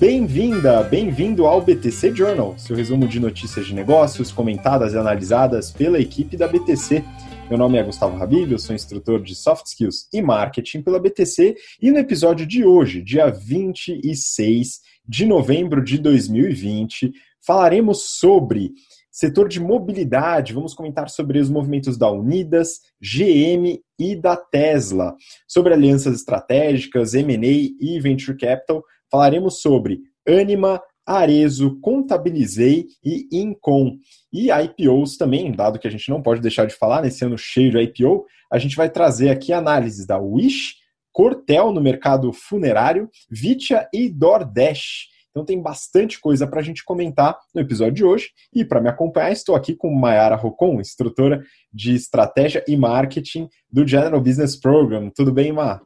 Bem-vinda, 0.00 0.82
bem-vindo 0.82 1.44
ao 1.44 1.60
BTC 1.60 2.16
Journal, 2.16 2.54
seu 2.56 2.74
resumo 2.74 3.06
de 3.06 3.20
notícias 3.20 3.66
de 3.66 3.74
negócios 3.74 4.32
comentadas 4.32 4.94
e 4.94 4.96
analisadas 4.96 5.70
pela 5.70 6.00
equipe 6.00 6.38
da 6.38 6.48
BTC. 6.48 7.04
Meu 7.50 7.58
nome 7.58 7.76
é 7.76 7.82
Gustavo 7.82 8.16
Habib, 8.16 8.50
eu 8.50 8.58
sou 8.58 8.74
instrutor 8.74 9.22
de 9.22 9.34
Soft 9.34 9.66
Skills 9.66 10.08
e 10.10 10.22
Marketing 10.22 10.80
pela 10.80 10.98
BTC 10.98 11.54
e 11.82 11.90
no 11.90 11.98
episódio 11.98 12.46
de 12.46 12.64
hoje, 12.64 13.02
dia 13.02 13.28
26 13.28 14.80
de 15.06 15.26
novembro 15.26 15.84
de 15.84 15.98
2020, 15.98 17.12
falaremos 17.38 18.04
sobre 18.18 18.72
setor 19.10 19.48
de 19.48 19.60
mobilidade, 19.60 20.54
vamos 20.54 20.72
comentar 20.72 21.10
sobre 21.10 21.38
os 21.38 21.50
movimentos 21.50 21.98
da 21.98 22.10
Unidas, 22.10 22.80
GM 23.02 23.78
e 23.98 24.16
da 24.16 24.34
Tesla, 24.34 25.14
sobre 25.46 25.74
alianças 25.74 26.14
estratégicas, 26.14 27.12
M&A 27.12 27.36
e 27.78 28.00
Venture 28.00 28.38
Capital, 28.38 28.82
falaremos 29.10 29.60
sobre 29.60 30.00
Anima, 30.26 30.80
Arezo, 31.06 31.78
Contabilizei 31.80 32.86
e 33.04 33.26
Incom. 33.32 33.96
E 34.32 34.48
IPOs 34.50 35.16
também, 35.16 35.50
dado 35.52 35.78
que 35.78 35.88
a 35.88 35.90
gente 35.90 36.08
não 36.08 36.22
pode 36.22 36.40
deixar 36.40 36.66
de 36.66 36.74
falar 36.74 37.02
nesse 37.02 37.24
ano 37.24 37.36
cheio 37.36 37.70
de 37.70 37.80
IPO, 37.80 38.24
a 38.50 38.58
gente 38.58 38.76
vai 38.76 38.88
trazer 38.88 39.30
aqui 39.30 39.52
análises 39.52 40.06
da 40.06 40.18
Wish, 40.18 40.74
Cortel 41.12 41.72
no 41.72 41.80
mercado 41.80 42.32
funerário, 42.32 43.08
Vitia 43.28 43.88
e 43.92 44.08
DoorDash. 44.08 45.08
Então 45.30 45.44
tem 45.44 45.60
bastante 45.60 46.20
coisa 46.20 46.46
para 46.46 46.60
a 46.60 46.62
gente 46.62 46.84
comentar 46.84 47.36
no 47.54 47.60
episódio 47.60 47.94
de 47.94 48.04
hoje. 48.04 48.30
E 48.52 48.64
para 48.64 48.80
me 48.80 48.88
acompanhar, 48.88 49.30
estou 49.30 49.54
aqui 49.54 49.74
com 49.74 49.92
Mayara 49.92 50.34
Rocon, 50.34 50.80
instrutora 50.80 51.42
de 51.72 51.94
estratégia 51.94 52.64
e 52.66 52.76
marketing 52.76 53.48
do 53.70 53.86
General 53.86 54.20
Business 54.20 54.56
Program. 54.56 55.10
Tudo 55.14 55.32
bem, 55.32 55.52
Ma? 55.52 55.80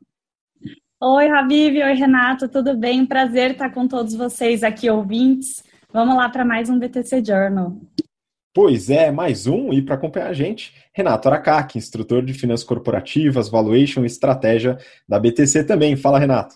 Oi, 1.06 1.28
Habib, 1.28 1.82
oi, 1.82 1.92
Renato, 1.92 2.48
tudo 2.48 2.74
bem? 2.74 3.04
Prazer 3.04 3.50
estar 3.50 3.68
com 3.68 3.86
todos 3.86 4.14
vocês 4.14 4.62
aqui, 4.62 4.88
ouvintes. 4.88 5.62
Vamos 5.92 6.16
lá 6.16 6.30
para 6.30 6.46
mais 6.46 6.70
um 6.70 6.78
BTC 6.78 7.22
Journal. 7.22 7.76
Pois 8.54 8.88
é, 8.88 9.10
mais 9.10 9.46
um, 9.46 9.70
e 9.70 9.82
para 9.82 9.96
acompanhar 9.96 10.30
a 10.30 10.32
gente, 10.32 10.72
Renato 10.94 11.28
Aracaki, 11.28 11.76
instrutor 11.76 12.24
de 12.24 12.32
finanças 12.32 12.64
corporativas, 12.64 13.50
valuation 13.50 14.02
e 14.02 14.06
estratégia 14.06 14.78
da 15.06 15.18
BTC 15.18 15.64
também. 15.64 15.94
Fala, 15.94 16.18
Renato. 16.18 16.54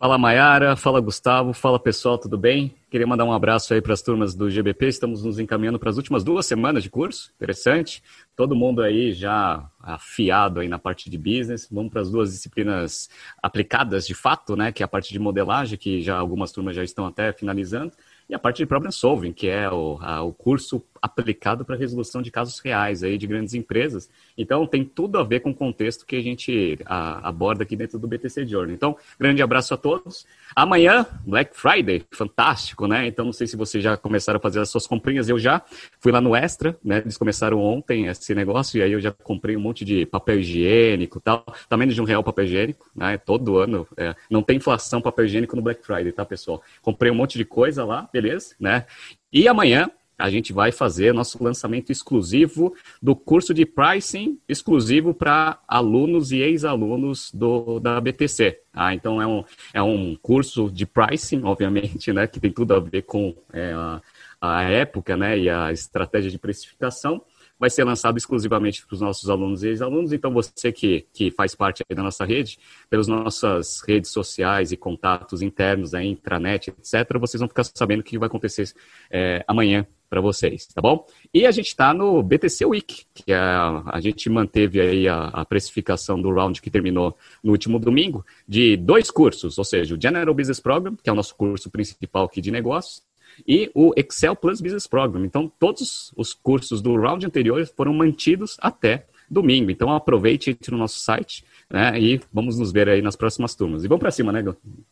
Fala 0.00 0.16
Maiara, 0.16 0.76
fala 0.76 0.98
Gustavo, 0.98 1.52
fala 1.52 1.78
pessoal, 1.78 2.16
tudo 2.16 2.38
bem? 2.38 2.74
Queria 2.90 3.06
mandar 3.06 3.26
um 3.26 3.34
abraço 3.34 3.74
aí 3.74 3.82
para 3.82 3.92
as 3.92 4.00
turmas 4.00 4.34
do 4.34 4.48
GBP, 4.48 4.86
estamos 4.86 5.22
nos 5.22 5.38
encaminhando 5.38 5.78
para 5.78 5.90
as 5.90 5.98
últimas 5.98 6.24
duas 6.24 6.46
semanas 6.46 6.82
de 6.82 6.88
curso, 6.88 7.30
interessante. 7.36 8.02
Todo 8.34 8.56
mundo 8.56 8.80
aí 8.80 9.12
já 9.12 9.62
afiado 9.78 10.60
aí 10.60 10.68
na 10.68 10.78
parte 10.78 11.10
de 11.10 11.18
business, 11.18 11.68
vamos 11.70 11.92
para 11.92 12.00
as 12.00 12.10
duas 12.10 12.32
disciplinas 12.32 13.10
aplicadas 13.42 14.06
de 14.06 14.14
fato, 14.14 14.56
né, 14.56 14.72
que 14.72 14.82
é 14.82 14.86
a 14.86 14.88
parte 14.88 15.12
de 15.12 15.18
modelagem, 15.18 15.76
que 15.76 16.00
já 16.00 16.16
algumas 16.16 16.50
turmas 16.50 16.74
já 16.74 16.82
estão 16.82 17.04
até 17.04 17.30
finalizando, 17.34 17.92
e 18.30 18.34
a 18.34 18.38
parte 18.38 18.58
de 18.58 18.66
problem 18.66 18.92
solving, 18.92 19.32
que 19.32 19.48
é 19.48 19.68
o, 19.68 19.98
a, 20.00 20.22
o 20.22 20.32
curso 20.32 20.80
aplicado 21.02 21.64
para 21.64 21.76
resolução 21.76 22.22
de 22.22 22.30
casos 22.30 22.58
reais 22.60 23.02
aí 23.02 23.18
de 23.18 23.26
grandes 23.26 23.54
empresas. 23.54 24.08
Então 24.38 24.66
tem 24.66 24.84
tudo 24.84 25.18
a 25.18 25.24
ver 25.24 25.40
com 25.40 25.50
o 25.50 25.54
contexto 25.54 26.06
que 26.06 26.14
a 26.14 26.22
gente 26.22 26.78
a, 26.84 27.28
aborda 27.28 27.64
aqui 27.64 27.74
dentro 27.74 27.98
do 27.98 28.06
BTC 28.06 28.46
Journey. 28.46 28.74
Então, 28.74 28.96
grande 29.18 29.42
abraço 29.42 29.74
a 29.74 29.76
todos. 29.76 30.26
Amanhã, 30.54 31.06
Black 31.26 31.56
Friday, 31.56 32.04
fantástico, 32.10 32.86
né? 32.86 33.06
Então 33.06 33.24
não 33.24 33.32
sei 33.32 33.46
se 33.46 33.56
vocês 33.56 33.82
já 33.82 33.96
começaram 33.96 34.38
a 34.38 34.40
fazer 34.40 34.60
as 34.60 34.68
suas 34.68 34.86
comprinhas, 34.86 35.28
eu 35.28 35.38
já 35.38 35.62
fui 35.98 36.12
lá 36.12 36.20
no 36.20 36.36
Extra, 36.36 36.76
né? 36.84 36.98
Eles 36.98 37.16
começaram 37.16 37.58
ontem 37.58 38.06
esse 38.06 38.34
negócio 38.34 38.78
e 38.78 38.82
aí 38.82 38.92
eu 38.92 39.00
já 39.00 39.10
comprei 39.10 39.56
um 39.56 39.60
monte 39.60 39.84
de 39.84 40.06
papel 40.06 40.38
higiênico, 40.38 41.18
tal, 41.20 41.44
tá 41.68 41.76
menos 41.76 41.94
de 41.94 42.00
um 42.00 42.04
real 42.04 42.22
papel 42.22 42.44
higiênico, 42.44 42.88
né? 42.94 43.18
Todo 43.18 43.58
ano, 43.58 43.88
é, 43.96 44.14
não 44.30 44.42
tem 44.42 44.58
inflação 44.58 45.00
papel 45.00 45.24
higiênico 45.24 45.56
no 45.56 45.62
Black 45.62 45.84
Friday, 45.84 46.12
tá, 46.12 46.24
pessoal? 46.24 46.62
Comprei 46.82 47.10
um 47.10 47.14
monte 47.14 47.38
de 47.38 47.44
coisa 47.44 47.84
lá, 47.84 48.08
beleza, 48.12 48.19
né? 48.58 48.86
E 49.32 49.48
amanhã 49.48 49.90
a 50.20 50.28
gente 50.28 50.52
vai 50.52 50.70
fazer 50.70 51.14
nosso 51.14 51.42
lançamento 51.42 51.90
exclusivo 51.90 52.74
do 53.02 53.16
curso 53.16 53.54
de 53.54 53.64
pricing 53.64 54.38
exclusivo 54.48 55.14
para 55.14 55.58
alunos 55.66 56.30
e 56.30 56.38
ex-alunos 56.38 57.32
da 57.80 58.00
BTC. 58.00 58.60
Ah, 58.72 58.94
então 58.94 59.20
é 59.20 59.26
um, 59.26 59.44
é 59.72 59.82
um 59.82 60.14
curso 60.20 60.70
de 60.70 60.86
pricing, 60.86 61.42
obviamente, 61.42 62.12
né, 62.12 62.26
que 62.26 62.38
tem 62.38 62.52
tudo 62.52 62.74
a 62.74 62.80
ver 62.80 63.02
com 63.02 63.34
é, 63.52 63.72
a, 63.72 64.00
a 64.40 64.62
época 64.64 65.16
né, 65.16 65.38
e 65.38 65.48
a 65.48 65.72
estratégia 65.72 66.30
de 66.30 66.38
precificação 66.38 67.22
vai 67.60 67.68
ser 67.68 67.84
lançado 67.84 68.16
exclusivamente 68.16 68.86
para 68.86 68.94
os 68.94 69.02
nossos 69.02 69.28
alunos 69.28 69.62
e 69.62 69.68
ex-alunos. 69.68 70.14
Então, 70.14 70.32
você 70.32 70.72
que, 70.72 71.06
que 71.12 71.30
faz 71.30 71.54
parte 71.54 71.84
da 71.94 72.02
nossa 72.02 72.24
rede, 72.24 72.58
pelas 72.88 73.06
nossas 73.06 73.82
redes 73.86 74.10
sociais 74.10 74.72
e 74.72 74.78
contatos 74.78 75.42
internos, 75.42 75.92
a 75.92 76.02
intranet, 76.02 76.70
etc., 76.70 77.18
vocês 77.18 77.38
vão 77.38 77.48
ficar 77.48 77.64
sabendo 77.64 78.00
o 78.00 78.02
que 78.02 78.18
vai 78.18 78.28
acontecer 78.28 78.72
é, 79.10 79.44
amanhã 79.46 79.86
para 80.08 80.20
vocês, 80.20 80.66
tá 80.66 80.80
bom? 80.80 81.06
E 81.32 81.46
a 81.46 81.52
gente 81.52 81.68
está 81.68 81.94
no 81.94 82.20
BTC 82.20 82.64
Week, 82.64 83.04
que 83.14 83.32
é 83.32 83.36
a, 83.36 83.82
a 83.86 84.00
gente 84.00 84.28
manteve 84.28 84.80
aí 84.80 85.06
a, 85.06 85.26
a, 85.26 85.44
precificação 85.44 86.20
do 86.20 86.32
round 86.32 86.60
que 86.60 86.68
terminou 86.68 87.16
no 87.44 87.52
último 87.52 87.78
domingo, 87.78 88.26
de 88.48 88.76
dois 88.76 89.08
cursos, 89.08 89.56
ou 89.56 89.64
seja, 89.64 89.94
o 89.94 90.00
General 90.00 90.34
Business 90.34 90.58
Program, 90.58 90.96
que 90.96 91.08
é 91.08 91.12
o 91.12 91.16
nosso 91.16 91.36
curso 91.36 91.70
principal 91.70 92.24
aqui 92.24 92.40
de 92.40 92.50
negócios, 92.50 93.04
e 93.46 93.70
o 93.74 93.92
Excel 93.96 94.36
Plus 94.36 94.60
Business 94.60 94.86
Program. 94.86 95.24
Então, 95.24 95.50
todos 95.58 96.12
os 96.16 96.34
cursos 96.34 96.80
do 96.80 96.96
round 96.96 97.24
anterior 97.24 97.66
foram 97.66 97.92
mantidos 97.92 98.56
até 98.60 99.06
domingo. 99.30 99.70
Então, 99.70 99.90
aproveite, 99.90 100.50
entre 100.50 100.72
no 100.72 100.78
nosso 100.78 100.98
site 100.98 101.44
né, 101.70 101.98
e 102.00 102.20
vamos 102.32 102.58
nos 102.58 102.72
ver 102.72 102.88
aí 102.88 103.00
nas 103.00 103.16
próximas 103.16 103.54
turmas. 103.54 103.84
E 103.84 103.88
vamos 103.88 104.00
para 104.00 104.10
cima, 104.10 104.32
né, 104.32 104.44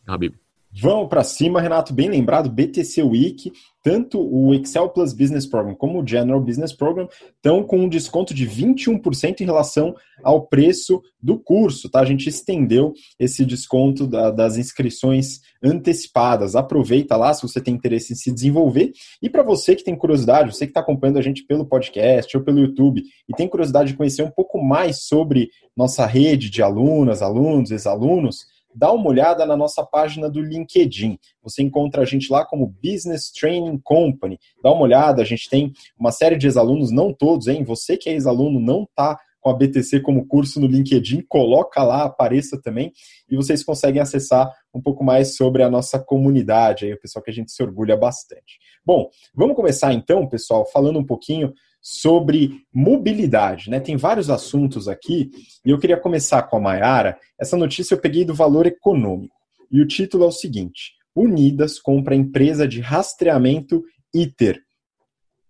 Habib? 0.07 0.33
Vamos 0.71 1.09
para 1.09 1.23
cima, 1.23 1.59
Renato, 1.59 1.91
bem 1.91 2.07
lembrado, 2.07 2.47
BTC 2.47 3.01
Week, 3.01 3.51
tanto 3.83 4.21
o 4.21 4.53
Excel 4.53 4.87
Plus 4.89 5.13
Business 5.13 5.47
Program 5.47 5.73
como 5.73 5.99
o 5.99 6.07
General 6.07 6.39
Business 6.39 6.71
Program 6.71 7.09
estão 7.35 7.63
com 7.63 7.79
um 7.79 7.89
desconto 7.89 8.35
de 8.35 8.47
21% 8.47 9.41
em 9.41 9.45
relação 9.45 9.95
ao 10.23 10.45
preço 10.45 11.01
do 11.19 11.39
curso, 11.39 11.89
tá? 11.89 12.01
A 12.01 12.05
gente 12.05 12.29
estendeu 12.29 12.93
esse 13.19 13.43
desconto 13.43 14.05
da, 14.05 14.29
das 14.29 14.57
inscrições 14.57 15.39
antecipadas. 15.63 16.55
Aproveita 16.55 17.17
lá 17.17 17.33
se 17.33 17.41
você 17.41 17.59
tem 17.59 17.73
interesse 17.73 18.13
em 18.13 18.15
se 18.15 18.31
desenvolver. 18.31 18.91
E 19.23 19.29
para 19.29 19.41
você 19.41 19.75
que 19.75 19.83
tem 19.83 19.95
curiosidade, 19.95 20.53
você 20.53 20.67
que 20.67 20.71
está 20.71 20.81
acompanhando 20.81 21.17
a 21.17 21.23
gente 21.23 21.43
pelo 21.45 21.65
podcast 21.65 22.37
ou 22.37 22.43
pelo 22.43 22.59
YouTube 22.59 23.01
e 23.27 23.33
tem 23.33 23.47
curiosidade 23.47 23.91
de 23.91 23.97
conhecer 23.97 24.21
um 24.21 24.31
pouco 24.31 24.63
mais 24.63 25.03
sobre 25.03 25.49
nossa 25.75 26.05
rede 26.05 26.47
de 26.47 26.61
alunas, 26.61 27.23
alunos, 27.23 27.71
ex-alunos, 27.71 28.45
dá 28.75 28.91
uma 28.91 29.07
olhada 29.09 29.45
na 29.45 29.57
nossa 29.57 29.83
página 29.83 30.29
do 30.29 30.41
LinkedIn. 30.41 31.17
Você 31.43 31.61
encontra 31.63 32.01
a 32.01 32.05
gente 32.05 32.31
lá 32.31 32.45
como 32.45 32.75
Business 32.83 33.31
Training 33.31 33.79
Company. 33.83 34.39
Dá 34.63 34.71
uma 34.71 34.83
olhada, 34.83 35.21
a 35.21 35.25
gente 35.25 35.49
tem 35.49 35.73
uma 35.97 36.11
série 36.11 36.37
de 36.37 36.47
ex-alunos, 36.47 36.91
não 36.91 37.13
todos, 37.13 37.47
hein? 37.47 37.63
Você 37.63 37.97
que 37.97 38.09
é 38.09 38.13
ex-aluno 38.13 38.59
não 38.59 38.83
está 38.83 39.17
com 39.41 39.49
a 39.49 39.53
BTC 39.53 40.01
como 40.01 40.27
curso 40.27 40.59
no 40.59 40.67
LinkedIn, 40.67 41.21
coloca 41.27 41.81
lá, 41.81 42.03
apareça 42.03 42.61
também, 42.61 42.91
e 43.29 43.35
vocês 43.35 43.63
conseguem 43.63 44.01
acessar 44.01 44.51
um 44.73 44.81
pouco 44.81 45.03
mais 45.03 45.35
sobre 45.35 45.63
a 45.63 45.69
nossa 45.69 45.97
comunidade, 45.97 46.85
aí, 46.85 46.93
o 46.93 46.99
pessoal 46.99 47.23
que 47.23 47.31
a 47.31 47.33
gente 47.33 47.51
se 47.51 47.63
orgulha 47.63 47.95
bastante. 47.95 48.59
Bom, 48.85 49.09
vamos 49.33 49.55
começar 49.55 49.93
então, 49.93 50.27
pessoal, 50.27 50.65
falando 50.65 50.99
um 50.99 51.05
pouquinho 51.05 51.53
sobre 51.81 52.63
mobilidade. 52.73 53.69
Né? 53.69 53.79
Tem 53.79 53.97
vários 53.97 54.29
assuntos 54.29 54.87
aqui 54.87 55.29
e 55.65 55.69
eu 55.71 55.79
queria 55.79 55.97
começar 55.97 56.43
com 56.43 56.57
a 56.57 56.59
Mayara. 56.59 57.17
Essa 57.39 57.57
notícia 57.57 57.93
eu 57.93 58.01
peguei 58.01 58.25
do 58.25 58.33
valor 58.33 58.65
econômico 58.65 59.35
e 59.71 59.81
o 59.81 59.87
título 59.87 60.23
é 60.23 60.27
o 60.27 60.31
seguinte: 60.31 60.93
Unidas 61.15 61.79
compra 61.79 62.15
empresa 62.15 62.67
de 62.67 62.81
rastreamento 62.81 63.83
ITER. 64.13 64.61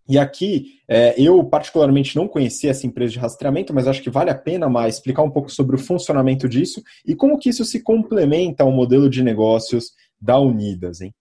E 0.07 0.17
aqui, 0.17 0.79
é, 0.87 1.13
eu 1.21 1.43
particularmente 1.43 2.15
não 2.15 2.27
conhecia 2.27 2.71
essa 2.71 2.87
empresa 2.87 3.13
de 3.13 3.19
rastreamento, 3.19 3.71
mas 3.71 3.87
acho 3.87 4.01
que 4.01 4.09
vale 4.09 4.31
a 4.31 4.35
pena 4.35 4.67
mais 4.67 4.95
explicar 4.95 5.21
um 5.21 5.29
pouco 5.29 5.51
sobre 5.51 5.75
o 5.75 5.79
funcionamento 5.79 6.49
disso 6.49 6.81
e 7.05 7.15
como 7.15 7.37
que 7.37 7.49
isso 7.49 7.63
se 7.63 7.83
complementa 7.83 8.63
ao 8.63 8.71
modelo 8.71 9.07
de 9.07 9.23
negócios 9.23 9.91
da 10.19 10.39
Unidas, 10.39 11.01
hein? 11.01 11.13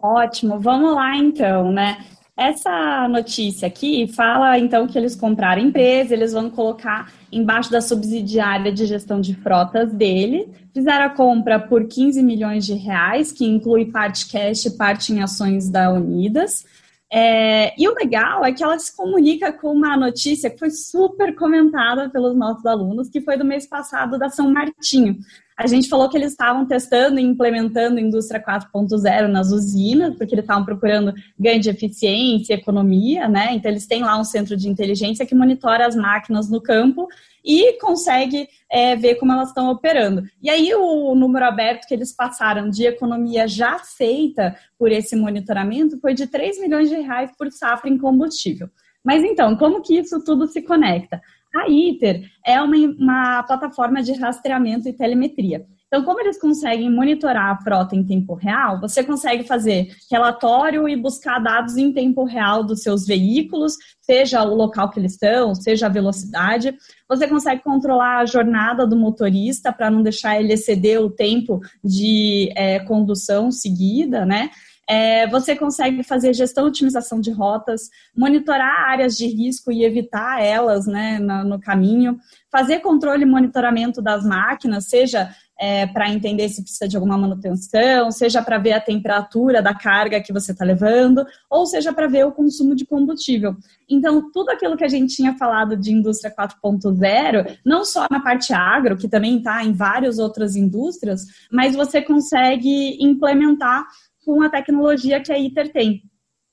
Ótimo, 0.00 0.60
vamos 0.60 0.94
lá 0.94 1.16
então, 1.16 1.72
né? 1.72 2.06
Essa 2.36 3.06
notícia 3.08 3.68
aqui 3.68 4.08
fala 4.08 4.58
então 4.58 4.88
que 4.88 4.98
eles 4.98 5.14
compraram 5.14 5.62
a 5.62 5.64
empresa, 5.64 6.12
eles 6.12 6.32
vão 6.32 6.50
colocar 6.50 7.12
embaixo 7.30 7.70
da 7.70 7.80
subsidiária 7.80 8.72
de 8.72 8.86
gestão 8.86 9.20
de 9.20 9.36
frotas 9.36 9.92
dele. 9.92 10.48
Fizeram 10.72 11.04
a 11.04 11.10
compra 11.10 11.60
por 11.60 11.86
15 11.86 12.20
milhões 12.24 12.66
de 12.66 12.74
reais, 12.74 13.30
que 13.30 13.44
inclui 13.44 13.86
parte 13.86 14.28
cash 14.28 14.64
e 14.64 14.76
parte 14.76 15.12
em 15.12 15.22
ações 15.22 15.70
da 15.70 15.92
Unidas. 15.92 16.66
É, 17.08 17.72
e 17.80 17.86
o 17.86 17.94
legal 17.94 18.44
é 18.44 18.52
que 18.52 18.64
ela 18.64 18.76
se 18.80 18.96
comunica 18.96 19.52
com 19.52 19.72
uma 19.72 19.96
notícia 19.96 20.50
que 20.50 20.58
foi 20.58 20.70
super 20.70 21.36
comentada 21.36 22.10
pelos 22.10 22.36
nossos 22.36 22.66
alunos, 22.66 23.08
que 23.08 23.20
foi 23.20 23.36
do 23.36 23.44
mês 23.44 23.64
passado 23.64 24.18
da 24.18 24.28
São 24.28 24.50
Martinho. 24.50 25.18
A 25.56 25.68
gente 25.68 25.88
falou 25.88 26.08
que 26.08 26.16
eles 26.16 26.32
estavam 26.32 26.66
testando 26.66 27.20
e 27.20 27.22
implementando 27.22 28.00
indústria 28.00 28.42
4.0 28.42 29.28
nas 29.28 29.52
usinas, 29.52 30.16
porque 30.16 30.34
eles 30.34 30.42
estavam 30.42 30.64
procurando 30.64 31.14
ganho 31.38 31.60
de 31.60 31.70
eficiência, 31.70 32.54
economia, 32.54 33.28
né? 33.28 33.54
Então 33.54 33.70
eles 33.70 33.86
têm 33.86 34.02
lá 34.02 34.18
um 34.18 34.24
centro 34.24 34.56
de 34.56 34.68
inteligência 34.68 35.24
que 35.24 35.34
monitora 35.34 35.86
as 35.86 35.94
máquinas 35.94 36.50
no 36.50 36.60
campo 36.60 37.06
e 37.44 37.78
consegue 37.78 38.48
é, 38.68 38.96
ver 38.96 39.14
como 39.14 39.30
elas 39.30 39.48
estão 39.48 39.70
operando. 39.70 40.24
E 40.42 40.50
aí 40.50 40.74
o 40.74 41.14
número 41.14 41.44
aberto 41.44 41.86
que 41.86 41.94
eles 41.94 42.12
passaram 42.12 42.68
de 42.68 42.86
economia 42.86 43.46
já 43.46 43.78
feita 43.78 44.56
por 44.76 44.90
esse 44.90 45.14
monitoramento 45.14 46.00
foi 46.00 46.14
de 46.14 46.26
3 46.26 46.60
milhões 46.60 46.88
de 46.88 46.96
reais 46.96 47.30
por 47.38 47.52
safra 47.52 47.88
em 47.88 47.96
combustível. 47.96 48.68
Mas 49.04 49.22
então, 49.22 49.54
como 49.56 49.82
que 49.82 49.98
isso 49.98 50.24
tudo 50.24 50.48
se 50.48 50.62
conecta? 50.62 51.20
A 51.54 51.68
ITER 51.68 52.28
é 52.44 52.60
uma, 52.60 52.76
uma 52.98 53.42
plataforma 53.44 54.02
de 54.02 54.12
rastreamento 54.12 54.88
e 54.88 54.92
telemetria. 54.92 55.64
Então, 55.94 56.04
como 56.04 56.20
eles 56.20 56.40
conseguem 56.40 56.90
monitorar 56.90 57.52
a 57.52 57.62
frota 57.62 57.94
em 57.94 58.02
tempo 58.02 58.34
real, 58.34 58.80
você 58.80 59.04
consegue 59.04 59.44
fazer 59.44 59.94
relatório 60.10 60.88
e 60.88 60.96
buscar 60.96 61.38
dados 61.38 61.76
em 61.76 61.92
tempo 61.92 62.24
real 62.24 62.64
dos 62.64 62.82
seus 62.82 63.06
veículos, 63.06 63.76
seja 64.00 64.42
o 64.42 64.56
local 64.56 64.90
que 64.90 64.98
eles 64.98 65.12
estão, 65.12 65.54
seja 65.54 65.86
a 65.86 65.90
velocidade. 65.90 66.74
Você 67.08 67.28
consegue 67.28 67.62
controlar 67.62 68.18
a 68.18 68.26
jornada 68.26 68.84
do 68.84 68.96
motorista 68.96 69.72
para 69.72 69.88
não 69.88 70.02
deixar 70.02 70.40
ele 70.40 70.54
exceder 70.54 71.00
o 71.00 71.10
tempo 71.10 71.60
de 71.84 72.50
é, 72.56 72.80
condução 72.80 73.52
seguida, 73.52 74.26
né? 74.26 74.50
É, 74.88 75.26
você 75.28 75.56
consegue 75.56 76.02
fazer 76.02 76.34
gestão 76.34 76.66
e 76.66 76.68
otimização 76.68 77.20
de 77.20 77.30
rotas, 77.30 77.90
monitorar 78.16 78.90
áreas 78.90 79.16
de 79.16 79.26
risco 79.26 79.72
e 79.72 79.84
evitar 79.84 80.42
elas 80.42 80.86
né, 80.86 81.18
no, 81.18 81.44
no 81.44 81.60
caminho, 81.60 82.18
fazer 82.50 82.80
controle 82.80 83.22
e 83.22 83.26
monitoramento 83.26 84.02
das 84.02 84.24
máquinas, 84.24 84.86
seja 84.86 85.34
é, 85.58 85.86
para 85.86 86.10
entender 86.10 86.48
se 86.48 86.62
precisa 86.62 86.88
de 86.88 86.96
alguma 86.96 87.16
manutenção, 87.16 88.10
seja 88.10 88.42
para 88.42 88.58
ver 88.58 88.72
a 88.72 88.80
temperatura 88.80 89.62
da 89.62 89.74
carga 89.74 90.20
que 90.20 90.32
você 90.32 90.52
está 90.52 90.64
levando, 90.64 91.24
ou 91.48 91.64
seja 91.64 91.92
para 91.92 92.08
ver 92.08 92.26
o 92.26 92.32
consumo 92.32 92.74
de 92.74 92.84
combustível. 92.84 93.56
Então, 93.88 94.30
tudo 94.32 94.50
aquilo 94.50 94.76
que 94.76 94.84
a 94.84 94.88
gente 94.88 95.14
tinha 95.14 95.36
falado 95.36 95.76
de 95.76 95.92
indústria 95.92 96.34
4.0, 96.34 97.58
não 97.64 97.84
só 97.84 98.06
na 98.10 98.20
parte 98.20 98.52
agro, 98.52 98.96
que 98.96 99.08
também 99.08 99.38
está 99.38 99.62
em 99.64 99.72
várias 99.72 100.18
outras 100.18 100.56
indústrias, 100.56 101.26
mas 101.50 101.76
você 101.76 102.02
consegue 102.02 102.98
implementar 103.00 103.86
com 104.24 104.42
a 104.42 104.48
tecnologia 104.48 105.20
que 105.20 105.32
a 105.32 105.38
ITER 105.38 105.72
tem. 105.72 106.02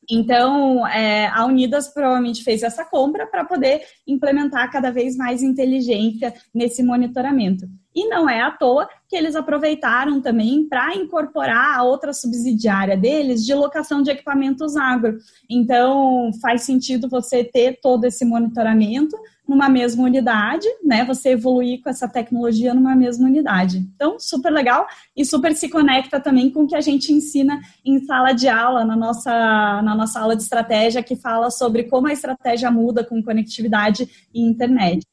Então, 0.09 0.85
é, 0.87 1.27
a 1.27 1.45
Unidas 1.45 1.93
provavelmente 1.93 2.43
fez 2.43 2.63
essa 2.63 2.83
compra 2.83 3.27
para 3.27 3.45
poder 3.45 3.81
implementar 4.07 4.71
cada 4.71 4.91
vez 4.91 5.15
mais 5.15 5.43
inteligência 5.43 6.33
nesse 6.53 6.83
monitoramento. 6.83 7.65
E 7.95 8.07
não 8.07 8.29
é 8.29 8.41
à 8.41 8.51
toa 8.51 8.87
que 9.07 9.15
eles 9.15 9.35
aproveitaram 9.35 10.21
também 10.21 10.65
para 10.67 10.95
incorporar 10.95 11.77
a 11.77 11.83
outra 11.83 12.13
subsidiária 12.13 12.95
deles 12.95 13.45
de 13.45 13.53
locação 13.53 14.01
de 14.01 14.09
equipamentos 14.09 14.77
agro. 14.77 15.17
Então, 15.49 16.31
faz 16.41 16.63
sentido 16.63 17.09
você 17.09 17.43
ter 17.43 17.79
todo 17.81 18.05
esse 18.05 18.23
monitoramento 18.23 19.17
numa 19.45 19.67
mesma 19.67 20.05
unidade, 20.05 20.65
né? 20.81 21.03
Você 21.03 21.31
evoluir 21.31 21.81
com 21.81 21.89
essa 21.89 22.07
tecnologia 22.07 22.73
numa 22.73 22.95
mesma 22.95 23.27
unidade. 23.27 23.79
Então, 23.93 24.17
super 24.17 24.51
legal 24.51 24.87
e 25.15 25.25
super 25.25 25.53
se 25.53 25.67
conecta 25.67 26.21
também 26.21 26.49
com 26.49 26.63
o 26.63 26.67
que 26.67 26.75
a 26.75 26.81
gente 26.81 27.11
ensina 27.11 27.59
em 27.83 27.99
sala 28.05 28.31
de 28.31 28.47
aula, 28.47 28.85
na 28.85 28.95
nossa, 28.95 29.81
na 29.81 29.93
nossa 29.93 30.21
aula 30.21 30.37
de 30.37 30.43
estratégia, 30.43 31.03
que 31.03 31.17
fala 31.17 31.51
sobre 31.51 31.83
como 31.83 32.07
a 32.07 32.13
estratégia 32.13 32.71
muda 32.71 33.03
com 33.03 33.21
conectividade 33.21 34.07
e 34.33 34.41
internet. 34.41 35.10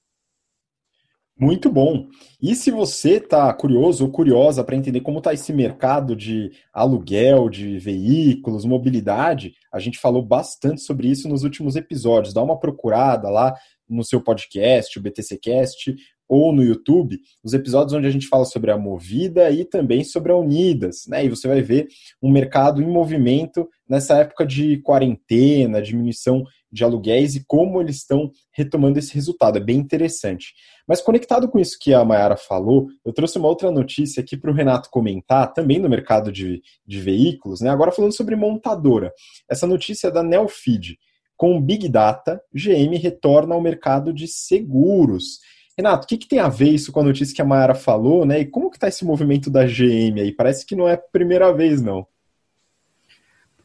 Muito 1.41 1.71
bom. 1.71 2.09
E 2.43 2.53
se 2.57 2.69
você 2.69 3.19
está 3.19 3.53
curioso 3.55 4.05
ou 4.05 4.11
curiosa 4.11 4.65
para 4.65 4.75
entender 4.75 5.03
como 5.03 5.19
está 5.19 5.33
esse 5.33 5.53
mercado 5.53 6.17
de 6.17 6.51
aluguel 6.73 7.49
de 7.49 7.79
veículos, 7.79 8.65
mobilidade, 8.65 9.55
a 9.73 9.79
gente 9.79 10.01
falou 10.01 10.21
bastante 10.21 10.81
sobre 10.81 11.09
isso 11.09 11.29
nos 11.29 11.45
últimos 11.45 11.77
episódios. 11.77 12.35
Dá 12.35 12.43
uma 12.43 12.59
procurada 12.59 13.31
lá 13.31 13.55
no 13.89 14.05
seu 14.05 14.21
podcast, 14.21 14.99
o 14.99 15.03
BTCcast, 15.03 15.95
ou 16.29 16.53
no 16.53 16.63
YouTube, 16.63 17.19
os 17.43 17.55
episódios 17.55 17.95
onde 17.95 18.07
a 18.07 18.11
gente 18.11 18.29
fala 18.29 18.45
sobre 18.45 18.71
a 18.71 18.77
Movida 18.77 19.51
e 19.51 19.65
também 19.65 20.05
sobre 20.05 20.31
a 20.31 20.37
Unidas, 20.37 21.07
né? 21.09 21.25
E 21.25 21.29
você 21.29 21.49
vai 21.49 21.63
ver 21.63 21.89
um 22.23 22.31
mercado 22.31 22.83
em 22.83 22.87
movimento 22.87 23.69
nessa 23.89 24.19
época 24.19 24.45
de 24.45 24.77
quarentena, 24.83 25.81
diminuição 25.81 26.45
de 26.71 26.85
aluguéis 26.85 27.35
e 27.35 27.45
como 27.47 27.81
eles 27.81 27.97
estão 27.97 28.31
retomando 28.53 28.99
esse 28.99 29.15
resultado. 29.15 29.57
É 29.57 29.61
bem 29.61 29.79
interessante. 29.79 30.53
Mas 30.87 31.01
conectado 31.01 31.49
com 31.49 31.59
isso 31.59 31.79
que 31.81 31.93
a 31.93 32.05
Mayara 32.05 32.37
falou, 32.37 32.89
eu 33.05 33.13
trouxe 33.13 33.39
uma 33.39 33.49
outra 33.49 33.71
notícia 33.71 34.23
aqui 34.23 34.37
para 34.37 34.51
o 34.51 34.55
Renato 34.55 34.91
comentar, 34.91 35.53
também 35.53 35.79
no 35.79 35.89
mercado 35.89 36.31
de, 36.31 36.63
de 36.87 37.01
veículos, 37.01 37.61
né? 37.61 37.71
Agora 37.71 37.93
falando 37.93 38.15
sobre 38.15 38.37
montadora. 38.37 39.13
Essa 39.49 39.67
notícia 39.67 40.09
é 40.09 40.11
da 40.11 40.23
Nelfeed. 40.23 40.99
Com 41.37 41.61
Big 41.61 41.89
Data, 41.89 42.43
GM 42.53 42.97
retorna 42.97 43.55
ao 43.55 43.61
mercado 43.61 44.13
de 44.13 44.27
seguros. 44.27 45.39
Renato, 45.79 46.07
o 46.07 46.09
que, 46.09 46.19
que, 46.19 46.27
tem 46.27 46.41
a 46.41 46.49
ver 46.49 46.71
isso 46.71 46.91
com 46.91 46.99
a 46.99 47.05
notícia 47.05 47.33
que 47.33 47.41
a 47.41 47.45
Mayara 47.45 47.73
falou, 47.73 48.27
né? 48.27 48.41
E 48.41 48.45
como 48.45 48.69
que 48.69 48.77
está 48.77 48.89
esse 48.89 49.05
movimento 49.05 49.49
da 49.49 49.65
GM 49.65 50.21
aí? 50.21 50.33
Parece 50.33 50.67
que 50.67 50.75
não 50.75 50.89
é 50.89 50.95
a 50.95 50.99
primeira 50.99 51.53
vez, 51.53 51.81
não. 51.81 52.05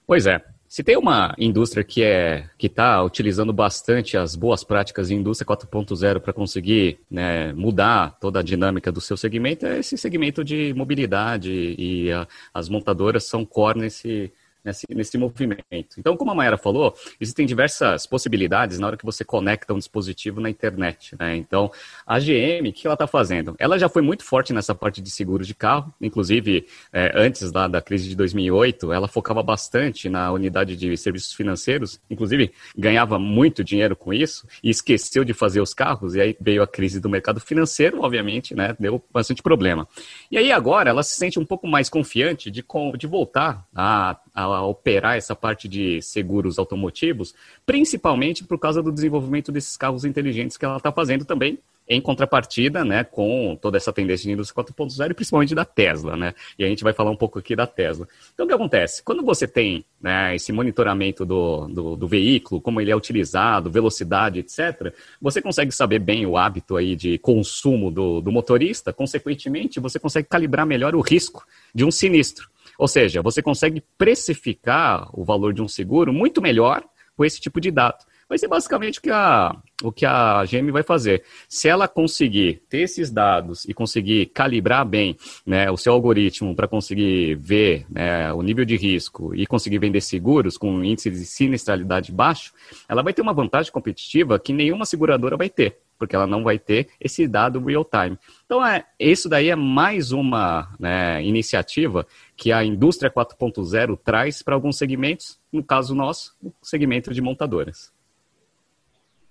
Pois 0.06 0.28
é. 0.28 0.40
Se 0.68 0.84
tem 0.84 0.96
uma 0.96 1.36
indústria 1.40 1.84
que 1.84 2.04
é 2.04 2.50
que 2.58 2.68
está 2.68 3.04
utilizando 3.04 3.52
bastante 3.52 4.16
as 4.16 4.36
boas 4.36 4.64
práticas 4.64 5.08
de 5.08 5.16
indústria 5.16 5.48
4.0 5.48 6.20
para 6.20 6.34
conseguir 6.34 7.00
né, 7.10 7.52
mudar 7.54 8.18
toda 8.20 8.40
a 8.40 8.44
dinâmica 8.44 8.92
do 8.92 9.02
seu 9.02 9.18
segmento, 9.18 9.66
é 9.66 9.80
esse 9.80 9.98
segmento 9.98 10.44
de 10.44 10.74
mobilidade 10.76 11.52
e 11.78 12.12
a, 12.12 12.28
as 12.54 12.70
montadoras 12.70 13.24
são 13.24 13.46
core 13.46 13.82
nesse, 13.82 14.32
nesse, 14.64 14.86
nesse 14.90 15.18
movimento. 15.18 15.64
Então, 15.98 16.16
como 16.16 16.32
a 16.32 16.36
Mayara 16.36 16.58
falou, 16.58 16.96
existem 17.20 17.46
diversas 17.46 18.06
possibilidades 18.06 18.80
na 18.80 18.88
hora 18.88 18.98
que 18.98 19.06
você 19.06 19.24
conecta 19.26 19.74
um 19.74 19.78
dispositivo 19.78 20.40
na 20.40 20.50
internet. 20.50 21.16
Né? 21.20 21.36
Então, 21.36 21.72
a 22.06 22.20
GM, 22.20 22.70
o 22.70 22.74
que 22.74 22.88
ela 22.88 22.94
está 22.94 23.08
fazendo? 23.08 23.56
Ela 23.60 23.78
já 23.78 23.90
foi 23.90 24.02
muito 24.02 24.24
forte 24.24 24.54
nessa 24.54 24.74
parte 24.74 25.02
de 25.02 25.12
seguro 25.12 25.44
de 25.44 25.54
carro, 25.54 25.94
inclusive 26.00 26.68
é, 26.92 27.12
antes 27.16 27.52
lá 27.52 27.68
da 27.68 27.82
crise 27.82 28.08
de 28.08 28.16
2008, 28.16 28.92
ela 28.94 29.08
focava 29.08 29.44
bastante 29.44 30.10
na 30.10 30.32
unidade 30.32 30.76
de 30.76 30.96
serviços 30.98 31.34
financeiros, 31.34 32.00
inclusive 32.10 32.52
ganhava 32.78 33.20
muito 33.20 33.64
dinheiro 33.64 33.96
com 33.96 34.14
isso 34.14 34.48
e 34.64 34.70
esqueceu 34.70 35.24
de 35.24 35.34
fazer 35.34 35.62
os 35.62 35.74
carros, 35.74 36.16
e 36.16 36.22
aí 36.22 36.38
veio 36.40 36.64
a 36.64 36.68
crise 36.68 37.00
do 37.00 37.10
mercado 37.10 37.40
financeiro, 37.40 38.02
obviamente, 38.02 38.56
né? 38.56 38.76
deu 38.80 39.04
bastante 39.12 39.42
problema. 39.42 39.88
E 40.32 40.38
aí 40.38 40.52
agora 40.52 40.90
ela 40.90 41.04
se 41.04 41.16
sente 41.16 41.40
um 41.40 41.46
pouco 41.46 41.68
mais 41.68 41.90
confiante 41.90 42.50
de, 42.50 42.64
de 42.98 43.08
voltar 43.08 43.66
a 43.74 44.18
a 44.34 44.53
operar 44.62 45.18
essa 45.18 45.36
parte 45.36 45.68
de 45.68 46.02
seguros 46.02 46.60
automotivos, 46.60 47.34
principalmente 47.66 48.44
por 48.44 48.60
causa 48.60 48.82
do 48.82 48.92
desenvolvimento 48.92 49.52
desses 49.52 49.76
carros 49.76 50.06
inteligentes 50.06 50.58
que 50.58 50.66
ela 50.66 50.78
está 50.78 50.92
fazendo 50.92 51.26
também, 51.26 51.60
em 51.88 52.00
contrapartida, 52.00 52.86
né, 52.86 53.04
com 53.04 53.58
toda 53.62 53.78
essa 53.78 53.92
tendência 53.92 54.26
de 54.26 54.32
indústria 54.32 54.64
4.0 54.64 55.12
e 55.12 55.14
principalmente 55.14 55.54
da 55.54 55.66
Tesla, 55.66 56.16
né? 56.16 56.34
E 56.58 56.64
a 56.64 56.68
gente 56.68 56.84
vai 56.84 56.94
falar 56.94 57.12
um 57.12 57.16
pouco 57.16 57.40
aqui 57.40 57.56
da 57.56 57.68
Tesla. 57.68 58.08
Então, 58.34 58.46
o 58.46 58.48
que 58.48 58.56
acontece? 58.56 59.04
Quando 59.04 59.22
você 59.22 59.48
tem 59.48 59.84
né, 60.02 60.36
esse 60.36 60.52
monitoramento 60.52 61.26
do, 61.26 61.68
do, 61.68 61.96
do, 61.96 62.08
veículo, 62.08 62.62
como 62.62 62.80
ele 62.80 62.92
é 62.92 62.96
utilizado, 62.96 63.70
velocidade, 63.70 64.40
etc., 64.40 64.94
você 65.22 65.42
consegue 65.42 65.72
saber 65.72 66.00
bem 66.00 66.26
o 66.26 66.38
hábito 66.38 66.78
aí 66.78 66.96
de 66.96 67.18
consumo 67.18 67.92
do, 67.92 68.22
do 68.22 68.32
motorista, 68.32 68.94
consequentemente, 68.94 69.80
você 69.80 70.00
consegue 70.00 70.28
calibrar 70.28 70.66
melhor 70.66 70.96
o 70.96 71.02
risco 71.02 71.46
de 71.76 71.84
um 71.84 71.92
sinistro. 71.92 72.53
Ou 72.78 72.88
seja, 72.88 73.22
você 73.22 73.42
consegue 73.42 73.84
precificar 73.98 75.10
o 75.14 75.24
valor 75.24 75.54
de 75.54 75.62
um 75.62 75.68
seguro 75.68 76.14
muito 76.14 76.42
melhor 76.42 76.84
com 77.16 77.24
esse 77.24 77.40
tipo 77.40 77.62
de 77.62 77.72
dado. 77.72 78.04
Vai 78.28 78.38
ser 78.38 78.48
basicamente 78.48 79.00
o 79.00 79.02
que 79.02 79.12
a, 79.12 79.56
o 79.84 79.92
que 79.92 80.06
a 80.06 80.44
GM 80.46 80.72
vai 80.72 80.82
fazer. 80.82 81.24
Se 81.48 81.68
ela 81.68 81.88
conseguir 81.88 82.64
ter 82.68 82.80
esses 82.80 83.12
dados 83.12 83.66
e 83.66 83.74
conseguir 83.74 84.28
calibrar 84.28 84.86
bem 84.86 85.16
né, 85.46 85.70
o 85.70 85.78
seu 85.78 85.94
algoritmo 85.94 86.56
para 86.56 86.68
conseguir 86.68 87.36
ver 87.36 87.86
né, 87.90 88.34
o 88.34 88.42
nível 88.42 88.66
de 88.66 88.76
risco 88.76 89.36
e 89.36 89.46
conseguir 89.46 89.78
vender 89.78 90.02
seguros 90.02 90.58
com 90.58 90.84
índice 90.84 91.12
de 91.12 91.26
sinistralidade 91.26 92.12
baixo, 92.12 92.54
ela 92.88 93.04
vai 93.04 93.14
ter 93.14 93.22
uma 93.22 93.34
vantagem 93.34 93.72
competitiva 93.72 94.40
que 94.40 94.54
nenhuma 94.54 94.86
seguradora 94.86 95.38
vai 95.38 95.50
ter 95.50 95.83
porque 96.04 96.18
ela 96.18 96.28
não 96.28 96.44
vai 96.44 96.60
ter 96.60 96.90
esse 97.00 97.26
dado 97.26 97.64
real 97.64 97.86
time. 97.86 98.18
Então, 98.46 98.66
é, 98.66 98.84
isso 99.00 99.30
daí 99.30 99.50
é 99.50 99.56
mais 99.56 100.12
uma 100.12 100.76
né, 100.78 101.24
iniciativa 101.24 102.06
que 102.36 102.52
a 102.52 102.62
indústria 102.62 103.10
4.0 103.10 103.98
traz 104.04 104.42
para 104.42 104.54
alguns 104.54 104.78
segmentos, 104.78 105.40
no 105.50 105.64
caso 105.64 105.96
nosso, 105.96 106.36
o 106.44 106.52
segmento 106.62 107.14
de 107.14 107.22
montadoras. 107.22 107.94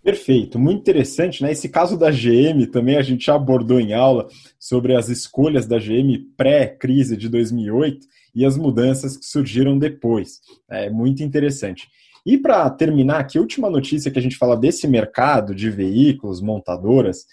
Perfeito, 0.03 0.59
muito 0.59 0.81
interessante, 0.81 1.43
né? 1.43 1.53
Esse 1.53 1.69
caso 1.69 1.97
da 1.97 2.11
GM 2.11 2.67
também 2.73 2.97
a 2.97 3.03
gente 3.03 3.27
já 3.27 3.37
abordou 3.37 3.79
em 3.79 3.93
aula 3.93 4.29
sobre 4.59 4.97
as 4.97 5.11
escolhas 5.11 5.67
da 5.67 5.79
GM 5.79 6.27
pré-crise 6.37 7.17
de 7.17 7.29
2008 7.29 8.07
e 8.35 8.47
as 8.47 8.57
mudanças 8.57 9.17
que 9.17 9.27
surgiram 9.27 9.79
depois. 9.79 10.41
É 10.69 10.89
muito 10.89 11.23
interessante. 11.23 11.89
E 12.25 12.39
para 12.39 12.69
terminar 12.71 13.21
aqui, 13.21 13.39
última 13.39 13.69
notícia 13.69 14.11
que 14.11 14.19
a 14.19 14.23
gente 14.23 14.37
fala 14.37 14.57
desse 14.57 14.87
mercado 14.87 15.55
de 15.55 15.71
veículos, 15.71 16.41
montadoras, 16.41 17.25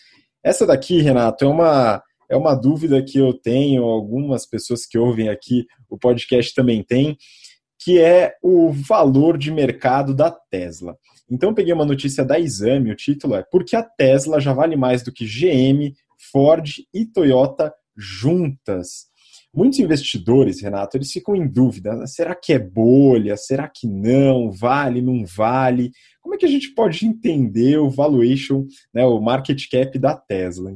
essa 0.43 0.65
daqui, 0.65 1.01
Renato, 1.01 1.45
é 1.45 1.47
uma 1.47 2.03
é 2.29 2.37
uma 2.37 2.53
dúvida 2.53 3.03
que 3.03 3.17
eu 3.17 3.33
tenho, 3.33 3.83
algumas 3.83 4.45
pessoas 4.45 4.85
que 4.85 4.99
ouvem 4.99 5.29
aqui 5.29 5.65
o 5.89 5.97
podcast 5.97 6.53
também 6.53 6.83
têm, 6.83 7.17
que 7.81 7.99
é 7.99 8.35
o 8.43 8.71
valor 8.71 9.35
de 9.35 9.51
mercado 9.51 10.13
da 10.13 10.29
Tesla. 10.29 10.95
Então, 11.29 11.53
peguei 11.53 11.73
uma 11.73 11.85
notícia 11.85 12.23
da 12.23 12.39
Exame, 12.39 12.91
o 12.91 12.95
título 12.95 13.35
é 13.35 13.43
Por 13.43 13.65
que 13.65 13.75
a 13.75 13.81
Tesla 13.81 14.39
já 14.39 14.53
vale 14.53 14.75
mais 14.75 15.01
do 15.01 15.11
que 15.11 15.25
GM, 15.25 15.91
Ford 16.31 16.69
e 16.93 17.05
Toyota 17.05 17.73
juntas? 17.97 19.08
Muitos 19.53 19.79
investidores, 19.79 20.61
Renato, 20.61 20.95
eles 20.95 21.11
ficam 21.11 21.35
em 21.35 21.47
dúvida: 21.47 21.95
né? 21.95 22.05
será 22.05 22.35
que 22.35 22.53
é 22.53 22.59
bolha? 22.59 23.35
Será 23.35 23.67
que 23.67 23.87
não? 23.87 24.51
Vale, 24.51 25.01
não 25.01 25.25
vale? 25.25 25.91
Como 26.21 26.35
é 26.35 26.37
que 26.37 26.45
a 26.45 26.49
gente 26.49 26.69
pode 26.75 27.05
entender 27.05 27.77
o 27.77 27.89
valuation, 27.89 28.67
né, 28.93 29.03
o 29.05 29.19
market 29.19 29.67
cap 29.69 29.97
da 29.97 30.15
Tesla? 30.15 30.75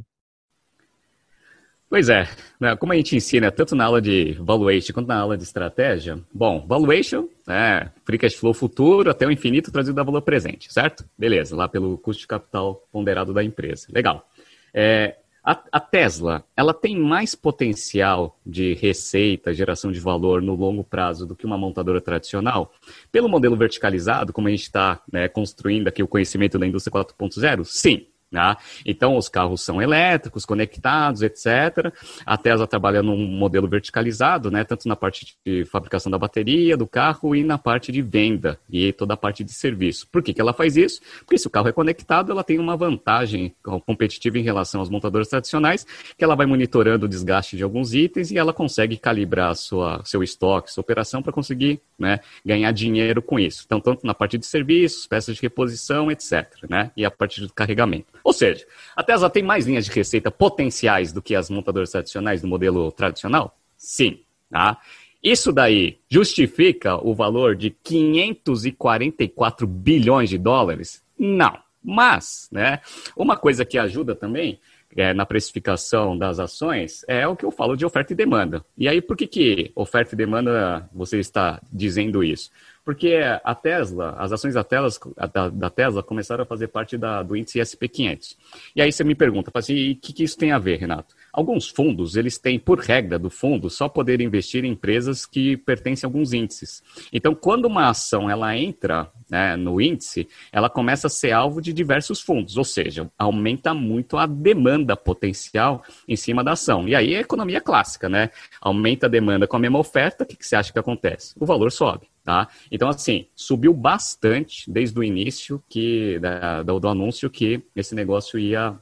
Pois 1.88 2.10
é, 2.10 2.28
né, 2.60 2.76
como 2.76 2.92
a 2.92 2.96
gente 2.96 3.16
ensina 3.16 3.52
tanto 3.52 3.76
na 3.76 3.86
aula 3.86 4.02
de 4.02 4.34
valuation 4.40 4.92
quanto 4.96 5.08
na 5.10 5.20
aula 5.20 5.38
de 5.38 5.44
estratégia, 5.44 6.20
bom, 6.34 6.66
valuation 6.68 7.30
é 7.48 7.88
free 8.04 8.18
cash 8.18 8.34
flow 8.34 8.52
futuro 8.52 9.12
até 9.12 9.28
o 9.28 9.32
infinito 9.32 9.72
trazido 9.72 10.02
a 10.02 10.04
valor 10.04 10.24
presente, 10.24 10.74
certo? 10.74 11.06
Beleza, 11.16 11.56
lá 11.56 11.68
pelo 11.68 11.96
custo 12.00 12.22
de 12.22 12.28
capital 12.28 12.84
ponderado 12.92 13.32
da 13.32 13.44
empresa. 13.44 13.86
Legal. 13.94 14.28
É, 14.74 15.18
a, 15.44 15.62
a, 15.74 15.80
Tesla, 15.80 16.46
ela 16.56 16.74
tem 16.74 16.98
mais 16.98 17.36
potencial 17.36 18.40
de 18.46 18.74
receita, 18.76 19.54
geração 19.54 19.92
de 19.92 20.00
valor 20.00 20.42
no 20.42 20.56
longo 20.56 20.84
prazo 20.84 21.26
do 21.26 21.36
que 21.36 21.46
uma 21.46 21.58
montadora 21.58 22.00
tradicional? 22.00 22.72
Pelo 23.12 23.28
modelo 23.28 23.58
verticalizado, 23.58 24.32
como 24.32 24.48
a 24.48 24.52
gente 24.52 24.64
está 24.64 25.02
né, 25.12 25.28
construindo 25.28 25.90
aqui 25.90 26.02
o 26.02 26.08
conhecimento 26.08 26.58
da 26.58 26.66
indústria 26.66 26.94
4.0? 26.94 27.66
Sim, 27.66 28.08
né? 28.34 28.58
Então, 28.86 29.16
os 29.16 29.30
carros 29.30 29.62
são 29.62 29.82
elétricos, 29.82 30.46
conectados, 30.46 31.22
etc. 31.22 31.94
A 32.26 32.36
Tesla 32.36 32.66
trabalha 32.66 33.04
num 33.04 33.18
modelo 33.28 33.68
verticalizado, 33.68 34.50
né? 34.50 34.64
tanto 34.64 34.88
na 34.88 34.96
parte 34.96 35.38
de 35.46 35.64
fabricação 35.66 36.12
da 36.12 36.18
bateria 36.18 36.76
do 36.76 36.88
carro 36.88 37.36
e 37.36 37.44
na 37.44 37.58
parte 37.58 37.92
de 37.92 38.02
venda 38.02 38.60
e 38.70 38.92
toda 38.92 39.14
a 39.14 39.18
parte 39.18 39.44
de 39.44 39.54
serviço. 39.54 40.08
Por 40.12 40.24
que, 40.24 40.34
que 40.34 40.42
ela 40.42 40.52
faz 40.52 40.76
isso? 40.76 41.00
Porque 41.20 41.38
se 41.38 41.46
o 41.46 41.50
carro 41.50 41.68
é 41.68 41.72
conectado, 41.72 42.32
ela 42.32 42.44
tem 42.44 42.60
uma 42.60 42.76
vantagem 42.76 43.54
competitiva 43.86 44.40
em 44.40 44.42
relação 44.42 44.80
aos 44.80 44.90
montadores 44.90 45.28
tradicionais, 45.28 45.86
que 46.18 46.24
ela 46.24 46.36
vai 46.36 46.48
monitorando 46.48 47.06
o 47.06 47.10
desgaste 47.10 47.56
de 47.56 47.64
alguns 47.64 47.94
itens 47.94 48.32
e 48.32 48.38
ela 48.38 48.52
consegue 48.52 48.98
calibrar 48.98 49.56
sua, 49.56 50.02
seu 50.04 50.24
estoque, 50.24 50.72
sua 50.72 50.82
operação 50.82 51.22
para 51.22 51.32
conseguir 51.32 51.80
né, 52.00 52.20
ganhar 52.44 52.72
dinheiro 52.72 53.22
com 53.22 53.40
isso. 53.40 53.64
Então, 53.66 53.80
tanto 53.80 54.06
na 54.06 54.14
parte 54.14 54.38
de 54.38 54.46
serviços, 54.46 55.06
peças 55.06 55.36
de 55.36 55.42
reposição, 55.42 56.10
etc. 56.10 56.48
Né? 56.68 56.92
E 56.98 57.06
a 57.06 57.12
parte 57.12 57.42
do 57.42 57.54
carregamento. 57.54 58.08
Ou 58.24 58.34
seja, 58.34 58.66
a 58.96 59.04
Tesla 59.04 59.30
tem 59.30 59.44
mais 59.44 59.66
linhas 59.66 59.86
de 59.86 59.92
receita 59.92 60.32
potenciais 60.32 61.12
do 61.12 61.22
que 61.22 61.36
as 61.36 61.50
montadoras 61.50 61.92
tradicionais 61.92 62.42
do 62.42 62.48
modelo 62.48 62.92
tradicional? 62.92 63.58
Sim. 63.76 64.20
Tá? 64.50 64.80
Isso 65.22 65.52
daí 65.52 66.00
justifica 66.10 66.96
o 66.96 67.14
valor 67.14 67.56
de 67.56 67.70
544 67.70 69.66
bilhões 69.66 70.30
de 70.30 70.38
dólares? 70.38 71.04
Não. 71.18 71.58
Mas, 71.84 72.48
né, 72.52 72.80
uma 73.16 73.36
coisa 73.36 73.66
que 73.66 73.78
ajuda 73.78 74.16
também 74.16 74.60
é, 74.96 75.14
na 75.14 75.26
precificação 75.26 76.18
das 76.18 76.40
ações 76.40 77.04
é 77.08 77.28
o 77.28 77.36
que 77.36 77.46
eu 77.46 77.52
falo 77.52 77.76
de 77.76 77.86
oferta 77.86 78.14
e 78.14 78.16
demanda. 78.16 78.64
E 78.78 78.88
aí, 78.88 79.02
por 79.02 79.18
que, 79.18 79.28
que 79.28 79.72
oferta 79.76 80.14
e 80.14 80.18
demanda 80.18 80.90
você 80.94 81.20
está 81.20 81.62
dizendo 81.72 82.24
isso? 82.24 82.52
Porque 82.84 83.20
a 83.44 83.56
Tesla, 83.56 84.16
as 84.18 84.32
ações 84.32 84.56
da 84.56 84.64
Tesla, 84.64 84.90
da, 85.34 85.50
da 85.50 85.70
Tesla 85.70 86.04
começaram 86.04 86.44
a 86.44 86.46
fazer 86.46 86.68
parte 86.68 86.98
da, 86.98 87.24
do 87.24 87.36
índice 87.36 87.60
SP500. 87.60 88.36
E 88.76 88.82
aí 88.82 88.92
você 88.92 89.04
me 89.04 89.16
pergunta, 89.16 89.50
assim, 89.54 89.92
o 89.92 89.96
que, 89.96 90.12
que 90.12 90.24
isso 90.24 90.38
tem 90.38 90.52
a 90.52 90.60
ver, 90.60 90.80
Renato? 90.80 91.16
Alguns 91.32 91.70
fundos, 91.70 92.16
eles 92.16 92.38
têm, 92.38 92.60
por 92.60 92.80
regra 92.80 93.18
do 93.18 93.30
fundo, 93.30 93.70
só 93.70 93.88
poder 93.88 94.20
investir 94.20 94.66
em 94.66 94.72
empresas 94.72 95.26
que 95.26 95.56
pertencem 95.56 96.06
a 96.06 96.10
alguns 96.10 96.34
índices. 96.34 96.84
Então, 97.12 97.34
quando 97.34 97.66
uma 97.66 97.90
ação 97.90 98.30
ela 98.30 98.56
entra 98.56 99.10
né, 99.30 99.56
no 99.56 99.80
índice, 99.82 100.28
ela 100.52 100.70
começa 100.70 101.08
a 101.08 101.10
ser 101.10 101.32
alvo 101.32 101.62
de 101.62 101.72
diversos 101.72 102.22
fundos, 102.22 102.58
ou 102.58 102.64
seja, 102.64 103.10
aumenta 103.18 103.74
muito 103.74 104.18
a 104.18 104.26
demanda 104.26 104.96
potencial 104.96 105.84
em 106.08 106.16
cima 106.16 106.44
da 106.44 106.52
ação. 106.52 106.88
E 106.88 106.94
aí 106.94 107.16
é 107.16 107.22
economia 107.22 107.62
clássica, 107.62 108.10
né? 108.10 108.30
Aumenta 108.62 109.08
a 109.08 109.10
demanda 109.10 109.48
com 109.48 109.56
a 109.56 109.60
mesma 109.60 109.80
oferta, 109.80 110.24
o 110.24 110.28
que, 110.28 110.36
que 110.36 110.46
você 110.46 110.56
acha 110.56 110.72
que 110.72 110.80
acontece? 110.80 111.34
O 111.40 111.46
valor 111.46 111.72
sobe. 111.72 112.13
Tá? 112.24 112.48
Então, 112.72 112.88
assim, 112.88 113.28
subiu 113.36 113.74
bastante 113.74 114.72
desde 114.72 114.98
o 114.98 115.04
início 115.04 115.62
que, 115.68 116.18
da, 116.20 116.64
do, 116.64 116.88
anúncio 116.88 117.30
que 117.30 117.62
esse 117.76 117.94
negócio 117.94 118.40
ia 118.40 118.80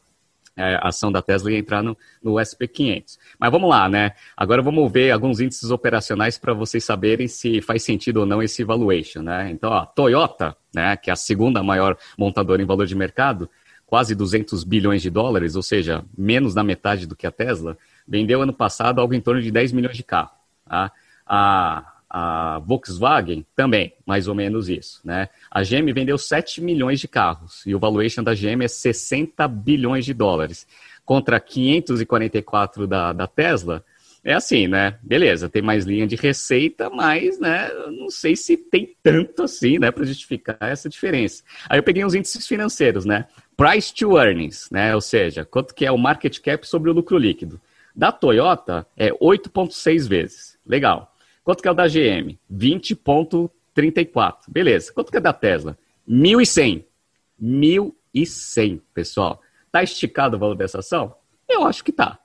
é, 0.55 0.75
a 0.75 0.89
ação 0.89 1.12
da 1.12 1.21
Tesla 1.21 1.51
ia 1.51 1.57
entrar 1.57 1.81
no, 1.81 1.98
no 2.21 2.33
SP500. 2.33 3.17
Mas 3.39 3.51
vamos 3.51 3.69
lá, 3.69 3.89
né? 3.89 4.12
Agora 4.38 4.62
vamos 4.62 4.91
ver 4.91 5.10
alguns 5.10 5.39
índices 5.39 5.71
operacionais 5.71 6.38
para 6.38 6.53
vocês 6.53 6.83
saberem 6.83 7.27
se 7.27 7.62
faz 7.62 7.83
sentido 7.83 8.17
ou 8.17 8.25
não 8.25 8.43
esse 8.43 8.63
valuation, 8.63 9.21
né? 9.21 9.50
Então, 9.50 9.74
a 9.74 9.86
Toyota, 9.86 10.55
né, 10.74 10.95
que 10.98 11.10
é 11.10 11.13
a 11.13 11.15
segunda 11.15 11.63
maior 11.63 11.98
montadora 12.17 12.62
em 12.62 12.65
valor 12.65 12.86
de 12.86 12.95
mercado, 12.95 13.50
quase 13.88 14.13
200 14.13 14.63
bilhões 14.63 15.01
de 15.01 15.10
dólares, 15.10 15.55
ou 15.55 15.63
seja, 15.63 16.05
menos 16.17 16.53
da 16.53 16.63
metade 16.63 17.07
do 17.07 17.15
que 17.15 17.25
a 17.25 17.31
Tesla, 17.31 17.77
vendeu 18.07 18.41
ano 18.41 18.53
passado 18.53 19.01
algo 19.01 19.13
em 19.13 19.21
torno 19.21 19.41
de 19.41 19.51
10 19.51 19.71
milhões 19.71 19.98
de 19.98 20.03
carros. 20.03 20.31
Tá? 20.65 20.91
A 21.25 21.90
a 22.13 22.60
Volkswagen 22.60 23.46
também, 23.56 23.94
mais 24.06 24.27
ou 24.27 24.36
menos 24.36 24.68
isso. 24.68 25.00
Né? 25.06 25.30
A 25.50 25.63
GM 25.63 25.94
vendeu 25.94 26.18
7 26.18 26.62
milhões 26.62 27.00
de 27.00 27.08
carros 27.08 27.65
e 27.65 27.74
o 27.74 27.80
valuation 27.80 28.22
da 28.22 28.34
GM 28.36 28.62
é 28.63 28.68
60 28.68 29.48
bilhões 29.48 30.03
de 30.03 30.13
dólares. 30.13 30.68
Contra 31.06 31.39
544 31.39 32.86
da, 32.86 33.13
da 33.13 33.27
Tesla, 33.27 33.84
é 34.24 34.34
assim, 34.34 34.68
né? 34.68 35.00
Beleza, 35.01 35.50
tem 35.50 35.62
mais 35.62 35.86
linha 35.86 36.06
de 36.06 36.15
receita, 36.15 36.89
mas, 36.89 37.39
né, 37.39 37.70
não 37.98 38.10
sei 38.10 38.36
se 38.36 38.56
tem 38.56 38.94
tanto 39.01 39.44
assim, 39.44 39.80
né, 39.80 39.89
para 39.89 40.06
justificar 40.06 40.58
essa 40.60 40.88
diferença. 40.88 41.44
Aí 41.68 41.80
eu 41.80 41.84
peguei 41.84 42.06
os 42.06 42.13
índices 42.13 42.46
financeiros, 42.46 43.03
né? 43.03 43.25
Price 43.58 43.94
to 43.94 44.20
earnings, 44.20 44.70
né? 44.70 44.94
Ou 44.94 45.01
seja, 45.01 45.46
quanto 45.46 45.74
que 45.74 45.86
é 45.86 45.91
o 45.91 45.98
market 45.98 46.39
cap 46.39 46.68
sobre 46.68 46.89
o 46.89 46.94
lucro 46.94 47.18
líquido. 47.18 47.60
Da 47.96 48.12
Toyota 48.12 48.86
é 48.96 49.12
8.6 49.12 50.08
vezes. 50.08 50.58
Legal. 50.65 51.12
Quanto 51.43 51.62
que 51.62 51.67
é 51.67 51.71
o 51.71 51.74
da 51.74 51.88
GM? 51.88 52.38
20,34. 52.51 54.38
Beleza. 54.48 54.93
Quanto 54.93 55.12
que 55.12 55.17
é 55.17 55.21
da 55.21 55.33
Tesla? 55.33 55.77
1.100. 56.07 56.86
1.100, 57.41 58.81
pessoal. 58.93 59.41
Tá 59.71 59.81
esticado 59.81 60.36
o 60.36 60.39
valor 60.39 60.55
dessa 60.55 60.79
ação? 60.79 61.15
Eu 61.48 61.65
acho 61.65 61.83
que 61.83 61.91
tá. 61.91 62.19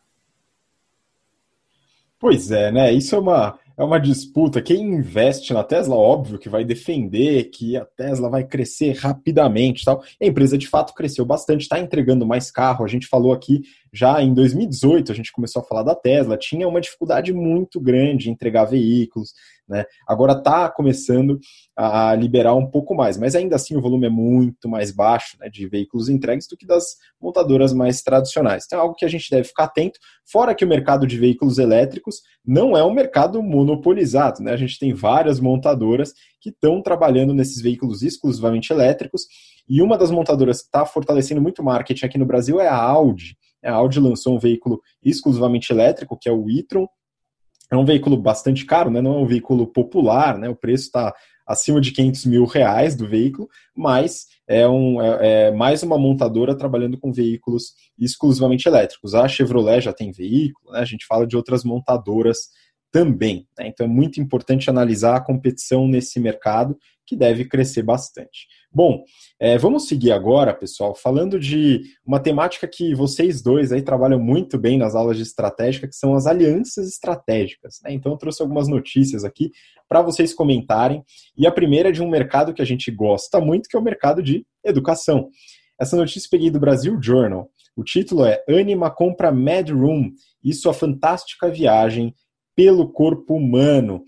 Pois 2.18 2.50
é, 2.50 2.72
né? 2.72 2.92
Isso 2.92 3.14
é 3.14 3.18
uma, 3.18 3.58
é 3.78 3.84
uma 3.84 3.98
disputa. 3.98 4.62
Quem 4.62 4.82
investe 4.94 5.52
na 5.52 5.62
Tesla, 5.62 5.94
óbvio 5.94 6.38
que 6.38 6.48
vai 6.48 6.64
defender 6.64 7.44
que 7.50 7.76
a 7.76 7.84
Tesla 7.84 8.30
vai 8.30 8.42
crescer 8.42 8.96
rapidamente 8.96 9.84
tal. 9.84 10.02
A 10.20 10.24
empresa 10.24 10.56
de 10.56 10.66
fato 10.66 10.94
cresceu 10.94 11.24
bastante, 11.24 11.62
está 11.62 11.78
entregando 11.78 12.26
mais 12.26 12.50
carro. 12.50 12.84
A 12.84 12.88
gente 12.88 13.06
falou 13.06 13.32
aqui 13.32 13.62
já 13.92 14.22
em 14.22 14.32
2018, 14.32 15.12
a 15.12 15.14
gente 15.14 15.32
começou 15.32 15.60
a 15.60 15.64
falar 15.64 15.82
da 15.82 15.94
Tesla, 15.94 16.36
tinha 16.36 16.66
uma 16.66 16.80
dificuldade 16.80 17.32
muito 17.32 17.80
grande 17.80 18.28
em 18.28 18.32
entregar 18.32 18.64
veículos, 18.64 19.32
né? 19.68 19.84
Agora 20.06 20.32
está 20.32 20.68
começando 20.68 21.38
a 21.76 22.14
liberar 22.14 22.54
um 22.54 22.66
pouco 22.66 22.94
mais, 22.94 23.16
mas 23.16 23.34
ainda 23.34 23.56
assim 23.56 23.76
o 23.76 23.80
volume 23.80 24.06
é 24.06 24.10
muito 24.10 24.68
mais 24.68 24.90
baixo 24.90 25.36
né, 25.40 25.48
de 25.48 25.66
veículos 25.68 26.08
entregues 26.08 26.46
do 26.48 26.56
que 26.56 26.66
das 26.66 26.96
montadoras 27.20 27.72
mais 27.72 28.02
tradicionais. 28.02 28.64
Então 28.66 28.78
é 28.78 28.82
algo 28.82 28.94
que 28.94 29.04
a 29.04 29.08
gente 29.08 29.30
deve 29.30 29.48
ficar 29.48 29.64
atento, 29.64 29.98
fora 30.24 30.54
que 30.54 30.64
o 30.64 30.68
mercado 30.68 31.06
de 31.06 31.18
veículos 31.18 31.58
elétricos 31.58 32.20
não 32.44 32.76
é 32.76 32.84
um 32.84 32.92
mercado 32.92 33.42
monopolizado, 33.42 34.42
né? 34.42 34.52
A 34.52 34.56
gente 34.56 34.78
tem 34.78 34.94
várias 34.94 35.40
montadoras 35.40 36.12
que 36.40 36.50
estão 36.50 36.80
trabalhando 36.80 37.34
nesses 37.34 37.60
veículos 37.60 38.02
exclusivamente 38.02 38.72
elétricos, 38.72 39.26
e 39.68 39.82
uma 39.82 39.98
das 39.98 40.10
montadoras 40.10 40.60
que 40.60 40.66
está 40.66 40.86
fortalecendo 40.86 41.40
muito 41.40 41.62
marketing 41.62 42.06
aqui 42.06 42.18
no 42.18 42.26
Brasil 42.26 42.60
é 42.60 42.68
a 42.68 42.76
Audi. 42.76 43.36
A 43.64 43.72
Audi 43.72 43.98
lançou 43.98 44.36
um 44.36 44.38
veículo 44.38 44.80
exclusivamente 45.02 45.72
elétrico, 45.72 46.16
que 46.16 46.28
é 46.28 46.32
o 46.32 46.48
e-tron. 46.48 46.86
É 47.70 47.76
um 47.76 47.84
veículo 47.84 48.16
bastante 48.16 48.64
caro, 48.64 48.90
né? 48.90 49.00
não 49.00 49.14
é 49.14 49.18
um 49.18 49.26
veículo 49.26 49.66
popular, 49.66 50.38
né? 50.38 50.48
o 50.48 50.56
preço 50.56 50.84
está 50.84 51.14
acima 51.46 51.80
de 51.80 51.92
500 51.92 52.26
mil 52.26 52.44
reais 52.44 52.96
do 52.96 53.08
veículo, 53.08 53.48
mas 53.74 54.26
é, 54.48 54.66
um, 54.68 55.00
é, 55.00 55.48
é, 55.48 55.50
mais 55.52 55.82
uma 55.82 55.96
montadora 55.96 56.56
trabalhando 56.56 56.98
com 56.98 57.12
veículos 57.12 57.72
exclusivamente 57.98 58.68
elétricos. 58.68 59.14
A 59.14 59.28
Chevrolet 59.28 59.80
já 59.80 59.92
tem 59.92 60.10
veículo, 60.10 60.72
né? 60.72 60.80
a 60.80 60.84
gente 60.84 61.06
fala 61.06 61.26
de 61.26 61.36
outras 61.36 61.62
montadoras 61.64 62.48
também. 62.90 63.46
Né? 63.58 63.68
Então 63.68 63.86
é 63.86 63.88
muito 63.88 64.20
importante 64.20 64.70
analisar 64.70 65.16
a 65.16 65.20
competição 65.20 65.86
nesse 65.86 66.18
mercado 66.18 66.76
que 67.06 67.16
deve 67.16 67.44
crescer 67.44 67.82
bastante. 67.82 68.48
Bom, 68.76 69.04
é, 69.40 69.56
vamos 69.56 69.88
seguir 69.88 70.12
agora, 70.12 70.52
pessoal, 70.52 70.94
falando 70.94 71.40
de 71.40 71.80
uma 72.04 72.20
temática 72.20 72.68
que 72.68 72.94
vocês 72.94 73.40
dois 73.40 73.72
aí 73.72 73.80
trabalham 73.80 74.20
muito 74.20 74.58
bem 74.58 74.76
nas 74.76 74.94
aulas 74.94 75.16
de 75.16 75.22
estratégia, 75.22 75.88
que 75.88 75.96
são 75.96 76.14
as 76.14 76.26
alianças 76.26 76.86
estratégicas. 76.86 77.78
Né? 77.82 77.94
Então 77.94 78.12
eu 78.12 78.18
trouxe 78.18 78.42
algumas 78.42 78.68
notícias 78.68 79.24
aqui 79.24 79.50
para 79.88 80.02
vocês 80.02 80.34
comentarem. 80.34 81.02
E 81.38 81.46
a 81.46 81.50
primeira 81.50 81.88
é 81.88 81.92
de 81.92 82.02
um 82.02 82.10
mercado 82.10 82.52
que 82.52 82.60
a 82.60 82.66
gente 82.66 82.90
gosta 82.90 83.40
muito, 83.40 83.66
que 83.66 83.78
é 83.78 83.80
o 83.80 83.82
mercado 83.82 84.22
de 84.22 84.44
educação. 84.62 85.30
Essa 85.80 85.96
notícia 85.96 86.28
peguei 86.30 86.50
do 86.50 86.60
Brasil 86.60 86.98
Journal. 87.00 87.48
O 87.74 87.82
título 87.82 88.26
é 88.26 88.44
Anima 88.46 88.90
compra 88.90 89.32
Mad 89.32 89.70
Room 89.70 90.10
e 90.44 90.52
sua 90.52 90.74
fantástica 90.74 91.50
viagem 91.50 92.14
pelo 92.54 92.92
corpo 92.92 93.36
humano. 93.36 94.02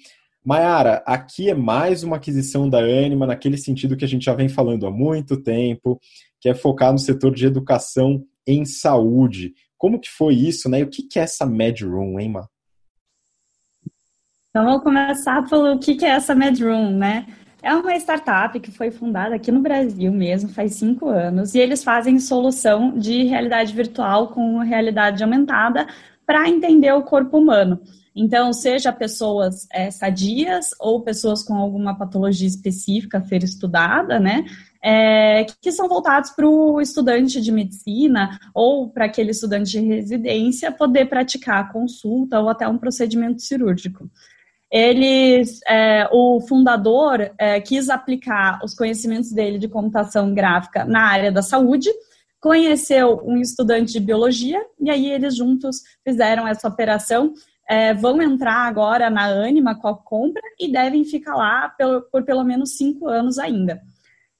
Mayara, 0.48 1.02
aqui 1.04 1.50
é 1.50 1.54
mais 1.54 2.02
uma 2.02 2.16
aquisição 2.16 2.70
da 2.70 2.78
Anima, 2.78 3.26
naquele 3.26 3.58
sentido 3.58 3.94
que 3.98 4.04
a 4.06 4.08
gente 4.08 4.24
já 4.24 4.32
vem 4.32 4.48
falando 4.48 4.86
há 4.86 4.90
muito 4.90 5.36
tempo, 5.36 6.00
que 6.40 6.48
é 6.48 6.54
focar 6.54 6.90
no 6.90 6.98
setor 6.98 7.34
de 7.34 7.44
educação 7.44 8.24
em 8.46 8.64
saúde. 8.64 9.52
Como 9.76 10.00
que 10.00 10.08
foi 10.08 10.32
isso, 10.32 10.66
né? 10.70 10.80
E 10.80 10.84
o 10.84 10.88
que, 10.88 11.18
é 11.18 11.22
essa 11.22 11.44
Mad 11.44 11.78
Room, 11.82 12.18
hein, 12.18 12.30
Ma? 12.30 12.48
Então, 14.48 14.64
vamos 14.64 14.82
começar 14.82 15.46
pelo 15.46 15.78
que, 15.78 15.96
que 15.96 16.06
é 16.06 16.12
essa 16.12 16.34
Mad 16.34 16.58
Room, 16.58 16.96
né? 16.96 17.26
É 17.62 17.74
uma 17.74 17.94
startup 17.96 18.58
que 18.58 18.70
foi 18.70 18.90
fundada 18.90 19.34
aqui 19.34 19.52
no 19.52 19.60
Brasil 19.60 20.10
mesmo, 20.10 20.48
faz 20.48 20.76
cinco 20.76 21.10
anos, 21.10 21.54
e 21.54 21.58
eles 21.58 21.84
fazem 21.84 22.18
solução 22.18 22.98
de 22.98 23.24
realidade 23.24 23.74
virtual 23.74 24.28
com 24.28 24.60
realidade 24.60 25.22
aumentada 25.22 25.86
para 26.24 26.48
entender 26.48 26.92
o 26.92 27.02
corpo 27.02 27.36
humano. 27.36 27.78
Então, 28.20 28.52
seja 28.52 28.92
pessoas 28.92 29.68
é, 29.72 29.92
sadias 29.92 30.70
ou 30.80 31.02
pessoas 31.02 31.44
com 31.44 31.54
alguma 31.54 31.96
patologia 31.96 32.48
específica 32.48 33.18
a 33.18 33.24
ser 33.24 33.44
estudada, 33.44 34.18
né? 34.18 34.44
É, 34.82 35.46
que 35.62 35.70
são 35.70 35.88
voltados 35.88 36.30
para 36.30 36.46
o 36.48 36.80
estudante 36.80 37.40
de 37.40 37.52
medicina 37.52 38.36
ou 38.52 38.90
para 38.90 39.04
aquele 39.04 39.30
estudante 39.30 39.70
de 39.70 39.80
residência 39.80 40.72
poder 40.72 41.08
praticar 41.08 41.60
a 41.60 41.72
consulta 41.72 42.40
ou 42.40 42.48
até 42.48 42.66
um 42.66 42.76
procedimento 42.76 43.40
cirúrgico. 43.40 44.10
Eles, 44.70 45.60
é, 45.68 46.08
o 46.12 46.40
fundador 46.40 47.30
é, 47.38 47.60
quis 47.60 47.88
aplicar 47.88 48.58
os 48.64 48.74
conhecimentos 48.74 49.30
dele 49.30 49.58
de 49.58 49.68
computação 49.68 50.34
gráfica 50.34 50.84
na 50.84 51.02
área 51.02 51.30
da 51.30 51.40
saúde, 51.40 51.88
conheceu 52.40 53.20
um 53.24 53.38
estudante 53.38 53.92
de 53.92 54.00
biologia 54.00 54.60
e 54.80 54.90
aí 54.90 55.10
eles 55.10 55.36
juntos 55.36 55.82
fizeram 56.04 56.46
essa 56.46 56.68
operação 56.68 57.32
é, 57.68 57.92
vão 57.92 58.22
entrar 58.22 58.66
agora 58.66 59.10
na 59.10 59.26
Anima 59.26 59.74
com 59.74 59.88
a 59.88 59.96
compra 59.96 60.42
e 60.58 60.72
devem 60.72 61.04
ficar 61.04 61.36
lá 61.36 61.68
por, 61.68 62.02
por 62.10 62.24
pelo 62.24 62.42
menos 62.42 62.76
cinco 62.76 63.06
anos 63.06 63.38
ainda. 63.38 63.80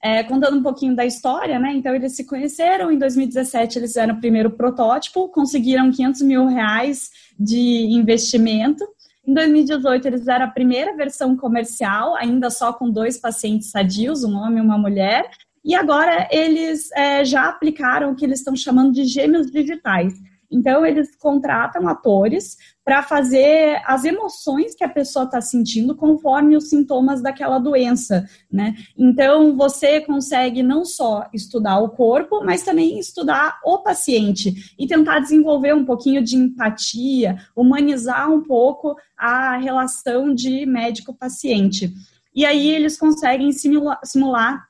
É, 0.01 0.23
contando 0.23 0.57
um 0.57 0.63
pouquinho 0.63 0.95
da 0.95 1.05
história, 1.05 1.59
né? 1.59 1.73
Então, 1.73 1.93
eles 1.93 2.15
se 2.15 2.25
conheceram, 2.25 2.89
em 2.89 2.97
2017 2.97 3.77
eles 3.77 3.91
fizeram 3.91 4.15
o 4.15 4.19
primeiro 4.19 4.49
protótipo, 4.49 5.27
conseguiram 5.27 5.91
500 5.91 6.21
mil 6.21 6.45
reais 6.45 7.11
de 7.37 7.87
investimento. 7.91 8.87
Em 9.27 9.33
2018, 9.33 10.07
eles 10.07 10.21
fizeram 10.21 10.45
a 10.45 10.49
primeira 10.49 10.95
versão 10.95 11.35
comercial, 11.35 12.15
ainda 12.15 12.49
só 12.49 12.71
com 12.71 12.89
dois 12.89 13.17
pacientes 13.17 13.71
sadios, 13.71 14.23
um 14.23 14.37
homem 14.37 14.59
e 14.59 14.65
uma 14.65 14.77
mulher. 14.77 15.29
E 15.65 15.75
agora 15.75 16.29
eles 16.31 16.89
é, 16.93 17.25
já 17.25 17.49
aplicaram 17.49 18.11
o 18.11 18.15
que 18.15 18.23
eles 18.23 18.39
estão 18.39 18.55
chamando 18.55 18.93
de 18.93 19.03
gêmeos 19.03 19.51
digitais. 19.51 20.13
Então, 20.51 20.85
eles 20.85 21.15
contratam 21.15 21.87
atores 21.87 22.57
para 22.83 23.03
fazer 23.03 23.81
as 23.85 24.03
emoções 24.03 24.73
que 24.73 24.83
a 24.83 24.89
pessoa 24.89 25.25
está 25.25 25.39
sentindo 25.41 25.95
conforme 25.95 26.57
os 26.57 26.69
sintomas 26.69 27.21
daquela 27.21 27.59
doença, 27.59 28.25
né? 28.51 28.75
Então, 28.97 29.55
você 29.55 30.01
consegue 30.01 30.63
não 30.63 30.83
só 30.83 31.27
estudar 31.33 31.79
o 31.79 31.89
corpo, 31.89 32.43
mas 32.43 32.63
também 32.63 32.97
estudar 32.97 33.59
o 33.63 33.79
paciente 33.79 34.73
e 34.77 34.87
tentar 34.87 35.19
desenvolver 35.19 35.75
um 35.75 35.85
pouquinho 35.85 36.23
de 36.23 36.35
empatia, 36.35 37.37
humanizar 37.55 38.31
um 38.31 38.41
pouco 38.41 38.95
a 39.15 39.57
relação 39.57 40.33
de 40.33 40.65
médico-paciente. 40.65 41.93
E 42.33 42.45
aí 42.45 42.69
eles 42.69 42.97
conseguem 42.97 43.51
simular, 43.51 43.99
simular 44.03 44.68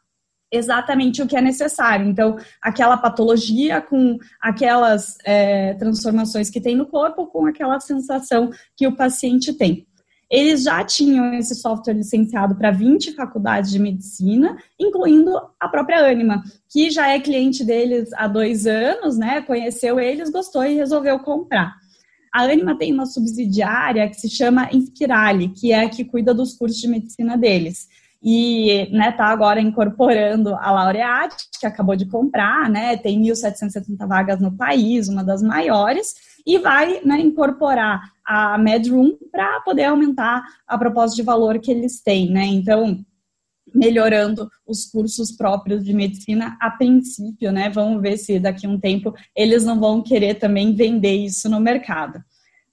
exatamente 0.51 1.22
o 1.22 1.27
que 1.27 1.38
é 1.38 1.41
necessário. 1.41 2.08
Então, 2.08 2.38
aquela 2.62 2.98
patologia 2.98 3.82
com 3.82 4.18
aquelas 4.41 5.18
é, 5.24 5.74
transformações 5.75 6.50
que 6.50 6.62
tem 6.62 6.75
no 6.75 6.88
corpo, 6.88 7.27
com 7.27 7.46
aquela 7.46 7.79
sensação 7.79 8.50
que 8.75 8.88
o 8.88 8.96
paciente 8.96 9.53
tem. 9.53 9.86
Eles 10.29 10.63
já 10.63 10.84
tinham 10.84 11.34
esse 11.34 11.56
software 11.56 11.94
licenciado 11.94 12.56
para 12.56 12.70
20 12.70 13.15
faculdades 13.15 13.72
de 13.72 13.79
medicina, 13.79 14.58
incluindo 14.79 15.32
a 15.60 15.68
própria 15.68 16.06
Anima, 16.06 16.44
que 16.72 16.91
já 16.91 17.08
é 17.10 17.20
cliente 17.20 17.65
deles 17.65 18.10
há 18.13 18.27
dois 18.27 18.68
anos, 18.68 19.18
né? 19.18 19.41
Conheceu 19.41 20.00
eles, 20.00 20.29
gostou 20.29 20.63
e 20.63 20.75
resolveu 20.75 21.18
comprar. 21.20 21.74
A 22.32 22.44
Anima 22.44 22.77
tem 22.77 22.94
uma 22.94 23.08
subsidiária 23.08 24.08
que 24.08 24.21
se 24.21 24.30
chama 24.30 24.69
Inspirale, 24.71 25.50
que 25.50 25.71
é 25.71 25.86
a 25.86 25.89
que 25.89 26.06
cuida 26.06 26.32
dos 26.32 26.54
cursos 26.54 26.80
de 26.80 26.88
medicina 26.88 27.36
deles 27.36 27.88
e 28.21 28.89
né, 28.91 29.12
tá 29.12 29.25
agora 29.27 29.62
incorporando 29.62 30.53
a 30.55 30.71
Laureate, 30.71 31.36
que 31.60 31.65
acabou 31.65 31.95
de 31.95 32.05
comprar, 32.05 32.69
né, 32.69 32.97
tem 32.97 33.21
1.770 33.21 34.08
vagas 34.08 34.41
no 34.41 34.51
país, 34.51 35.08
uma 35.08 35.23
das 35.23 35.41
maiores, 35.41 36.13
e 36.45 36.58
vai 36.58 37.01
né, 37.05 37.19
incorporar 37.19 38.01
a 38.25 38.58
MedRoom 38.58 39.17
para 39.32 39.62
poder 39.62 39.86
aumentar 39.86 40.43
a 40.67 40.77
proposta 40.77 41.15
de 41.15 41.23
valor 41.23 41.60
que 41.60 41.71
eles 41.71 42.01
têm, 42.01 42.29
né, 42.29 42.45
então 42.45 42.99
melhorando 43.73 44.49
os 44.67 44.86
cursos 44.86 45.32
próprios 45.32 45.86
de 45.86 45.93
medicina 45.93 46.58
a 46.60 46.71
princípio, 46.71 47.51
né, 47.51 47.69
vamos 47.69 48.01
ver 48.01 48.17
se 48.17 48.39
daqui 48.39 48.65
a 48.65 48.69
um 48.69 48.79
tempo 48.79 49.13
eles 49.36 49.63
não 49.63 49.79
vão 49.79 50.01
querer 50.01 50.36
também 50.36 50.75
vender 50.75 51.13
isso 51.13 51.47
no 51.49 51.60
mercado. 51.60 52.19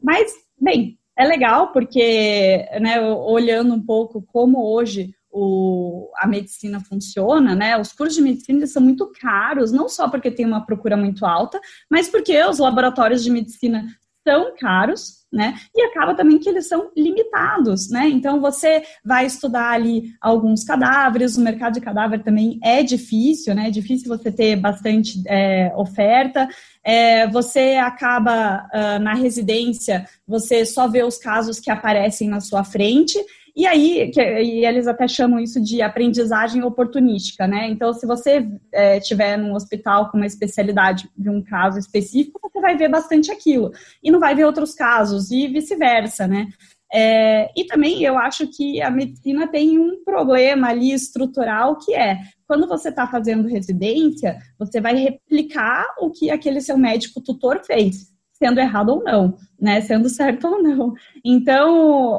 Mas, 0.02 0.32
bem, 0.60 0.98
é 1.16 1.24
legal 1.24 1.72
porque, 1.72 2.66
né, 2.80 3.00
olhando 3.00 3.74
um 3.74 3.80
pouco 3.80 4.22
como 4.22 4.62
hoje 4.74 5.14
o, 5.38 6.10
a 6.16 6.26
medicina 6.26 6.80
funciona, 6.80 7.54
né? 7.54 7.78
Os 7.78 7.92
cursos 7.92 8.16
de 8.16 8.22
medicina 8.22 8.66
são 8.66 8.80
muito 8.80 9.12
caros, 9.20 9.70
não 9.70 9.86
só 9.86 10.08
porque 10.08 10.30
tem 10.30 10.46
uma 10.46 10.64
procura 10.64 10.96
muito 10.96 11.26
alta, 11.26 11.60
mas 11.90 12.08
porque 12.08 12.42
os 12.44 12.58
laboratórios 12.58 13.22
de 13.22 13.30
medicina 13.30 13.86
são 14.26 14.56
caros, 14.58 15.26
né? 15.30 15.54
E 15.74 15.82
acaba 15.82 16.14
também 16.14 16.38
que 16.38 16.48
eles 16.48 16.66
são 16.66 16.90
limitados, 16.96 17.90
né? 17.90 18.08
Então 18.08 18.40
você 18.40 18.82
vai 19.04 19.26
estudar 19.26 19.72
ali 19.72 20.14
alguns 20.22 20.64
cadáveres, 20.64 21.36
o 21.36 21.42
mercado 21.42 21.74
de 21.74 21.82
cadáver 21.82 22.22
também 22.24 22.58
é 22.62 22.82
difícil, 22.82 23.54
né? 23.54 23.68
É 23.68 23.70
difícil 23.70 24.08
você 24.08 24.32
ter 24.32 24.56
bastante 24.56 25.22
é, 25.26 25.70
oferta. 25.76 26.48
É, 26.82 27.26
você 27.28 27.74
acaba 27.74 28.66
uh, 28.72 28.98
na 29.00 29.14
residência, 29.14 30.08
você 30.26 30.64
só 30.64 30.88
vê 30.88 31.04
os 31.04 31.18
casos 31.18 31.60
que 31.60 31.70
aparecem 31.70 32.28
na 32.28 32.40
sua 32.40 32.64
frente 32.64 33.18
e 33.56 33.66
aí, 33.66 34.10
que, 34.10 34.20
e 34.20 34.66
eles 34.66 34.86
até 34.86 35.08
chamam 35.08 35.40
isso 35.40 35.58
de 35.62 35.80
aprendizagem 35.80 36.62
oportunística, 36.62 37.46
né? 37.46 37.70
Então, 37.70 37.90
se 37.94 38.06
você 38.06 38.46
é, 38.70 39.00
tiver 39.00 39.38
num 39.38 39.54
hospital 39.54 40.10
com 40.10 40.18
uma 40.18 40.26
especialidade 40.26 41.08
de 41.16 41.30
um 41.30 41.42
caso 41.42 41.78
específico, 41.78 42.38
você 42.42 42.60
vai 42.60 42.76
ver 42.76 42.90
bastante 42.90 43.32
aquilo. 43.32 43.72
E 44.02 44.10
não 44.10 44.20
vai 44.20 44.34
ver 44.34 44.44
outros 44.44 44.74
casos, 44.74 45.30
e 45.30 45.48
vice-versa, 45.48 46.26
né? 46.26 46.48
É, 46.92 47.50
e 47.56 47.64
também 47.64 48.02
eu 48.02 48.18
acho 48.18 48.46
que 48.46 48.82
a 48.82 48.90
medicina 48.90 49.48
tem 49.48 49.78
um 49.78 50.04
problema 50.04 50.68
ali 50.68 50.92
estrutural 50.92 51.78
que 51.78 51.94
é 51.94 52.18
quando 52.46 52.68
você 52.68 52.90
está 52.90 53.08
fazendo 53.08 53.48
residência, 53.48 54.38
você 54.56 54.80
vai 54.80 54.94
replicar 54.94 55.84
o 55.98 56.10
que 56.10 56.30
aquele 56.30 56.60
seu 56.60 56.78
médico 56.78 57.20
tutor 57.20 57.64
fez 57.64 58.15
sendo 58.38 58.60
errado 58.60 58.90
ou 58.90 59.02
não, 59.02 59.36
né? 59.60 59.80
Sendo 59.80 60.08
certo 60.08 60.46
ou 60.46 60.62
não. 60.62 60.94
Então, 61.24 61.74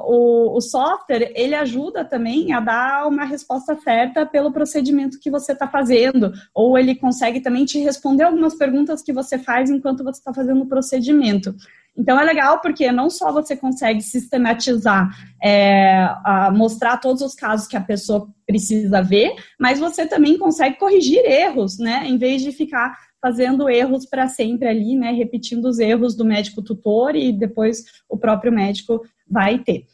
o, 0.06 0.58
o 0.58 0.62
software, 0.62 1.32
ele 1.36 1.56
ajuda 1.56 2.04
também 2.04 2.52
a 2.54 2.60
dar 2.60 3.08
uma 3.08 3.24
resposta 3.24 3.76
certa 3.76 4.26
pelo 4.26 4.52
procedimento 4.52 5.20
que 5.20 5.30
você 5.30 5.52
está 5.52 5.68
fazendo, 5.68 6.32
ou 6.54 6.78
ele 6.78 6.96
consegue 6.96 7.40
também 7.40 7.66
te 7.66 7.80
responder 7.80 8.24
algumas 8.24 8.56
perguntas 8.56 9.02
que 9.02 9.14
você 9.14 9.38
faz 9.38 9.70
enquanto 9.70 10.04
você 10.04 10.20
está 10.20 10.34
fazendo 10.34 10.64
o 10.64 10.68
procedimento. 10.68 11.56
Então, 11.96 12.20
é 12.20 12.24
legal 12.24 12.62
porque 12.62 12.92
não 12.92 13.10
só 13.10 13.32
você 13.32 13.56
consegue 13.56 14.02
sistematizar, 14.02 15.10
é, 15.44 16.08
mostrar 16.54 16.98
todos 16.98 17.24
os 17.24 17.34
casos 17.34 17.68
que 17.68 17.76
a 17.76 17.82
pessoa 17.82 18.28
precisa 18.46 19.02
ver, 19.02 19.34
mas 19.60 19.80
você 19.80 20.06
também 20.06 20.38
consegue 20.38 20.78
corrigir 20.78 21.20
erros, 21.26 21.80
né? 21.80 22.04
Em 22.06 22.18
vez 22.18 22.44
de 22.44 22.52
ficar 22.52 22.96
fazendo 23.22 23.70
erros 23.70 24.06
para 24.06 24.28
sempre 24.28 24.68
ali, 24.68 24.96
né? 24.96 25.12
Repetindo 25.12 25.66
os 25.66 25.80
erros 25.80 26.16
do 26.16 26.26
médico 26.26 26.62
tutor 26.62 27.16
e 27.16 27.32
depois 27.32 27.84
o 28.10 28.18
próprio 28.18 28.52
médico 28.52 29.02
vai 29.28 29.60
ter. 29.60 29.86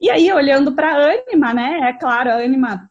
E 0.00 0.10
aí, 0.10 0.32
olhando 0.32 0.74
para 0.74 0.90
a 0.90 1.12
Anima, 1.12 1.54
né? 1.54 1.78
É 1.88 1.92
claro, 1.92 2.30
a 2.30 2.34
Anima 2.34 2.90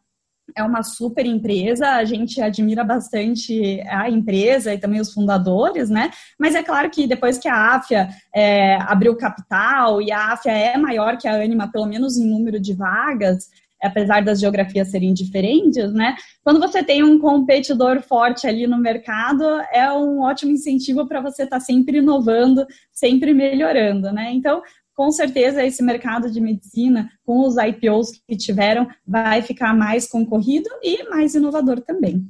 é 0.55 0.63
uma 0.63 0.83
super 0.83 1.25
empresa, 1.25 1.91
a 1.91 2.03
gente 2.05 2.41
admira 2.41 2.83
bastante 2.83 3.81
a 3.87 4.09
empresa 4.09 4.73
e 4.73 4.77
também 4.77 4.99
os 4.99 5.13
fundadores, 5.13 5.89
né? 5.89 6.11
Mas 6.39 6.55
é 6.55 6.63
claro 6.63 6.89
que 6.89 7.07
depois 7.07 7.37
que 7.37 7.47
a 7.47 7.75
AFIA 7.75 8.09
é, 8.33 8.75
abriu 8.81 9.15
capital 9.15 10.01
e 10.01 10.11
a 10.11 10.33
AFIA 10.33 10.51
é 10.51 10.77
maior 10.77 11.17
que 11.17 11.27
a 11.27 11.35
Anima, 11.35 11.71
pelo 11.71 11.85
menos 11.85 12.17
em 12.17 12.29
número 12.29 12.59
de 12.59 12.73
vagas, 12.73 13.49
apesar 13.81 14.23
das 14.23 14.39
geografias 14.39 14.89
serem 14.89 15.13
diferentes, 15.13 15.93
né? 15.93 16.15
Quando 16.43 16.59
você 16.59 16.83
tem 16.83 17.03
um 17.03 17.19
competidor 17.19 18.01
forte 18.01 18.47
ali 18.47 18.67
no 18.67 18.77
mercado, 18.77 19.43
é 19.71 19.91
um 19.91 20.21
ótimo 20.21 20.51
incentivo 20.51 21.07
para 21.07 21.21
você 21.21 21.43
estar 21.43 21.57
tá 21.57 21.59
sempre 21.59 21.97
inovando, 21.97 22.65
sempre 22.91 23.33
melhorando, 23.33 24.11
né? 24.11 24.31
Então, 24.31 24.61
com 24.93 25.11
certeza 25.11 25.65
esse 25.65 25.81
mercado 25.81 26.29
de 26.29 26.39
medicina, 26.39 27.09
com 27.25 27.47
os 27.47 27.55
IPOs 27.57 28.11
que 28.27 28.35
tiveram, 28.35 28.87
vai 29.05 29.41
ficar 29.41 29.75
mais 29.75 30.07
concorrido 30.07 30.69
e 30.83 31.09
mais 31.09 31.33
inovador 31.33 31.81
também. 31.81 32.29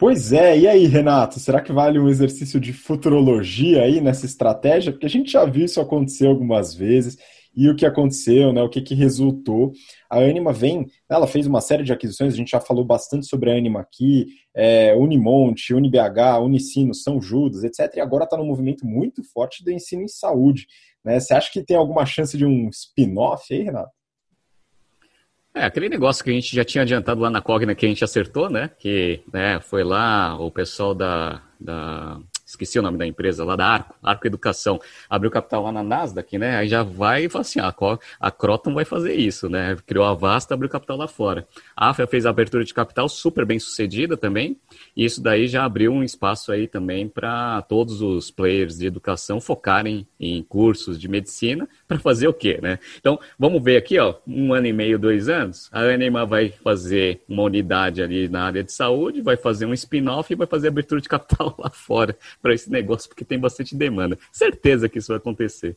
Pois 0.00 0.32
é, 0.32 0.58
e 0.58 0.66
aí, 0.66 0.86
Renato, 0.86 1.38
será 1.38 1.60
que 1.60 1.72
vale 1.72 1.98
um 1.98 2.08
exercício 2.08 2.58
de 2.58 2.72
futurologia 2.72 3.82
aí 3.82 4.00
nessa 4.00 4.24
estratégia? 4.24 4.92
Porque 4.92 5.04
a 5.04 5.10
gente 5.10 5.30
já 5.30 5.44
viu 5.44 5.66
isso 5.66 5.78
acontecer 5.78 6.26
algumas 6.26 6.74
vezes 6.74 7.18
e 7.54 7.68
o 7.68 7.76
que 7.76 7.84
aconteceu, 7.84 8.52
né? 8.52 8.62
O 8.62 8.68
que, 8.70 8.80
que 8.80 8.94
resultou. 8.94 9.72
A 10.10 10.18
Anima 10.18 10.52
vem, 10.52 10.86
ela 11.08 11.26
fez 11.26 11.46
uma 11.46 11.60
série 11.60 11.84
de 11.84 11.92
aquisições, 11.92 12.34
a 12.34 12.36
gente 12.36 12.50
já 12.50 12.60
falou 12.60 12.84
bastante 12.84 13.26
sobre 13.26 13.50
a 13.50 13.56
Anima 13.56 13.80
aqui, 13.80 14.26
é, 14.52 14.92
Unimonte, 14.96 15.72
UniBH, 15.72 16.40
Unicino, 16.42 16.92
São 16.92 17.22
Judas, 17.22 17.62
etc. 17.62 17.96
E 17.96 18.00
agora 18.00 18.24
está 18.24 18.36
num 18.36 18.46
movimento 18.46 18.84
muito 18.84 19.22
forte 19.22 19.62
do 19.62 19.70
ensino 19.70 20.02
em 20.02 20.08
saúde. 20.08 20.66
Né? 21.04 21.20
Você 21.20 21.32
acha 21.32 21.50
que 21.52 21.62
tem 21.62 21.76
alguma 21.76 22.04
chance 22.04 22.36
de 22.36 22.44
um 22.44 22.68
spin-off 22.70 23.54
aí, 23.54 23.62
Renato? 23.62 23.92
É, 25.54 25.64
aquele 25.64 25.88
negócio 25.88 26.22
que 26.22 26.30
a 26.30 26.32
gente 26.32 26.54
já 26.54 26.64
tinha 26.64 26.82
adiantado 26.82 27.20
lá 27.20 27.30
na 27.30 27.42
Cogna 27.42 27.74
que 27.74 27.84
a 27.84 27.88
gente 27.88 28.04
acertou, 28.04 28.48
né? 28.48 28.70
Que 28.78 29.20
né, 29.32 29.60
foi 29.60 29.82
lá 29.82 30.36
o 30.38 30.50
pessoal 30.50 30.94
da, 30.94 31.42
da 31.60 32.20
esqueci 32.50 32.78
o 32.78 32.82
nome 32.82 32.98
da 32.98 33.06
empresa 33.06 33.44
lá 33.44 33.54
da 33.54 33.66
Arco, 33.66 33.94
Arco 34.02 34.26
Educação, 34.26 34.80
abriu 35.08 35.30
capital 35.30 35.62
lá 35.62 35.72
na 35.72 35.82
Nasdaq, 35.82 36.36
né? 36.36 36.56
Aí 36.56 36.68
já 36.68 36.82
vai 36.82 37.24
e 37.24 37.28
fala 37.28 37.42
assim, 37.42 37.60
ah, 37.60 37.74
a 38.18 38.30
Croton 38.30 38.74
vai 38.74 38.84
fazer 38.84 39.14
isso, 39.14 39.48
né? 39.48 39.76
Criou 39.86 40.04
a 40.04 40.14
Vasta, 40.14 40.54
abriu 40.54 40.68
capital 40.68 40.96
lá 40.96 41.06
fora. 41.06 41.46
A 41.76 41.90
AFA 41.90 42.06
fez 42.06 42.26
a 42.26 42.30
abertura 42.30 42.64
de 42.64 42.74
capital 42.74 43.08
super 43.08 43.44
bem 43.44 43.58
sucedida 43.58 44.16
também, 44.16 44.56
e 44.96 45.04
isso 45.04 45.22
daí 45.22 45.46
já 45.46 45.64
abriu 45.64 45.92
um 45.92 46.02
espaço 46.02 46.50
aí 46.50 46.66
também 46.66 47.08
para 47.08 47.62
todos 47.62 48.02
os 48.02 48.30
players 48.30 48.78
de 48.78 48.86
educação 48.86 49.40
focarem 49.40 50.06
em 50.18 50.42
cursos 50.42 50.98
de 50.98 51.08
medicina 51.08 51.68
para 51.86 51.98
fazer 51.98 52.26
o 52.26 52.34
quê, 52.34 52.58
né? 52.60 52.78
Então, 52.98 53.18
vamos 53.38 53.62
ver 53.62 53.76
aqui, 53.76 53.98
ó, 53.98 54.16
um 54.26 54.52
ano 54.52 54.66
e 54.66 54.72
meio, 54.72 54.98
dois 54.98 55.28
anos, 55.28 55.68
a 55.72 55.80
Anima 55.80 56.26
vai 56.26 56.50
fazer 56.50 57.22
uma 57.28 57.44
unidade 57.44 58.02
ali 58.02 58.28
na 58.28 58.44
área 58.44 58.64
de 58.64 58.72
saúde, 58.72 59.20
vai 59.20 59.36
fazer 59.36 59.66
um 59.66 59.72
spin-off 59.72 60.32
e 60.32 60.36
vai 60.36 60.46
fazer 60.46 60.68
abertura 60.68 61.00
de 61.00 61.08
capital 61.08 61.54
lá 61.58 61.70
fora 61.70 62.16
para 62.40 62.54
esse 62.54 62.70
negócio, 62.70 63.08
porque 63.08 63.24
tem 63.24 63.38
bastante 63.38 63.76
demanda. 63.76 64.18
Certeza 64.32 64.88
que 64.88 64.98
isso 64.98 65.08
vai 65.08 65.18
acontecer. 65.18 65.76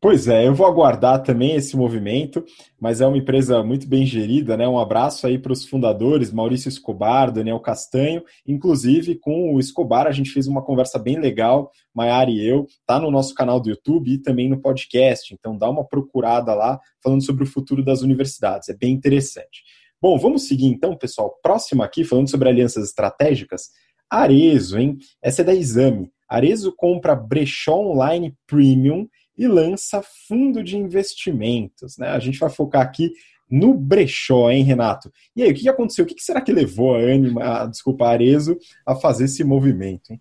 Pois 0.00 0.28
é, 0.28 0.46
eu 0.46 0.54
vou 0.54 0.64
aguardar 0.64 1.24
também 1.24 1.56
esse 1.56 1.76
movimento, 1.76 2.44
mas 2.80 3.00
é 3.00 3.06
uma 3.06 3.18
empresa 3.18 3.64
muito 3.64 3.84
bem 3.88 4.06
gerida, 4.06 4.56
né? 4.56 4.68
Um 4.68 4.78
abraço 4.78 5.26
aí 5.26 5.36
para 5.36 5.52
os 5.52 5.66
fundadores, 5.66 6.30
Maurício 6.30 6.68
Escobar, 6.68 7.32
Daniel 7.32 7.58
Castanho, 7.58 8.22
inclusive 8.46 9.16
com 9.16 9.52
o 9.52 9.58
Escobar 9.58 10.06
a 10.06 10.12
gente 10.12 10.30
fez 10.30 10.46
uma 10.46 10.62
conversa 10.62 11.00
bem 11.00 11.18
legal, 11.18 11.72
Maiara 11.92 12.30
e 12.30 12.40
eu, 12.46 12.64
tá 12.86 13.00
no 13.00 13.10
nosso 13.10 13.34
canal 13.34 13.58
do 13.58 13.70
YouTube 13.70 14.12
e 14.12 14.18
também 14.18 14.48
no 14.48 14.60
podcast, 14.60 15.34
então 15.34 15.58
dá 15.58 15.68
uma 15.68 15.84
procurada 15.84 16.54
lá 16.54 16.78
falando 17.02 17.24
sobre 17.24 17.42
o 17.42 17.46
futuro 17.48 17.84
das 17.84 18.00
universidades, 18.00 18.68
é 18.68 18.76
bem 18.76 18.92
interessante. 18.92 19.64
Bom, 20.00 20.16
vamos 20.16 20.46
seguir 20.46 20.66
então, 20.66 20.96
pessoal. 20.96 21.40
Próximo 21.42 21.82
aqui, 21.82 22.04
falando 22.04 22.30
sobre 22.30 22.48
alianças 22.48 22.84
estratégicas, 22.84 23.70
Arezo, 24.10 24.78
hein? 24.78 24.98
Essa 25.22 25.42
é 25.42 25.44
da 25.44 25.54
Exame. 25.54 26.10
Arezo 26.28 26.72
compra 26.76 27.14
brechó 27.14 27.76
online 27.78 28.36
premium 28.46 29.08
e 29.36 29.46
lança 29.46 30.02
fundo 30.26 30.62
de 30.62 30.76
investimentos. 30.76 31.96
Né? 31.96 32.08
A 32.08 32.18
gente 32.18 32.38
vai 32.38 32.50
focar 32.50 32.82
aqui 32.82 33.12
no 33.50 33.72
brechó, 33.72 34.50
hein, 34.50 34.62
Renato? 34.62 35.10
E 35.34 35.42
aí, 35.42 35.50
o 35.50 35.54
que 35.54 35.68
aconteceu? 35.68 36.04
O 36.04 36.08
que 36.08 36.20
será 36.22 36.40
que 36.40 36.52
levou 36.52 36.96
a 36.96 36.98
Anima, 36.98 37.62
a, 37.62 37.66
desculpa, 37.66 38.04
a 38.04 38.10
Arezo 38.10 38.58
a 38.86 38.94
fazer 38.94 39.24
esse 39.24 39.42
movimento? 39.42 40.12
Hein? 40.12 40.20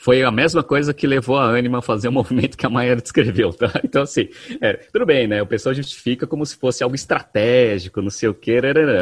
Foi 0.00 0.22
a 0.22 0.30
mesma 0.30 0.62
coisa 0.62 0.94
que 0.94 1.06
levou 1.06 1.36
a 1.36 1.54
Anima 1.54 1.78
a 1.78 1.82
fazer 1.82 2.08
o 2.08 2.12
movimento 2.12 2.56
que 2.56 2.64
a 2.64 2.70
Mayara 2.70 3.02
descreveu, 3.02 3.52
tá? 3.52 3.70
Então, 3.84 4.02
assim, 4.02 4.28
é, 4.60 4.74
tudo 4.74 5.04
bem, 5.04 5.26
né? 5.26 5.42
O 5.42 5.46
pessoal 5.46 5.74
justifica 5.74 6.26
como 6.26 6.46
se 6.46 6.56
fosse 6.56 6.82
algo 6.82 6.94
estratégico, 6.94 8.00
não 8.00 8.08
sei 8.08 8.28
o 8.28 8.34
que, 8.34 8.60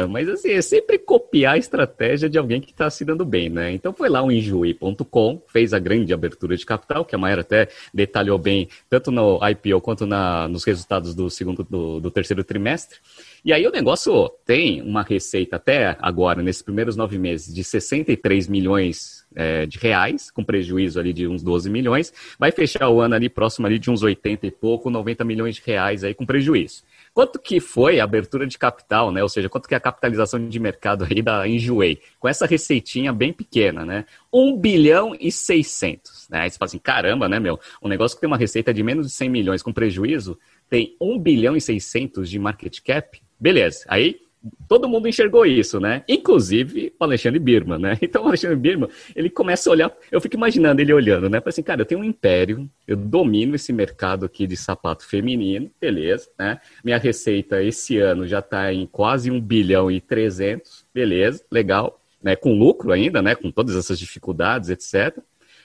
mas 0.09 0.27
assim, 0.27 0.51
é 0.51 0.61
sempre 0.61 0.97
copiar 0.97 1.53
a 1.53 1.57
estratégia 1.57 2.29
de 2.29 2.37
alguém 2.37 2.59
que 2.59 2.71
está 2.71 2.89
se 2.89 3.05
dando 3.05 3.23
bem, 3.23 3.49
né? 3.49 3.71
Então 3.71 3.93
foi 3.93 4.09
lá 4.09 4.21
o 4.21 4.31
enjoei.com, 4.31 5.41
fez 5.47 5.73
a 5.73 5.79
grande 5.79 6.13
abertura 6.13 6.57
de 6.57 6.65
capital, 6.65 7.05
que 7.05 7.15
a 7.15 7.17
Mayara 7.17 7.41
até 7.41 7.69
detalhou 7.93 8.37
bem, 8.37 8.67
tanto 8.89 9.09
no 9.09 9.39
IPO 9.47 9.79
quanto 9.79 10.05
na, 10.05 10.49
nos 10.49 10.65
resultados 10.65 11.15
do 11.15 11.29
segundo, 11.29 11.63
do, 11.63 12.01
do 12.01 12.11
terceiro 12.11 12.43
trimestre. 12.43 12.97
E 13.45 13.53
aí 13.53 13.65
o 13.65 13.71
negócio 13.71 14.29
tem 14.45 14.81
uma 14.81 15.03
receita 15.03 15.55
até 15.55 15.95
agora, 16.01 16.41
nesses 16.41 16.61
primeiros 16.61 16.97
nove 16.97 17.17
meses, 17.17 17.53
de 17.53 17.63
63 17.63 18.49
milhões 18.49 19.18
é, 19.35 19.65
de 19.65 19.77
reais, 19.77 20.31
com 20.31 20.43
prejuízo 20.43 20.99
ali 20.99 21.13
de 21.13 21.27
uns 21.27 21.43
12 21.43 21.69
milhões. 21.69 22.13
Vai 22.37 22.51
fechar 22.51 22.89
o 22.89 22.99
ano 22.99 23.15
ali 23.15 23.29
próximo 23.29 23.67
ali 23.67 23.79
de 23.79 23.89
uns 23.89 24.03
80 24.03 24.47
e 24.47 24.51
pouco, 24.51 24.89
90 24.89 25.23
milhões 25.23 25.55
de 25.55 25.61
reais 25.65 26.03
aí 26.03 26.13
com 26.13 26.25
prejuízo. 26.25 26.83
Quanto 27.13 27.39
que 27.39 27.59
foi 27.59 27.99
a 27.99 28.03
abertura 28.03 28.45
de 28.45 28.57
capital, 28.57 29.11
né? 29.11 29.21
Ou 29.21 29.29
seja, 29.29 29.49
quanto 29.49 29.67
que 29.67 29.73
é 29.73 29.77
a 29.77 29.81
capitalização 29.81 30.47
de 30.47 30.59
mercado 30.59 31.05
aí 31.09 31.21
da 31.21 31.47
Enjoei? 31.47 31.99
Com 32.19 32.27
essa 32.27 32.45
receitinha 32.45 33.11
bem 33.11 33.33
pequena, 33.33 33.85
né? 33.85 34.05
1 34.31 34.57
bilhão 34.57 35.15
e 35.19 35.31
600. 35.31 36.27
Né? 36.29 36.41
Aí 36.41 36.49
você 36.49 36.57
fala 36.57 36.67
assim, 36.67 36.79
caramba, 36.79 37.27
né, 37.27 37.39
meu? 37.39 37.59
Um 37.81 37.87
negócio 37.87 38.15
que 38.15 38.21
tem 38.21 38.27
uma 38.27 38.37
receita 38.37 38.73
de 38.73 38.83
menos 38.83 39.07
de 39.07 39.13
100 39.13 39.29
milhões 39.29 39.63
com 39.63 39.73
prejuízo, 39.73 40.37
tem 40.69 40.95
1 41.01 41.19
bilhão 41.19 41.55
e 41.55 41.61
600 41.61 42.29
de 42.29 42.37
market 42.37 42.79
cap, 42.81 43.19
Beleza. 43.39 43.85
Aí 43.87 44.19
todo 44.67 44.87
mundo 44.87 45.07
enxergou 45.07 45.45
isso, 45.45 45.79
né? 45.79 46.03
Inclusive 46.07 46.93
o 46.99 47.03
Alexandre 47.03 47.39
Birman, 47.39 47.79
né? 47.79 47.97
Então 48.09 48.23
o 48.23 48.27
Alexandre 48.27 48.55
Birman, 48.55 48.89
ele 49.15 49.29
começa 49.29 49.69
a 49.69 49.71
olhar, 49.71 49.91
eu 50.11 50.21
fico 50.21 50.35
imaginando 50.35 50.81
ele 50.81 50.93
olhando, 50.93 51.29
né? 51.29 51.39
Fala 51.39 51.49
assim, 51.49 51.63
cara, 51.63 51.81
eu 51.81 51.85
tenho 51.85 52.01
um 52.01 52.03
império, 52.03 52.69
eu 52.87 52.95
domino 52.95 53.55
esse 53.55 53.73
mercado 53.73 54.25
aqui 54.25 54.47
de 54.47 54.55
sapato 54.55 55.05
feminino, 55.05 55.69
beleza, 55.79 56.29
né? 56.37 56.59
Minha 56.83 56.97
receita 56.97 57.61
esse 57.61 57.97
ano 57.97 58.27
já 58.27 58.39
está 58.39 58.73
em 58.73 58.85
quase 58.85 59.29
1 59.29 59.39
bilhão 59.41 59.91
e 59.91 59.99
300, 59.99 60.85
beleza, 60.93 61.43
legal, 61.51 62.01
né? 62.21 62.35
Com 62.35 62.57
lucro 62.57 62.91
ainda, 62.91 63.21
né? 63.21 63.35
Com 63.35 63.51
todas 63.51 63.75
essas 63.75 63.99
dificuldades, 63.99 64.69
etc. 64.69 65.17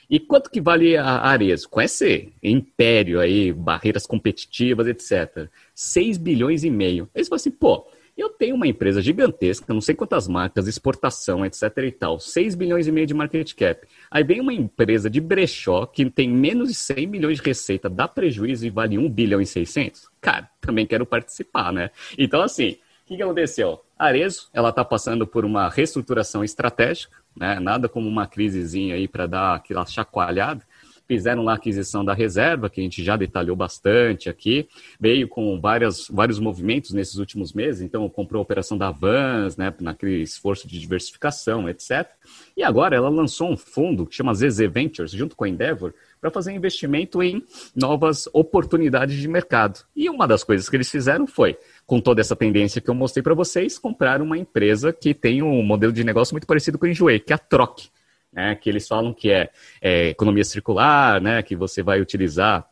E 0.08 0.20
quanto 0.20 0.50
que 0.50 0.60
vale 0.60 0.96
a 0.96 1.20
Arezo? 1.20 1.68
Com 1.68 1.80
esse 1.80 2.32
império 2.42 3.20
aí, 3.20 3.52
barreiras 3.52 4.06
competitivas, 4.06 4.87
etc. 4.87 5.48
6 5.74 6.18
bilhões 6.18 6.62
e 6.64 6.70
meio. 6.70 7.08
Aí 7.14 7.24
você 7.24 7.30
fala 7.30 7.37
assim, 7.37 7.50
pô, 7.50 7.87
eu 8.16 8.29
tenho 8.29 8.55
uma 8.55 8.66
empresa 8.66 9.03
gigantesca, 9.03 9.74
não 9.74 9.81
sei 9.81 9.94
quantas 9.94 10.29
marcas, 10.29 10.68
exportação, 10.68 11.44
etc 11.44 11.79
e 11.79 11.90
tal, 11.90 12.20
6 12.20 12.55
bilhões 12.55 12.87
e 12.87 12.92
meio 12.92 13.07
de 13.07 13.14
market 13.14 13.53
cap. 13.55 13.87
Aí 14.11 14.22
vem 14.22 14.40
uma 14.40 14.53
empresa 14.53 15.11
de 15.11 15.20
brechó 15.20 15.85
que 15.87 16.09
tem 16.09 16.29
menos 16.29 16.68
de 16.68 16.74
100 16.74 17.07
milhões 17.07 17.38
de 17.38 17.44
receita, 17.44 17.90
dá 17.90 18.07
prejuízo 18.07 18.66
e 18.66 18.70
vale 18.70 18.98
1 18.98 19.11
bilhão 19.11 19.40
e 19.40 19.46
600? 19.46 20.09
Cara, 20.20 20.48
também 20.61 20.87
quero 20.87 21.05
participar, 21.05 21.72
né? 21.72 21.90
Então, 22.16 22.40
assim, 22.40 22.77
o 23.05 23.16
que, 23.16 23.22
aconteceu? 23.22 23.85
Arezo, 23.98 24.48
ela 24.53 24.70
está 24.70 24.83
passando 24.85 25.27
por 25.27 25.44
uma 25.44 25.68
reestruturação 25.68 26.42
estratégica, 26.42 27.16
né? 27.37 27.61
Nada 27.61 27.88
como 27.88 28.09
uma 28.09 28.27
crisezinha 28.27 28.94
aí 28.94 29.07
para 29.07 29.27
dar 29.27 29.57
aquela 29.57 29.85
chacoalhada. 29.85 30.62
Fizeram 31.06 31.48
a 31.48 31.54
aquisição 31.54 32.04
da 32.04 32.14
reserva, 32.14 32.70
que 32.70 32.80
a 32.80 32.84
gente 32.84 33.04
já 33.04 33.16
detalhou 33.16 33.54
bastante 33.54 34.28
aqui. 34.28 34.68
Veio 34.98 35.28
com 35.28 35.60
várias, 35.60 36.08
vários 36.08 36.38
movimentos 36.38 36.92
nesses 36.92 37.16
últimos 37.16 37.52
meses. 37.52 37.82
Então, 37.82 38.08
comprou 38.08 38.40
a 38.40 38.42
operação 38.42 38.78
da 38.78 38.90
Vans, 38.90 39.56
né, 39.56 39.72
naquele 39.80 40.22
esforço 40.22 40.66
de 40.66 40.78
diversificação, 40.78 41.68
etc. 41.68 42.08
E 42.56 42.62
agora 42.62 42.96
ela 42.96 43.08
lançou 43.08 43.50
um 43.50 43.56
fundo 43.56 44.06
que 44.06 44.14
chama 44.14 44.34
ZZ 44.34 44.60
Ventures, 44.70 45.12
junto 45.12 45.36
com 45.36 45.44
a 45.44 45.48
Endeavor, 45.48 45.92
para 46.20 46.30
fazer 46.30 46.52
investimento 46.52 47.22
em 47.22 47.44
novas 47.76 48.26
oportunidades 48.32 49.16
de 49.20 49.28
mercado. 49.28 49.80
E 49.94 50.08
uma 50.08 50.26
das 50.26 50.42
coisas 50.42 50.68
que 50.70 50.76
eles 50.76 50.90
fizeram 50.90 51.26
foi 51.26 51.58
com 51.86 52.00
toda 52.00 52.22
essa 52.22 52.34
tendência 52.34 52.80
que 52.80 52.88
eu 52.88 52.94
mostrei 52.94 53.22
para 53.22 53.34
vocês, 53.34 53.78
comprar 53.78 54.22
uma 54.22 54.38
empresa 54.38 54.90
que 54.90 55.12
tem 55.12 55.42
um 55.42 55.62
modelo 55.62 55.92
de 55.92 56.02
negócio 56.02 56.32
muito 56.32 56.46
parecido 56.46 56.78
com 56.78 56.86
o 56.86 56.88
Enjoei, 56.88 57.20
que 57.20 57.32
é 57.32 57.36
a 57.36 57.38
Troc, 57.38 57.88
né, 58.35 58.55
que 58.55 58.68
eles 58.68 58.87
falam 58.87 59.12
que 59.12 59.31
é, 59.31 59.51
é 59.81 60.09
economia 60.09 60.44
circular, 60.44 61.20
né, 61.20 61.42
que 61.42 61.55
você 61.55 61.83
vai 61.83 62.01
utilizar 62.01 62.68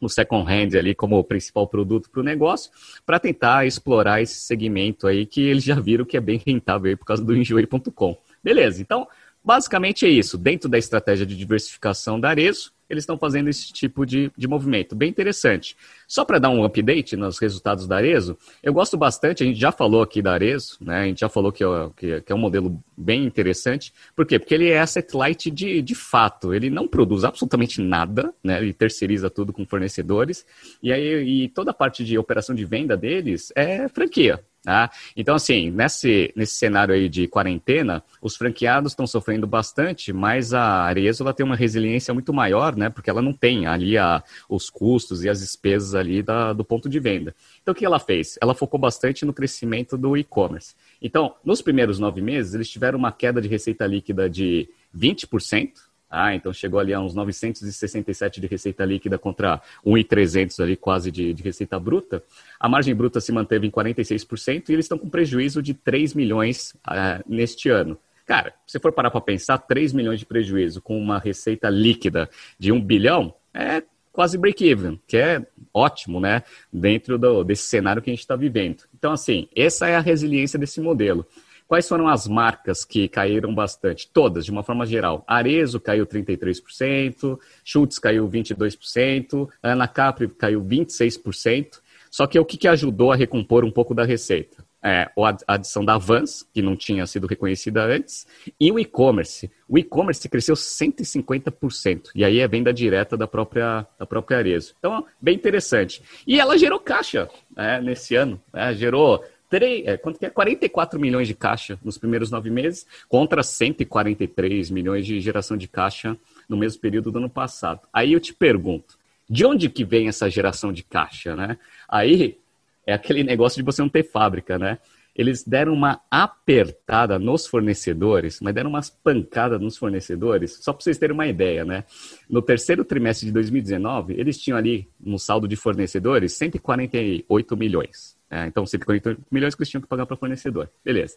o 0.00 0.08
second 0.08 0.50
hand 0.50 0.78
ali 0.78 0.94
como 0.94 1.22
principal 1.22 1.68
produto 1.68 2.08
para 2.10 2.20
o 2.20 2.24
negócio, 2.24 2.70
para 3.04 3.18
tentar 3.18 3.66
explorar 3.66 4.22
esse 4.22 4.40
segmento 4.40 5.06
aí 5.06 5.26
que 5.26 5.42
eles 5.42 5.62
já 5.62 5.78
viram 5.78 6.04
que 6.04 6.16
é 6.16 6.20
bem 6.20 6.40
rentável 6.44 6.88
aí 6.88 6.96
por 6.96 7.04
causa 7.04 7.22
do 7.22 7.36
enjoei.com. 7.36 8.16
Beleza, 8.42 8.80
então 8.80 9.06
basicamente 9.44 10.06
é 10.06 10.08
isso. 10.08 10.38
Dentro 10.38 10.68
da 10.68 10.78
estratégia 10.78 11.26
de 11.26 11.36
diversificação 11.36 12.18
da 12.18 12.30
Arezo, 12.30 12.72
eles 12.90 13.02
estão 13.02 13.16
fazendo 13.16 13.48
esse 13.48 13.72
tipo 13.72 14.04
de, 14.04 14.30
de 14.36 14.48
movimento. 14.48 14.96
Bem 14.96 15.08
interessante. 15.08 15.76
Só 16.08 16.24
para 16.24 16.40
dar 16.40 16.50
um 16.50 16.64
update 16.64 17.16
nos 17.16 17.38
resultados 17.38 17.86
da 17.86 17.96
Arezo, 17.96 18.36
eu 18.62 18.72
gosto 18.74 18.96
bastante, 18.96 19.42
a 19.44 19.46
gente 19.46 19.58
já 19.58 19.70
falou 19.70 20.02
aqui 20.02 20.20
da 20.20 20.32
Arezo, 20.32 20.76
né? 20.80 21.02
a 21.02 21.04
gente 21.04 21.20
já 21.20 21.28
falou 21.28 21.52
que 21.52 21.62
é, 21.62 21.68
que, 21.96 22.20
que 22.22 22.32
é 22.32 22.34
um 22.34 22.38
modelo 22.38 22.82
bem 22.96 23.24
interessante. 23.24 23.94
Por 24.14 24.26
quê? 24.26 24.38
Porque 24.38 24.52
ele 24.52 24.68
é 24.68 24.80
asset 24.80 25.16
light 25.16 25.50
de, 25.50 25.80
de 25.80 25.94
fato. 25.94 26.52
Ele 26.52 26.68
não 26.68 26.88
produz 26.88 27.24
absolutamente 27.24 27.80
nada, 27.80 28.34
né? 28.42 28.60
ele 28.60 28.72
terceiriza 28.72 29.30
tudo 29.30 29.52
com 29.52 29.64
fornecedores. 29.64 30.44
E 30.82 30.92
aí 30.92 31.44
e 31.44 31.48
toda 31.48 31.70
a 31.70 31.74
parte 31.74 32.04
de 32.04 32.18
operação 32.18 32.54
de 32.54 32.64
venda 32.64 32.96
deles 32.96 33.52
é 33.54 33.88
franquia. 33.88 34.44
Tá? 34.62 34.90
Então, 35.16 35.34
assim, 35.34 35.70
nesse, 35.70 36.30
nesse 36.36 36.54
cenário 36.54 36.94
aí 36.94 37.08
de 37.08 37.26
quarentena, 37.26 38.04
os 38.20 38.36
franqueados 38.36 38.92
estão 38.92 39.06
sofrendo 39.06 39.46
bastante, 39.46 40.12
mas 40.12 40.52
a 40.52 40.82
Arezzo 40.82 41.22
ela 41.22 41.32
tem 41.32 41.46
uma 41.46 41.56
resiliência 41.56 42.12
muito 42.12 42.30
maior, 42.30 42.76
né? 42.76 42.90
Porque 42.90 43.08
ela 43.08 43.22
não 43.22 43.32
tem 43.32 43.66
ali 43.66 43.96
a, 43.96 44.22
os 44.50 44.68
custos 44.68 45.24
e 45.24 45.30
as 45.30 45.40
despesas 45.40 45.94
ali 45.94 46.22
da, 46.22 46.52
do 46.52 46.62
ponto 46.62 46.90
de 46.90 47.00
venda. 47.00 47.34
Então, 47.62 47.72
o 47.72 47.74
que 47.74 47.86
ela 47.86 47.98
fez? 47.98 48.38
Ela 48.42 48.54
focou 48.54 48.78
bastante 48.78 49.24
no 49.24 49.32
crescimento 49.32 49.96
do 49.96 50.14
e-commerce. 50.14 50.74
Então, 51.00 51.34
nos 51.42 51.62
primeiros 51.62 51.98
nove 51.98 52.20
meses, 52.20 52.52
eles 52.52 52.68
tiveram 52.68 52.98
uma 52.98 53.12
queda 53.12 53.40
de 53.40 53.48
receita 53.48 53.86
líquida 53.86 54.28
de 54.28 54.68
20%, 54.94 55.70
ah, 56.10 56.34
então 56.34 56.52
chegou 56.52 56.80
ali 56.80 56.92
a 56.92 57.00
uns 57.00 57.14
967 57.14 58.40
de 58.40 58.46
receita 58.48 58.84
líquida 58.84 59.16
contra 59.16 59.62
1,300 59.84 60.58
ali 60.58 60.76
quase 60.76 61.10
de, 61.12 61.32
de, 61.32 61.42
receita 61.42 61.78
bruta. 61.78 62.22
A 62.58 62.68
margem 62.68 62.94
bruta 62.94 63.20
se 63.20 63.30
manteve 63.30 63.66
em 63.66 63.70
46% 63.70 64.68
e 64.68 64.72
eles 64.72 64.86
estão 64.86 64.98
com 64.98 65.08
prejuízo 65.08 65.62
de 65.62 65.72
3 65.72 66.14
milhões 66.14 66.74
uh, 66.88 67.22
neste 67.28 67.68
ano. 67.68 67.96
Cara, 68.26 68.52
se 68.66 68.80
for 68.80 68.92
parar 68.92 69.10
para 69.10 69.20
pensar, 69.20 69.58
3 69.58 69.92
milhões 69.92 70.18
de 70.18 70.26
prejuízo 70.26 70.82
com 70.82 70.98
uma 70.98 71.18
receita 71.18 71.68
líquida 71.68 72.28
de 72.58 72.72
1 72.72 72.80
bilhão 72.80 73.32
é 73.54 73.82
quase 74.12 74.36
break-even, 74.36 75.00
que 75.06 75.16
é 75.16 75.46
ótimo, 75.72 76.20
né? 76.20 76.42
Dentro 76.72 77.18
do, 77.18 77.44
desse 77.44 77.64
cenário 77.64 78.02
que 78.02 78.10
a 78.10 78.12
gente 78.12 78.20
está 78.20 78.34
vivendo. 78.34 78.84
Então, 78.96 79.12
assim, 79.12 79.48
essa 79.54 79.88
é 79.88 79.96
a 79.96 80.00
resiliência 80.00 80.58
desse 80.58 80.80
modelo. 80.80 81.24
Quais 81.70 81.88
foram 81.88 82.08
as 82.08 82.26
marcas 82.26 82.84
que 82.84 83.08
caíram 83.08 83.54
bastante? 83.54 84.10
Todas, 84.12 84.44
de 84.44 84.50
uma 84.50 84.64
forma 84.64 84.84
geral. 84.84 85.22
Arezo 85.24 85.78
caiu 85.78 86.04
33%, 86.04 87.38
Schultz 87.62 87.96
caiu 87.96 88.28
22%, 88.28 89.48
Ana 89.62 89.86
Capri 89.86 90.26
caiu 90.26 90.64
26%. 90.64 91.78
Só 92.10 92.26
que 92.26 92.36
o 92.40 92.44
que, 92.44 92.56
que 92.56 92.66
ajudou 92.66 93.12
a 93.12 93.14
recompor 93.14 93.64
um 93.64 93.70
pouco 93.70 93.94
da 93.94 94.04
receita? 94.04 94.64
É, 94.82 95.08
a 95.16 95.54
adição 95.54 95.84
da 95.84 95.96
Vans, 95.96 96.44
que 96.52 96.60
não 96.60 96.74
tinha 96.74 97.06
sido 97.06 97.28
reconhecida 97.28 97.84
antes, 97.84 98.26
e 98.58 98.72
o 98.72 98.78
e-commerce. 98.80 99.48
O 99.68 99.78
e-commerce 99.78 100.28
cresceu 100.28 100.56
150%, 100.56 102.10
e 102.16 102.24
aí 102.24 102.40
é 102.40 102.48
venda 102.48 102.72
direta 102.72 103.16
da 103.16 103.28
própria, 103.28 103.86
da 103.96 104.06
própria 104.06 104.38
Arezo. 104.38 104.74
Então, 104.76 105.06
bem 105.20 105.36
interessante. 105.36 106.02
E 106.26 106.40
ela 106.40 106.58
gerou 106.58 106.80
caixa 106.80 107.28
né, 107.54 107.80
nesse 107.80 108.16
ano, 108.16 108.42
né, 108.52 108.74
gerou 108.74 109.22
3, 109.50 109.86
é, 109.86 109.96
quanto 109.96 110.18
que 110.18 110.24
é? 110.24 110.30
44 110.30 110.98
milhões 110.98 111.26
de 111.26 111.34
caixa 111.34 111.78
nos 111.84 111.98
primeiros 111.98 112.30
nove 112.30 112.48
meses, 112.48 112.86
contra 113.08 113.42
143 113.42 114.70
milhões 114.70 115.04
de 115.04 115.20
geração 115.20 115.56
de 115.56 115.66
caixa 115.66 116.16
no 116.48 116.56
mesmo 116.56 116.80
período 116.80 117.10
do 117.10 117.18
ano 117.18 117.28
passado. 117.28 117.80
Aí 117.92 118.12
eu 118.12 118.20
te 118.20 118.32
pergunto, 118.32 118.96
de 119.28 119.44
onde 119.44 119.68
que 119.68 119.84
vem 119.84 120.08
essa 120.08 120.30
geração 120.30 120.72
de 120.72 120.84
caixa, 120.84 121.34
né? 121.34 121.58
Aí 121.88 122.38
é 122.86 122.94
aquele 122.94 123.24
negócio 123.24 123.56
de 123.56 123.64
você 123.64 123.82
não 123.82 123.88
ter 123.88 124.04
fábrica, 124.04 124.56
né? 124.58 124.78
Eles 125.14 125.42
deram 125.42 125.72
uma 125.72 126.00
apertada 126.08 127.18
nos 127.18 127.46
fornecedores, 127.46 128.40
mas 128.40 128.54
deram 128.54 128.70
umas 128.70 128.88
pancadas 128.88 129.60
nos 129.60 129.76
fornecedores, 129.76 130.58
só 130.62 130.72
para 130.72 130.82
vocês 130.82 130.96
terem 130.96 131.14
uma 131.14 131.26
ideia, 131.26 131.64
né? 131.64 131.84
No 132.28 132.40
terceiro 132.40 132.84
trimestre 132.84 133.26
de 133.26 133.32
2019, 133.32 134.14
eles 134.14 134.38
tinham 134.38 134.56
ali, 134.56 134.88
no 134.98 135.18
saldo 135.18 135.48
de 135.48 135.56
fornecedores, 135.56 136.32
148 136.34 137.56
milhões. 137.56 138.19
É, 138.30 138.46
então, 138.46 138.64
140 138.64 139.18
milhões 139.30 139.54
que 139.54 139.62
eles 139.62 139.68
tinham 139.68 139.82
que 139.82 139.88
pagar 139.88 140.06
para 140.06 140.16
fornecedor. 140.16 140.70
Beleza. 140.84 141.16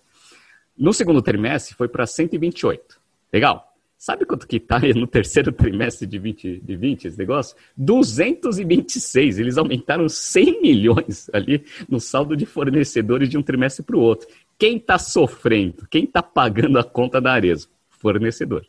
No 0.75 0.91
segundo 0.91 1.21
trimestre, 1.21 1.75
foi 1.75 1.87
para 1.87 2.05
128. 2.07 2.99
Legal. 3.31 3.69
Sabe 3.95 4.25
quanto 4.25 4.47
que 4.47 4.57
está 4.57 4.79
no 4.79 5.07
terceiro 5.07 5.51
trimestre 5.51 6.05
de 6.05 6.19
20, 6.19 6.59
de 6.59 6.75
20 6.75 7.07
esse 7.07 7.17
negócio? 7.17 7.55
226. 7.77 9.39
Eles 9.39 9.57
aumentaram 9.57 10.09
100 10.09 10.61
milhões 10.61 11.29
ali 11.31 11.63
no 11.87 11.99
saldo 12.01 12.35
de 12.35 12.45
fornecedores 12.45 13.29
de 13.29 13.37
um 13.37 13.41
trimestre 13.41 13.81
para 13.81 13.95
o 13.95 14.01
outro. 14.01 14.27
Quem 14.57 14.77
está 14.77 14.97
sofrendo? 14.97 15.87
Quem 15.89 16.03
está 16.03 16.21
pagando 16.21 16.79
a 16.79 16.83
conta 16.83 17.21
da 17.21 17.31
Arezo? 17.31 17.69
Fornecedor. 17.89 18.65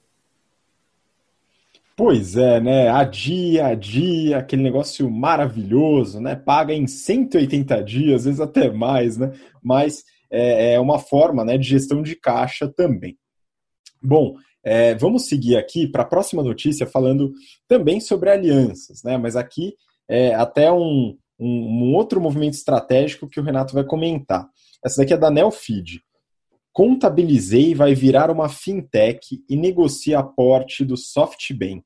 Pois 1.96 2.36
é, 2.36 2.60
né? 2.60 2.88
A 2.88 3.04
dia, 3.04 3.66
a 3.66 3.74
dia, 3.74 4.38
aquele 4.38 4.62
negócio 4.62 5.08
maravilhoso, 5.08 6.20
né? 6.20 6.34
Paga 6.34 6.74
em 6.74 6.88
180 6.88 7.84
dias, 7.84 8.22
às 8.22 8.24
vezes 8.24 8.40
até 8.40 8.68
mais, 8.70 9.16
né? 9.16 9.32
Mas 9.62 10.02
é, 10.30 10.74
é 10.74 10.80
uma 10.80 10.98
forma 10.98 11.44
né, 11.44 11.56
de 11.56 11.68
gestão 11.68 12.02
de 12.02 12.16
caixa 12.16 12.66
também. 12.68 13.16
Bom, 14.02 14.34
é, 14.64 14.94
vamos 14.96 15.28
seguir 15.28 15.56
aqui 15.56 15.86
para 15.86 16.02
a 16.02 16.06
próxima 16.06 16.42
notícia 16.42 16.84
falando 16.84 17.32
também 17.68 18.00
sobre 18.00 18.28
alianças, 18.28 19.02
né? 19.04 19.16
Mas 19.16 19.36
aqui 19.36 19.74
é 20.08 20.34
até 20.34 20.72
um, 20.72 21.16
um, 21.38 21.48
um 21.48 21.94
outro 21.94 22.20
movimento 22.20 22.54
estratégico 22.54 23.28
que 23.28 23.38
o 23.38 23.42
Renato 23.42 23.72
vai 23.72 23.84
comentar. 23.84 24.48
Essa 24.84 25.00
daqui 25.00 25.14
é 25.14 25.16
da 25.16 25.30
Nelfeed. 25.30 26.02
Contabilizei 26.74 27.72
vai 27.72 27.94
virar 27.94 28.32
uma 28.32 28.48
fintech 28.48 29.40
e 29.48 29.56
negocia 29.56 30.18
aporte 30.18 30.84
do 30.84 30.96
SoftBank. 30.96 31.84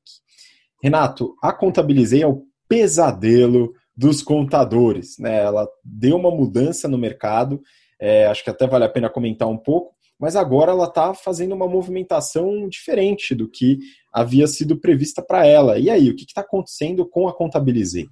Renato, 0.81 1.35
a 1.43 1.53
Contabilizei 1.53 2.23
é 2.23 2.27
o 2.27 2.41
pesadelo 2.67 3.71
dos 3.95 4.23
contadores. 4.23 5.19
Né? 5.19 5.43
Ela 5.43 5.67
deu 5.85 6.17
uma 6.17 6.31
mudança 6.31 6.87
no 6.87 6.97
mercado, 6.97 7.61
é, 8.01 8.25
acho 8.25 8.43
que 8.43 8.49
até 8.49 8.65
vale 8.65 8.83
a 8.83 8.89
pena 8.89 9.11
comentar 9.11 9.47
um 9.47 9.57
pouco, 9.57 9.93
mas 10.19 10.35
agora 10.35 10.71
ela 10.71 10.85
está 10.85 11.13
fazendo 11.13 11.53
uma 11.53 11.67
movimentação 11.67 12.67
diferente 12.67 13.35
do 13.35 13.47
que 13.47 13.77
havia 14.11 14.47
sido 14.47 14.79
prevista 14.79 15.21
para 15.21 15.45
ela. 15.45 15.77
E 15.77 15.91
aí, 15.91 16.09
o 16.09 16.15
que 16.15 16.23
está 16.23 16.41
acontecendo 16.41 17.07
com 17.07 17.27
a 17.27 17.35
Contabilizei? 17.35 18.07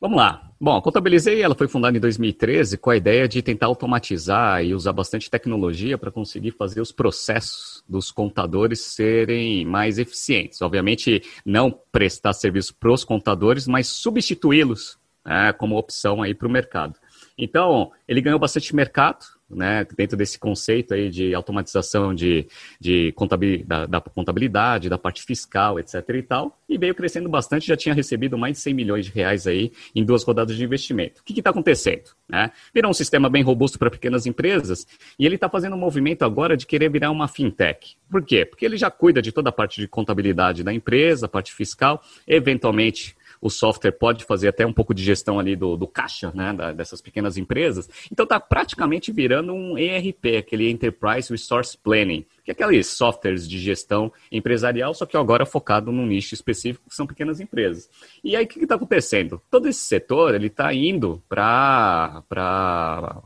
Vamos 0.00 0.16
lá. 0.16 0.50
Bom, 0.58 0.76
a 0.76 0.82
Contabilizei 0.82 1.42
ela 1.42 1.54
foi 1.54 1.68
fundada 1.68 1.94
em 1.94 2.00
2013 2.00 2.78
com 2.78 2.88
a 2.88 2.96
ideia 2.96 3.28
de 3.28 3.42
tentar 3.42 3.66
automatizar 3.66 4.64
e 4.64 4.74
usar 4.74 4.94
bastante 4.94 5.30
tecnologia 5.30 5.98
para 5.98 6.10
conseguir 6.10 6.52
fazer 6.52 6.80
os 6.80 6.90
processos 6.90 7.84
dos 7.86 8.10
contadores 8.10 8.80
serem 8.80 9.64
mais 9.66 9.98
eficientes. 9.98 10.62
Obviamente, 10.62 11.22
não 11.44 11.70
prestar 11.92 12.32
serviço 12.32 12.74
para 12.74 12.90
os 12.90 13.04
contadores, 13.04 13.66
mas 13.66 13.88
substituí-los 13.88 14.98
né, 15.22 15.52
como 15.52 15.76
opção 15.76 16.22
aí 16.22 16.34
para 16.34 16.48
o 16.48 16.50
mercado. 16.50 16.98
Então, 17.36 17.92
ele 18.08 18.22
ganhou 18.22 18.38
bastante 18.38 18.74
mercado, 18.74 19.24
né, 19.50 19.86
dentro 19.96 20.16
desse 20.16 20.38
conceito 20.38 20.94
aí 20.94 21.10
de 21.10 21.34
automatização 21.34 22.14
de, 22.14 22.46
de 22.80 23.12
contabilidade, 23.12 23.66
da, 23.66 23.86
da, 23.86 24.00
contabilidade, 24.00 24.88
da 24.88 24.96
parte 24.96 25.22
fiscal, 25.22 25.78
etc. 25.78 25.94
e 26.14 26.22
tal, 26.22 26.58
e 26.68 26.78
veio 26.78 26.94
crescendo 26.94 27.28
bastante, 27.28 27.66
já 27.66 27.76
tinha 27.76 27.94
recebido 27.94 28.38
mais 28.38 28.56
de 28.56 28.62
100 28.62 28.74
milhões 28.74 29.06
de 29.06 29.12
reais 29.12 29.46
aí 29.46 29.72
em 29.94 30.04
duas 30.04 30.22
rodadas 30.22 30.56
de 30.56 30.64
investimento. 30.64 31.20
O 31.20 31.24
que 31.24 31.38
está 31.38 31.50
acontecendo? 31.50 32.10
Né? 32.28 32.50
Virou 32.72 32.90
um 32.90 32.94
sistema 32.94 33.28
bem 33.28 33.42
robusto 33.42 33.78
para 33.78 33.90
pequenas 33.90 34.26
empresas 34.26 34.86
e 35.18 35.26
ele 35.26 35.34
está 35.34 35.48
fazendo 35.48 35.74
um 35.74 35.78
movimento 35.78 36.24
agora 36.24 36.56
de 36.56 36.66
querer 36.66 36.90
virar 36.90 37.10
uma 37.10 37.26
fintech. 37.26 37.96
Por 38.08 38.24
quê? 38.24 38.44
Porque 38.44 38.64
ele 38.64 38.76
já 38.76 38.90
cuida 38.90 39.20
de 39.20 39.32
toda 39.32 39.48
a 39.48 39.52
parte 39.52 39.80
de 39.80 39.88
contabilidade 39.88 40.62
da 40.62 40.72
empresa, 40.72 41.28
parte 41.28 41.52
fiscal, 41.52 42.02
eventualmente 42.26 43.16
o 43.40 43.48
software 43.48 43.92
pode 43.92 44.24
fazer 44.24 44.48
até 44.48 44.66
um 44.66 44.72
pouco 44.72 44.92
de 44.92 45.02
gestão 45.02 45.38
ali 45.38 45.56
do, 45.56 45.76
do 45.76 45.86
caixa, 45.86 46.30
né, 46.34 46.52
da, 46.52 46.72
dessas 46.72 47.00
pequenas 47.00 47.36
empresas. 47.36 47.88
Então 48.10 48.24
está 48.24 48.38
praticamente 48.38 49.10
virando 49.10 49.52
um 49.52 49.78
ERP, 49.78 50.36
aquele 50.38 50.70
Enterprise 50.70 51.30
Resource 51.30 51.76
Planning, 51.76 52.24
que 52.44 52.50
é 52.50 52.52
aqueles 52.52 52.88
softwares 52.88 53.48
de 53.48 53.58
gestão 53.58 54.12
empresarial, 54.30 54.92
só 54.94 55.06
que 55.06 55.16
agora 55.16 55.46
focado 55.46 55.90
num 55.90 56.06
nicho 56.06 56.34
específico, 56.34 56.88
que 56.88 56.94
são 56.94 57.06
pequenas 57.06 57.40
empresas. 57.40 57.88
E 58.22 58.36
aí 58.36 58.44
o 58.44 58.48
que 58.48 58.60
está 58.60 58.74
acontecendo? 58.74 59.40
Todo 59.50 59.68
esse 59.68 59.80
setor 59.80 60.34
ele 60.34 60.48
está 60.48 60.72
indo 60.74 61.22
para 61.28 62.22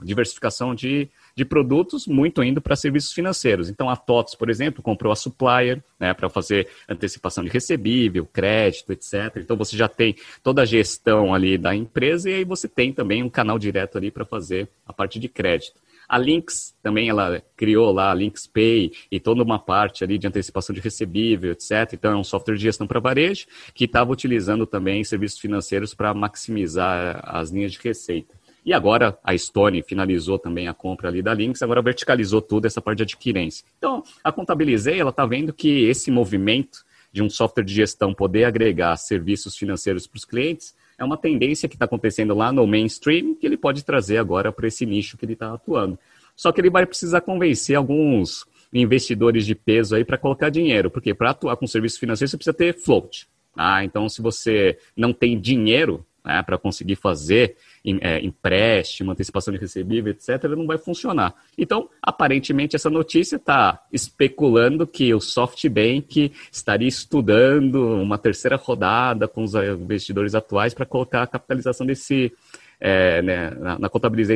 diversificação 0.03 0.75
de 0.75 1.09
de 1.37 1.45
produtos, 1.45 2.07
muito 2.07 2.43
indo 2.43 2.61
para 2.61 2.77
serviços 2.77 3.13
financeiros. 3.13 3.69
Então, 3.69 3.91
a 3.91 3.97
TOTS, 3.97 4.35
por 4.35 4.49
exemplo, 4.49 4.83
comprou 4.83 5.13
a 5.13 5.17
Supplier 5.17 5.83
né, 5.99 6.15
para 6.15 6.29
fazer 6.29 6.69
antecipação 6.89 7.43
de 7.43 7.51
recebível, 7.51 8.27
crédito, 8.27 8.93
etc. 8.93 9.37
Então, 9.37 9.57
você 9.57 9.77
já 9.77 9.89
tem 9.89 10.15
toda 10.43 10.63
a 10.63 10.65
gestão 10.65 11.35
ali 11.35 11.59
da 11.59 11.75
empresa 11.75 12.31
e 12.31 12.35
aí 12.35 12.45
você 12.45 12.69
tem 12.69 12.93
também 12.93 13.23
um 13.23 13.31
canal 13.31 13.59
direto 13.59 13.99
ali 13.99 14.11
para 14.11 14.25
fazer 14.25 14.69
a 14.87 14.93
parte 14.93 15.19
de 15.19 15.29
crédito. 15.29 15.85
A 16.09 16.19
Lynx 16.19 16.75
também 16.83 17.09
ela 17.09 17.43
criou 17.57 17.91
lá 17.91 18.11
a 18.11 18.15
Lynx 18.15 18.47
Pay 18.47 18.93
e 19.11 19.19
toda 19.19 19.43
uma 19.43 19.59
parte 19.59 20.05
ali 20.05 20.19
de 20.19 20.27
antecipação 20.27 20.75
de 20.75 20.81
recebível, 20.81 21.53
etc. 21.53 21.95
Então 21.95 22.13
é 22.13 22.17
um 22.17 22.25
software 22.25 22.57
de 22.57 22.63
gestão 22.63 22.87
para 22.87 23.01
varejo 23.01 23.47
que 23.73 23.85
estava 23.85 24.13
utilizando 24.13 24.67
também 24.67 25.03
serviços 25.03 25.39
financeiros 25.39 25.95
para 25.95 26.13
maximizar 26.13 27.21
as 27.25 27.51
linhas 27.51 27.73
de 27.73 27.79
receita. 27.83 28.35
E 28.65 28.73
agora 28.73 29.19
a 29.23 29.37
Stone 29.37 29.83
finalizou 29.83 30.39
também 30.39 30.69
a 30.69 30.75
compra 30.75 31.09
ali 31.09 31.21
da 31.21 31.35
Lynx, 31.35 31.61
agora 31.63 31.83
verticalizou 31.83 32.41
tudo 32.41 32.67
essa 32.67 32.81
parte 32.81 32.99
de 32.99 33.03
adquirência. 33.03 33.65
Então, 33.77 34.03
a 34.23 34.33
Contabilizei, 34.33 34.99
ela 34.99 35.11
está 35.11 35.27
vendo 35.27 35.53
que 35.53 35.85
esse 35.85 36.11
movimento 36.11 36.85
de 37.13 37.23
um 37.23 37.29
software 37.29 37.65
de 37.65 37.75
gestão 37.75 38.15
poder 38.15 38.45
agregar 38.45 38.97
serviços 38.97 39.57
financeiros 39.57 40.07
para 40.07 40.17
os 40.17 40.25
clientes 40.25 40.75
é 40.99 41.05
uma 41.05 41.17
tendência 41.17 41.69
que 41.69 41.77
está 41.77 41.85
acontecendo 41.85 42.35
lá 42.35 42.51
no 42.51 42.67
mainstream 42.67 43.35
que 43.35 43.47
ele 43.47 43.57
pode 43.57 43.85
trazer 43.85 44.19
agora 44.19 44.51
para 44.51 44.67
esse 44.67 44.87
nicho 44.87 45.17
que 45.17 45.25
ele 45.25 45.35
está 45.35 45.53
atuando. 45.53 45.99
Só 46.35 46.51
que 46.51 46.61
ele 46.61 46.71
vai 46.71 46.87
precisar 46.87 47.21
convencer 47.21 47.77
alguns 47.77 48.45
investidores 48.73 49.47
de 49.47 49.55
peso 49.55 49.95
aí 49.95 50.05
para 50.05 50.19
colocar 50.19 50.51
dinheiro, 50.51 50.91
porque 50.91 51.15
para 51.15 51.31
atuar 51.31 51.57
com 51.57 51.67
serviço 51.67 52.01
financeiro 52.01 52.31
você 52.31 52.37
precisa 52.37 52.55
ter 52.55 52.75
float. 52.75 53.29
Ah, 53.57 53.85
então, 53.85 54.09
se 54.09 54.21
você 54.21 54.79
não 54.97 55.13
tem 55.13 55.39
dinheiro 55.39 56.05
né, 56.25 56.43
para 56.43 56.59
conseguir 56.59 56.97
fazer 56.97 57.57
é, 58.01 58.21
empréstimo, 58.25 59.13
antecipação 59.13 59.53
de 59.53 59.61
recebível, 59.61 60.13
etc., 60.13 60.45
não 60.57 60.67
vai 60.67 60.79
funcionar. 60.79 61.35
Então, 61.57 61.89
aparentemente, 62.03 62.75
essa 62.75 62.89
notícia 62.89 63.37
está 63.37 63.83
especulando 63.93 64.87
que 64.87 65.13
o 65.13 65.21
SoftBank 65.21 66.33
estaria 66.51 66.89
estudando 66.89 68.01
uma 68.01 68.17
terceira 68.17 68.57
rodada 68.57 69.29
com 69.29 69.43
os 69.43 69.55
investidores 69.55 70.35
atuais 70.35 70.73
para 70.73 70.87
colocar 70.87 71.23
a 71.23 71.27
capitalização 71.27 71.87
desse, 71.87 72.33
é, 72.81 73.21
né, 73.21 73.51
na, 73.51 73.79
na 73.79 73.89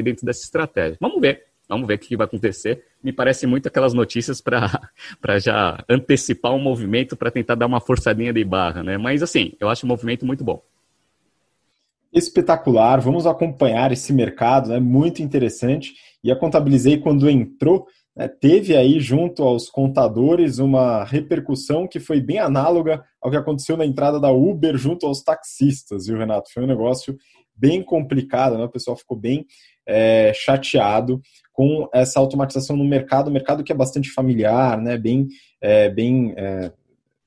dentro 0.02 0.26
dessa 0.26 0.44
estratégia. 0.44 0.98
Vamos 1.00 1.20
ver. 1.20 1.48
Vamos 1.68 1.86
ver 1.86 1.94
o 1.94 1.98
que 1.98 2.16
vai 2.16 2.24
acontecer. 2.24 2.82
Me 3.02 3.12
parece 3.12 3.46
muito 3.46 3.68
aquelas 3.68 3.92
notícias 3.92 4.40
para 4.40 4.80
já 5.38 5.84
antecipar 5.86 6.54
um 6.54 6.58
movimento 6.58 7.14
para 7.14 7.30
tentar 7.30 7.54
dar 7.56 7.66
uma 7.66 7.80
forçadinha 7.80 8.32
de 8.32 8.42
barra, 8.42 8.82
né? 8.82 8.96
Mas 8.96 9.22
assim, 9.22 9.52
eu 9.60 9.68
acho 9.68 9.84
um 9.84 9.88
movimento 9.88 10.24
muito 10.24 10.42
bom. 10.42 10.62
Espetacular, 12.12 13.00
vamos 13.00 13.26
acompanhar 13.26 13.92
esse 13.92 14.12
mercado, 14.12 14.72
é 14.72 14.74
né? 14.74 14.80
muito 14.80 15.22
interessante. 15.22 15.94
E 16.24 16.32
a 16.32 16.36
Contabilizei, 16.36 16.98
quando 16.98 17.28
entrou, 17.28 17.86
né, 18.16 18.26
teve 18.28 18.76
aí 18.76 18.98
junto 18.98 19.42
aos 19.42 19.68
contadores 19.68 20.58
uma 20.58 21.04
repercussão 21.04 21.86
que 21.86 22.00
foi 22.00 22.20
bem 22.20 22.38
análoga 22.38 23.04
ao 23.22 23.30
que 23.30 23.36
aconteceu 23.36 23.76
na 23.76 23.86
entrada 23.86 24.18
da 24.18 24.30
Uber 24.30 24.76
junto 24.76 25.06
aos 25.06 25.22
taxistas, 25.22 26.06
viu, 26.06 26.18
Renato? 26.18 26.50
Foi 26.52 26.64
um 26.64 26.66
negócio 26.66 27.16
bem 27.54 27.82
complicado, 27.82 28.56
né? 28.56 28.64
o 28.64 28.70
pessoal 28.70 28.96
ficou 28.96 29.16
bem 29.16 29.44
é, 29.86 30.32
chateado 30.34 31.20
com 31.52 31.88
essa 31.92 32.20
automatização 32.20 32.76
no 32.76 32.84
mercado, 32.84 33.28
um 33.28 33.32
mercado 33.32 33.64
que 33.64 33.72
é 33.72 33.74
bastante 33.74 34.10
familiar, 34.10 34.80
né, 34.80 34.96
bem, 34.96 35.26
é, 35.60 35.88
bem 35.88 36.34
é, 36.36 36.72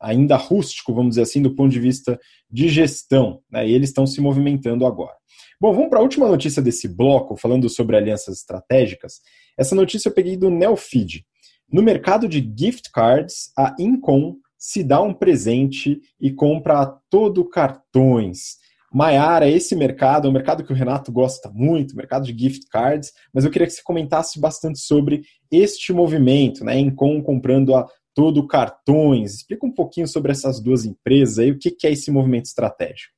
ainda 0.01 0.35
rústico, 0.35 0.93
vamos 0.93 1.11
dizer 1.11 1.21
assim, 1.21 1.41
do 1.41 1.55
ponto 1.55 1.71
de 1.71 1.79
vista 1.79 2.19
de 2.49 2.67
gestão, 2.67 3.41
né, 3.49 3.67
e 3.67 3.73
eles 3.73 3.89
estão 3.89 4.07
se 4.07 4.19
movimentando 4.19 4.85
agora. 4.85 5.15
Bom, 5.59 5.73
vamos 5.73 5.89
para 5.89 5.99
a 5.99 6.01
última 6.01 6.27
notícia 6.27 6.61
desse 6.61 6.87
bloco, 6.87 7.37
falando 7.37 7.69
sobre 7.69 7.95
alianças 7.95 8.39
estratégicas. 8.39 9.21
Essa 9.57 9.75
notícia 9.75 10.09
eu 10.09 10.13
peguei 10.13 10.35
do 10.35 10.49
Neofeed. 10.49 11.23
No 11.71 11.83
mercado 11.83 12.27
de 12.27 12.41
gift 12.57 12.89
cards, 12.91 13.51
a 13.55 13.75
Incom 13.79 14.35
se 14.57 14.83
dá 14.83 15.01
um 15.01 15.13
presente 15.13 16.01
e 16.19 16.31
compra 16.31 16.81
a 16.81 16.85
todo 16.85 17.47
cartões. 17.47 18.59
Maiara, 18.93 19.47
esse 19.47 19.73
mercado 19.73 20.27
é 20.27 20.29
um 20.29 20.33
mercado 20.33 20.65
que 20.65 20.73
o 20.73 20.75
Renato 20.75 21.11
gosta 21.11 21.49
muito, 21.49 21.95
mercado 21.95 22.25
de 22.25 22.37
gift 22.37 22.67
cards, 22.69 23.11
mas 23.33 23.45
eu 23.45 23.49
queria 23.49 23.65
que 23.65 23.73
você 23.73 23.81
comentasse 23.81 24.39
bastante 24.39 24.79
sobre 24.79 25.21
este 25.49 25.93
movimento, 25.93 26.65
né? 26.65 26.77
Encom 26.77 27.21
comprando 27.21 27.73
a 27.73 27.87
todo 28.15 28.47
cartões. 28.47 29.35
Explica 29.35 29.65
um 29.65 29.71
pouquinho 29.71 30.07
sobre 30.07 30.31
essas 30.31 30.59
duas 30.59 30.85
empresas 30.85 31.39
aí, 31.39 31.51
o 31.51 31.57
que 31.57 31.75
é 31.85 31.91
esse 31.91 32.11
movimento 32.11 32.45
estratégico. 32.45 33.13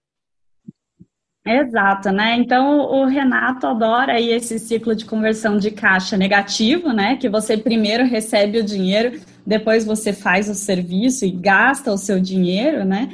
Exato, 1.45 2.09
né? 2.09 2.37
Então 2.37 2.79
o 2.79 3.05
Renato 3.05 3.67
adora 3.67 4.13
aí 4.13 4.29
esse 4.29 4.57
ciclo 4.57 4.95
de 4.95 5.03
conversão 5.03 5.57
de 5.57 5.71
caixa 5.71 6.15
negativo, 6.15 6.93
né? 6.93 7.17
Que 7.17 7.27
você 7.27 7.57
primeiro 7.57 8.05
recebe 8.05 8.59
o 8.59 8.63
dinheiro, 8.63 9.19
depois 9.45 9.83
você 9.83 10.13
faz 10.13 10.47
o 10.47 10.55
serviço 10.55 11.25
e 11.25 11.31
gasta 11.31 11.91
o 11.91 11.97
seu 11.97 12.17
dinheiro, 12.17 12.85
né? 12.85 13.09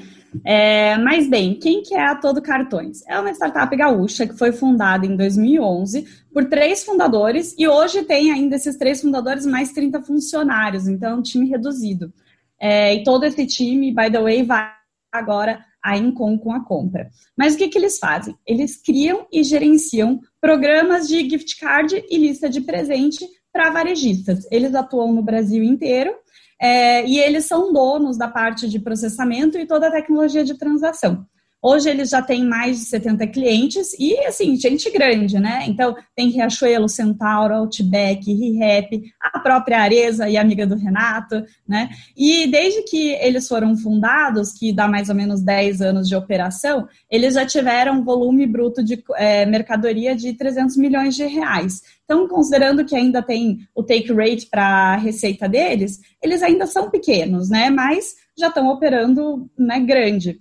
É, 0.46 0.98
mas 0.98 1.28
bem, 1.28 1.56
quem 1.56 1.82
que 1.82 1.96
é 1.96 2.06
a 2.06 2.16
Todo 2.16 2.42
Cartões? 2.42 3.02
É 3.08 3.20
uma 3.20 3.32
startup 3.32 3.76
gaúcha 3.76 4.28
que 4.28 4.38
foi 4.38 4.52
fundada 4.52 5.06
em 5.06 5.16
2011 5.16 6.06
por 6.32 6.46
três 6.46 6.84
fundadores 6.84 7.56
e 7.58 7.68
hoje 7.68 8.04
tem 8.04 8.32
ainda 8.32 8.56
esses 8.56 8.78
três 8.78 9.02
fundadores 9.02 9.46
mais 9.46 9.72
30 9.72 10.02
funcionários, 10.04 10.88
então 10.88 11.12
é 11.12 11.16
um 11.16 11.22
time 11.22 11.48
reduzido. 11.48 12.14
É, 12.60 12.94
e 12.94 13.04
todo 13.04 13.24
esse 13.24 13.46
time, 13.48 13.94
by 13.94 14.12
the 14.12 14.22
way, 14.22 14.44
vai 14.44 14.70
agora 15.12 15.64
a 15.84 15.98
Incom 15.98 16.38
com 16.38 16.52
a 16.52 16.64
compra. 16.64 17.10
Mas 17.36 17.56
o 17.56 17.58
que, 17.58 17.70
que 17.70 17.78
eles 17.78 17.98
fazem? 17.98 18.36
Eles 18.46 18.82
criam 18.82 19.26
e 19.32 19.44
gerenciam 19.44 20.20
programas 20.40 21.08
de 21.08 21.28
gift 21.28 21.58
card 21.58 22.04
e 22.10 22.18
lista 22.18 22.50
de 22.50 22.62
presente 22.62 23.26
para 23.52 23.72
varejistas. 23.72 24.46
Eles 24.52 24.76
atuam 24.76 25.14
no 25.14 25.24
Brasil 25.24 25.64
inteiro 25.64 26.14
é, 26.62 27.06
e 27.06 27.18
eles 27.20 27.46
são 27.46 27.72
donos 27.72 28.18
da 28.18 28.28
parte 28.28 28.68
de 28.68 28.80
processamento 28.80 29.58
e 29.58 29.66
toda 29.66 29.88
a 29.88 29.92
tecnologia 29.92 30.44
de 30.44 30.58
transação. 30.58 31.26
Hoje 31.62 31.90
eles 31.90 32.10
já 32.10 32.22
têm 32.22 32.46
mais 32.46 32.80
de 32.80 32.86
70 32.86 33.28
clientes 33.28 33.94
e, 34.00 34.18
assim, 34.26 34.56
gente 34.56 34.90
grande, 34.90 35.38
né? 35.40 35.66
Então, 35.68 35.94
tem 36.16 36.30
Riachuelo, 36.30 36.88
Centauro, 36.88 37.54
Outback, 37.54 38.34
ReHap, 38.34 39.14
a 39.20 39.40
própria 39.40 39.82
Areza 39.82 40.30
e 40.30 40.38
amiga 40.38 40.66
do 40.66 40.76
Renato, 40.76 41.44
né? 41.68 41.90
E 42.16 42.48
desde 42.48 42.84
que 42.84 43.12
eles 43.16 43.46
foram 43.46 43.76
fundados, 43.76 44.54
que 44.54 44.72
dá 44.72 44.88
mais 44.88 45.10
ou 45.10 45.16
menos 45.16 45.42
10 45.42 45.82
anos 45.82 46.08
de 46.08 46.16
operação, 46.16 46.88
eles 47.12 47.34
já 47.34 47.46
tiveram 47.46 47.96
um 47.96 48.04
volume 48.06 48.48
bruto 48.48 48.82
de 48.82 49.04
é, 49.16 49.46
mercadoria 49.46 50.16
de 50.16 50.32
300 50.34 50.78
milhões 50.78 51.14
de 51.14 51.26
reais. 51.26 51.82
Então, 52.06 52.26
considerando 52.28 52.86
que 52.86 52.96
ainda 52.96 53.22
tem 53.22 53.68
o 53.76 53.84
take 53.84 54.14
rate 54.14 54.48
para 54.50 54.94
a 54.94 54.96
receita 54.96 55.48
deles, 55.48 56.00
eles 56.24 56.42
ainda 56.42 56.66
são 56.66 56.90
pequenos, 56.90 57.50
né? 57.50 57.70
Mas 57.70 58.16
já 58.38 58.48
estão 58.48 58.70
operando 58.70 59.50
né, 59.58 59.80
grande. 59.82 60.40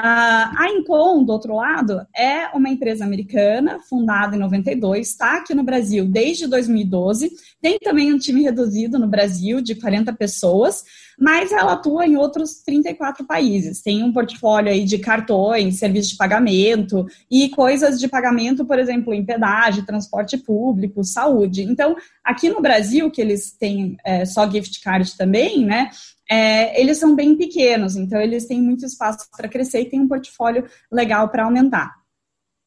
A 0.00 0.68
Incom, 0.70 1.24
do 1.24 1.32
outro 1.32 1.56
lado, 1.56 2.06
é 2.14 2.46
uma 2.54 2.68
empresa 2.68 3.04
americana, 3.04 3.80
fundada 3.80 4.36
em 4.36 4.38
92, 4.38 5.08
está 5.08 5.38
aqui 5.38 5.54
no 5.54 5.64
Brasil 5.64 6.04
desde 6.04 6.46
2012, 6.46 7.32
tem 7.60 7.78
também 7.80 8.14
um 8.14 8.18
time 8.18 8.42
reduzido 8.42 8.96
no 8.96 9.08
Brasil, 9.08 9.60
de 9.60 9.74
40 9.74 10.12
pessoas, 10.12 10.84
mas 11.18 11.50
ela 11.50 11.72
atua 11.72 12.06
em 12.06 12.16
outros 12.16 12.62
34 12.62 13.26
países. 13.26 13.82
Tem 13.82 14.04
um 14.04 14.12
portfólio 14.12 14.70
aí 14.70 14.84
de 14.84 14.98
cartões, 14.98 15.78
serviços 15.78 16.12
de 16.12 16.16
pagamento 16.16 17.06
e 17.30 17.48
coisas 17.48 17.98
de 17.98 18.06
pagamento, 18.06 18.64
por 18.64 18.78
exemplo, 18.78 19.12
em 19.12 19.24
pedágio, 19.24 19.84
transporte 19.84 20.38
público, 20.38 21.02
saúde. 21.02 21.62
Então, 21.62 21.96
aqui 22.22 22.48
no 22.48 22.62
Brasil, 22.62 23.10
que 23.10 23.20
eles 23.20 23.50
têm 23.50 23.96
é, 24.04 24.24
só 24.24 24.48
gift 24.48 24.80
card 24.80 25.16
também, 25.16 25.64
né? 25.64 25.90
É, 26.30 26.80
eles 26.80 26.98
são 26.98 27.16
bem 27.16 27.36
pequenos, 27.36 27.96
então 27.96 28.20
eles 28.20 28.46
têm 28.46 28.60
muito 28.60 28.84
espaço 28.84 29.26
para 29.34 29.48
crescer 29.48 29.80
e 29.80 29.88
tem 29.88 30.00
um 30.00 30.08
portfólio 30.08 30.66
legal 30.92 31.30
para 31.30 31.44
aumentar 31.44 31.97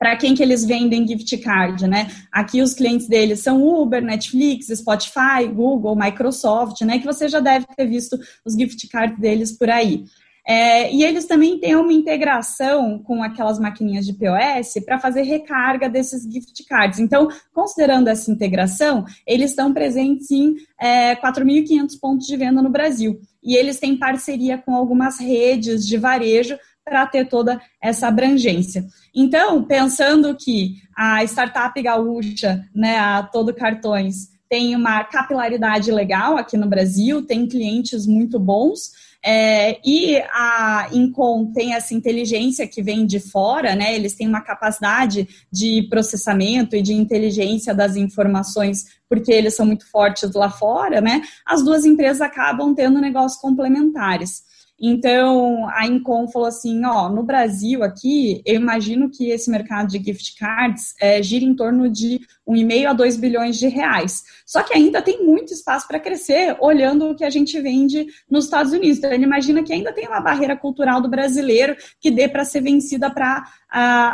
para 0.02 0.16
quem 0.16 0.34
que 0.34 0.42
eles 0.42 0.66
vendem 0.66 1.08
gift 1.08 1.38
card, 1.38 1.86
né? 1.86 2.10
Aqui 2.32 2.60
os 2.60 2.74
clientes 2.74 3.08
deles 3.08 3.42
são 3.42 3.64
Uber, 3.64 4.04
Netflix, 4.04 4.66
Spotify, 4.76 5.48
Google, 5.54 5.96
Microsoft, 5.96 6.82
né? 6.82 6.98
Que 6.98 7.06
você 7.06 7.30
já 7.30 7.40
deve 7.40 7.68
ter 7.68 7.86
visto 7.86 8.18
os 8.44 8.56
gift 8.56 8.88
cards 8.88 9.20
deles 9.20 9.52
por 9.52 9.70
aí. 9.70 10.06
É, 10.44 10.92
e 10.92 11.04
eles 11.04 11.26
também 11.26 11.60
têm 11.60 11.76
uma 11.76 11.94
integração 11.94 12.98
com 12.98 13.22
aquelas 13.22 13.60
maquininhas 13.60 14.04
de 14.04 14.14
POS 14.14 14.84
para 14.84 14.98
fazer 14.98 15.22
recarga 15.22 15.88
desses 15.88 16.24
gift 16.24 16.66
cards. 16.66 16.98
Então, 16.98 17.28
considerando 17.54 18.08
essa 18.08 18.32
integração, 18.32 19.06
eles 19.28 19.52
estão 19.52 19.72
presentes 19.72 20.32
em 20.32 20.56
é, 20.80 21.16
4.500 21.16 22.00
pontos 22.02 22.26
de 22.26 22.36
venda 22.36 22.60
no 22.60 22.72
Brasil. 22.72 23.22
E 23.44 23.56
eles 23.56 23.80
têm 23.80 23.98
parceria 23.98 24.58
com 24.58 24.76
algumas 24.76 25.20
redes 25.20 25.86
de 25.86 25.96
varejo 25.98 26.58
para 26.84 27.06
ter 27.06 27.28
toda 27.28 27.62
essa 27.82 28.08
abrangência. 28.08 28.86
Então, 29.13 29.63
pensando 29.63 30.36
que 30.36 30.76
a 30.96 31.24
startup 31.24 31.80
gaúcha, 31.82 32.63
né, 32.74 32.98
a 32.98 33.24
Todo 33.24 33.54
Cartões, 33.54 34.30
tem 34.50 34.76
uma 34.76 35.04
capilaridade 35.04 35.91
legal 35.91 36.38
aqui 36.38 36.58
no 36.58 36.67
Brasil, 36.67 37.26
tem 37.26 37.48
clientes 37.48 38.06
muito 38.06 38.38
bons, 38.38 38.91
é, 39.24 39.80
e 39.86 40.17
a 40.34 40.89
Incom 40.91 41.54
tem 41.54 41.76
essa 41.76 41.94
inteligência 41.94 42.67
que 42.67 42.82
vem 42.82 43.06
de 43.06 43.20
fora, 43.20 43.76
né? 43.76 43.96
Eles 43.96 44.15
têm 44.15 44.28
uma 44.28 44.41
capacidade 44.41 45.28
de 45.52 45.84
processamento 45.84 46.76
e 46.76 46.82
de 46.82 46.94
inteligência 46.94 47.74
das 47.74 47.96
informações, 47.96 48.86
porque 49.08 49.32
eles 49.32 49.56
são 49.56 49.65
muito 49.65 49.89
fortes 49.89 50.34
lá 50.34 50.50
fora, 50.50 51.00
né? 51.02 51.22
As 51.46 51.63
duas 51.63 51.86
empresas 51.86 52.22
acabam 52.22 52.74
tendo 52.74 53.00
negócios 53.00 53.39
complementares. 53.39 54.41
Então, 54.84 55.70
a 55.70 55.86
Incom 55.86 56.28
falou 56.28 56.48
assim, 56.48 56.84
ó, 56.84 57.08
no 57.08 57.22
Brasil 57.22 57.84
aqui, 57.84 58.41
eu 58.44 58.56
imagino 58.56 59.12
que 59.12 59.30
esse 59.30 59.48
mercado 59.52 59.89
de 59.89 60.04
gift 60.04 60.36
cards 60.39 60.96
é, 61.00 61.22
gira 61.22 61.46
em 61.46 61.54
torno 61.54 61.88
de 61.88 62.20
1,5 62.48 62.88
a 62.88 62.94
2 62.94 63.17
bilhões 63.17 63.60
de 63.60 63.67
reais. 63.67 64.24
Só 64.44 64.63
que 64.63 64.74
ainda 64.74 65.00
tem 65.00 65.24
muito 65.24 65.54
espaço 65.54 65.88
para 65.88 66.00
crescer, 66.00 66.58
olhando 66.60 67.12
o 67.12 67.15
que 67.15 67.24
a 67.24 67.30
gente 67.30 67.62
vende 67.62 68.08
nos 68.28 68.46
Estados 68.46 68.74
Unidos. 68.74 68.98
Então, 68.98 69.13
ele 69.13 69.24
imagina 69.24 69.62
que 69.62 69.72
ainda 69.72 69.94
tem 69.94 70.08
uma 70.08 70.20
barreira 70.20 70.58
cultural 70.58 71.00
do 71.00 71.08
brasileiro 71.08 71.76
que 72.00 72.10
dê 72.10 72.28
para 72.28 72.44
ser 72.44 72.62
vencida 72.62 73.12
para 73.12 73.46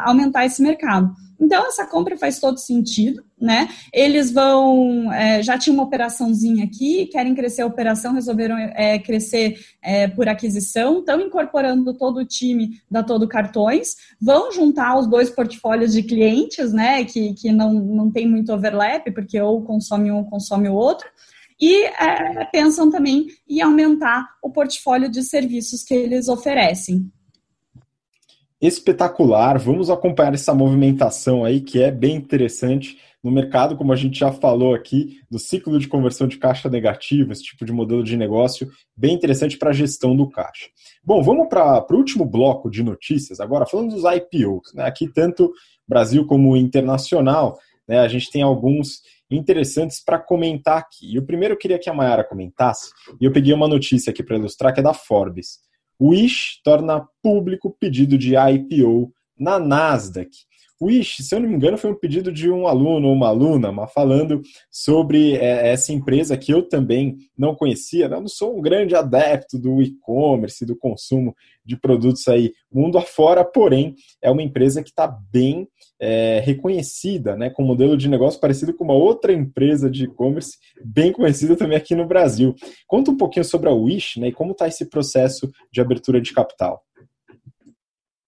aumentar 0.06 0.46
esse 0.46 0.62
mercado. 0.62 1.16
Então, 1.40 1.68
essa 1.68 1.86
compra 1.86 2.18
faz 2.18 2.40
todo 2.40 2.58
sentido, 2.58 3.24
né? 3.40 3.70
Eles 3.94 4.32
vão, 4.32 5.12
é, 5.14 5.42
já 5.44 5.58
tinha 5.58 5.74
uma 5.74 5.84
operaçãozinha 5.84 6.66
aqui, 6.66 7.06
querem 7.06 7.36
crescer 7.36 7.62
a 7.62 7.68
operação, 7.68 8.14
resolveram 8.14 8.58
é, 8.58 8.98
crescer 8.98 9.60
é, 9.82 10.08
por 10.08 10.28
aquisição, 10.28 11.00
estão 11.00 11.22
incorporando 11.22 11.94
todo 11.94 12.18
o 12.18 12.26
time 12.26 12.82
da 12.90 13.04
Todo 13.04 13.28
Cartões, 13.28 13.96
vão 14.20 14.52
juntar 14.52 14.98
os 14.98 15.08
dois 15.08 15.30
portfólios 15.30 15.94
de 15.94 16.02
clientes, 16.02 16.74
né? 16.74 17.04
Que, 17.04 17.34
que 17.34 17.52
não, 17.52 17.74
não 17.74 18.12
tem 18.12 18.28
muito 18.28 18.52
overlap, 18.52 19.12
porque 19.12 19.40
ou 19.40 19.62
consome 19.62 20.12
um 20.12 20.18
ou 20.18 20.26
consome 20.26 20.68
o 20.68 20.74
outro. 20.74 21.08
E 21.60 21.86
é, 21.86 22.46
pensam 22.52 22.90
também 22.90 23.28
em 23.50 23.62
aumentar 23.62 24.28
o 24.44 24.50
portfólio 24.50 25.10
de 25.10 25.24
serviços 25.24 25.84
que 25.84 25.94
eles 25.94 26.28
oferecem. 26.28 27.12
Espetacular. 28.62 29.58
Vamos 29.60 29.90
acompanhar 29.90 30.34
essa 30.34 30.54
movimentação 30.54 31.44
aí 31.46 31.62
que 31.62 31.82
é 31.82 31.92
bem 31.92 32.16
interessante 32.16 32.98
no 33.24 33.32
mercado, 33.32 33.76
como 33.76 33.92
a 33.92 33.96
gente 33.96 34.20
já 34.20 34.32
falou 34.32 34.74
aqui, 34.74 35.20
do 35.30 35.38
ciclo 35.38 35.78
de 35.80 35.88
conversão 35.88 36.28
de 36.28 36.38
caixa 36.38 36.70
negativo, 36.70 37.32
esse 37.32 37.44
tipo 37.44 37.66
de 37.66 37.74
modelo 37.74 38.04
de 38.04 38.16
negócio, 38.16 38.70
bem 38.96 39.14
interessante 39.14 39.58
para 39.58 39.72
a 39.72 39.74
gestão 39.74 40.16
do 40.16 40.30
caixa. 40.30 40.68
Bom, 41.04 41.22
vamos 41.22 41.50
para 41.50 41.86
o 41.92 41.96
último 41.96 42.26
bloco 42.26 42.70
de 42.70 42.84
notícias, 42.84 43.40
agora 43.40 43.66
falando 43.66 43.96
dos 43.96 44.04
IPOs. 44.04 44.74
Né? 44.74 44.86
Aqui, 44.86 45.12
tanto 45.12 45.52
Brasil 45.88 46.26
como 46.26 46.56
internacional, 46.56 47.58
né, 47.88 48.00
a 48.00 48.08
gente 48.08 48.32
tem 48.32 48.42
alguns 48.42 49.02
interessantes 49.30 50.02
para 50.04 50.20
comentar 50.20 50.78
aqui. 50.78 51.14
E 51.14 51.20
o 51.20 51.26
primeiro 51.26 51.54
eu 51.54 51.58
queria 51.58 51.80
que 51.80 51.90
a 51.90 51.94
Mayara 51.94 52.24
comentasse, 52.24 52.92
e 53.20 53.26
eu 53.26 53.32
peguei 53.32 53.54
uma 53.54 53.68
notícia 53.68 54.12
aqui 54.12 54.24
para 54.24 54.38
ilustrar, 54.38 54.74
que 54.74 54.80
é 54.80 54.84
da 54.84 54.94
Forbes. 54.94 55.60
Wish 56.00 56.62
torna 56.64 57.08
público 57.22 57.76
pedido 57.80 58.18
de 58.18 58.36
IPO 58.36 59.12
na 59.38 59.60
Nasdaq. 59.60 60.30
Wish, 60.82 61.24
se 61.24 61.34
eu 61.34 61.40
não 61.40 61.50
me 61.50 61.56
engano, 61.56 61.78
foi 61.78 61.92
um 61.92 62.00
pedido 62.00 62.32
de 62.32 62.50
um 62.50 62.68
aluno 62.68 63.08
ou 63.08 63.14
uma 63.14 63.28
aluna, 63.28 63.72
mas 63.72 63.92
falando 63.92 64.42
sobre 64.70 65.36
é, 65.36 65.72
essa 65.72 65.92
empresa 65.92 66.38
que 66.38 66.54
eu 66.54 66.62
também 66.62 67.18
não 67.38 67.56
conhecia. 67.56 68.08
Né? 68.08 68.16
Eu 68.16 68.22
não 68.22 68.28
sou 68.28 68.58
um 68.58 68.62
grande 68.62 68.96
adepto 68.96 69.58
do 69.58 69.82
e-commerce, 69.82 70.66
do 70.66 70.76
consumo 70.76 71.36
de 71.66 71.76
produtos 71.76 72.28
aí 72.28 72.54
mundo 72.72 72.98
afora, 72.98 73.44
porém 73.44 73.96
é 74.22 74.30
uma 74.30 74.44
empresa 74.44 74.84
que 74.84 74.90
está 74.90 75.08
bem 75.08 75.68
é, 76.00 76.40
reconhecida, 76.46 77.36
né, 77.36 77.50
com 77.50 77.64
um 77.64 77.68
modelo 77.68 77.98
de 77.98 78.08
negócio 78.08 78.40
parecido 78.40 78.74
com 78.74 78.84
uma 78.84 78.94
outra 78.94 79.34
empresa 79.34 79.90
de 79.90 80.06
e-commerce 80.06 80.58
bem 80.86 81.12
conhecida 81.12 81.56
também 81.56 81.78
aqui 81.78 81.96
no 81.96 82.06
Brasil. 82.06 82.56
Conta 82.88 83.12
um 83.12 83.18
pouquinho 83.18 83.44
sobre 83.44 83.68
a 83.68 83.74
Wish 83.74 84.20
né, 84.20 84.28
e 84.28 84.32
como 84.32 84.52
está 84.52 84.68
esse 84.68 84.86
processo 84.86 85.52
de 85.72 85.82
abertura 85.82 86.22
de 86.22 86.34
capital. 86.34 86.84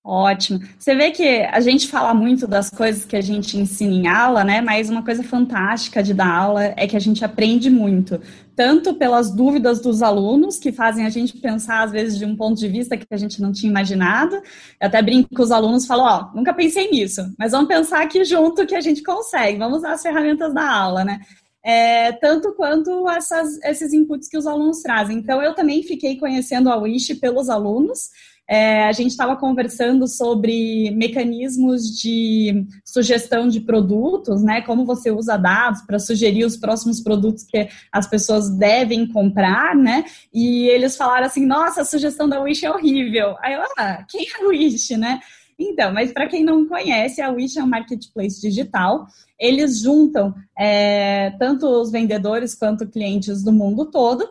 Ótimo. 0.10 0.60
Você 0.80 0.96
vê 0.96 1.12
que 1.12 1.24
a 1.24 1.60
gente 1.60 1.88
fala 1.88 2.16
muito 2.16 2.48
das 2.48 2.72
coisas 2.72 3.06
que 3.06 3.16
a 3.16 3.22
gente 3.22 3.56
ensina 3.56 3.94
em 3.94 4.08
aula, 4.08 4.44
né? 4.44 4.60
Mas 4.60 4.90
uma 4.90 5.06
coisa 5.06 5.22
fantástica 5.22 6.02
de 6.02 6.16
dar 6.16 6.34
aula 6.34 6.74
é 6.76 6.88
que 6.88 6.98
a 6.98 7.00
gente 7.00 7.24
aprende 7.24 7.70
muito, 7.70 8.20
tanto 8.56 8.96
pelas 8.96 9.30
dúvidas 9.30 9.80
dos 9.80 10.02
alunos, 10.02 10.58
que 10.58 10.72
fazem 10.72 11.06
a 11.06 11.12
gente 11.12 11.38
pensar, 11.38 11.84
às 11.84 11.92
vezes, 11.92 12.18
de 12.18 12.26
um 12.26 12.36
ponto 12.36 12.58
de 12.58 12.68
vista 12.68 12.98
que 12.98 13.06
a 13.12 13.18
gente 13.18 13.40
não 13.40 13.52
tinha 13.52 13.70
imaginado. 13.70 14.36
Eu 14.82 14.88
até 14.88 15.00
brinco 15.00 15.30
com 15.32 15.44
os 15.44 15.52
alunos 15.52 15.86
falo, 15.86 16.02
ó, 16.02 16.32
nunca 16.34 16.56
pensei 16.56 16.90
nisso, 16.90 17.32
mas 17.38 17.52
vamos 17.52 17.68
pensar 17.68 18.02
aqui 18.02 18.26
junto 18.26 18.66
que 18.66 18.74
a 18.74 18.82
gente 18.82 19.04
consegue, 19.04 19.60
vamos 19.60 19.78
usar 19.78 19.92
as 19.92 20.02
ferramentas 20.02 20.52
da 20.56 20.68
aula, 20.68 21.06
né? 21.06 21.20
É, 21.64 22.14
tanto 22.14 22.54
quanto 22.54 23.08
essas, 23.10 23.62
esses 23.64 23.94
inputs 23.94 24.28
que 24.28 24.40
os 24.40 24.48
alunos 24.48 24.82
trazem. 24.82 25.18
Então, 25.18 25.40
eu 25.40 25.54
também 25.54 25.84
fiquei 25.84 26.18
conhecendo 26.18 26.72
a 26.72 26.78
Wish 26.78 27.14
pelos 27.16 27.48
alunos, 27.48 28.10
é, 28.50 28.86
a 28.86 28.92
gente 28.92 29.12
estava 29.12 29.36
conversando 29.36 30.08
sobre 30.08 30.90
mecanismos 30.90 31.84
de 32.00 32.66
sugestão 32.84 33.48
de 33.48 33.60
produtos, 33.60 34.42
né? 34.42 34.64
Como 34.64 34.86
você 34.86 35.12
usa 35.12 35.38
dados 35.38 35.84
para 35.84 36.00
sugerir 36.00 36.46
os 36.46 36.58
próximos 36.58 37.00
produtos 37.00 37.44
que 37.44 37.70
as 37.92 38.08
pessoas 38.08 38.50
devem 38.50 39.08
comprar, 39.08 39.76
né? 39.76 40.04
E 40.34 40.68
eles 40.68 40.98
falaram 40.98 41.28
assim: 41.28 41.46
nossa, 41.46 41.82
a 41.82 41.86
sugestão 41.86 42.28
da 42.28 42.42
Wish 42.42 42.66
é 42.66 42.72
horrível. 42.72 43.36
Aí 43.40 43.54
eu, 43.54 43.62
ah, 43.78 44.04
quem 44.10 44.26
é 44.26 44.44
a 44.44 44.48
Wish, 44.48 44.98
né? 44.98 45.20
Então, 45.60 45.94
mas 45.94 46.12
para 46.12 46.28
quem 46.28 46.44
não 46.44 46.66
conhece, 46.66 47.22
a 47.22 47.30
Wish 47.30 47.60
é 47.60 47.64
um 47.64 47.68
marketplace 47.68 48.42
digital. 48.42 49.06
Eles 49.40 49.80
juntam 49.82 50.34
é, 50.58 51.36
tanto 51.38 51.68
os 51.68 51.92
vendedores 51.92 52.56
quanto 52.56 52.88
clientes 52.88 53.44
do 53.44 53.52
mundo 53.52 53.86
todo 53.86 54.28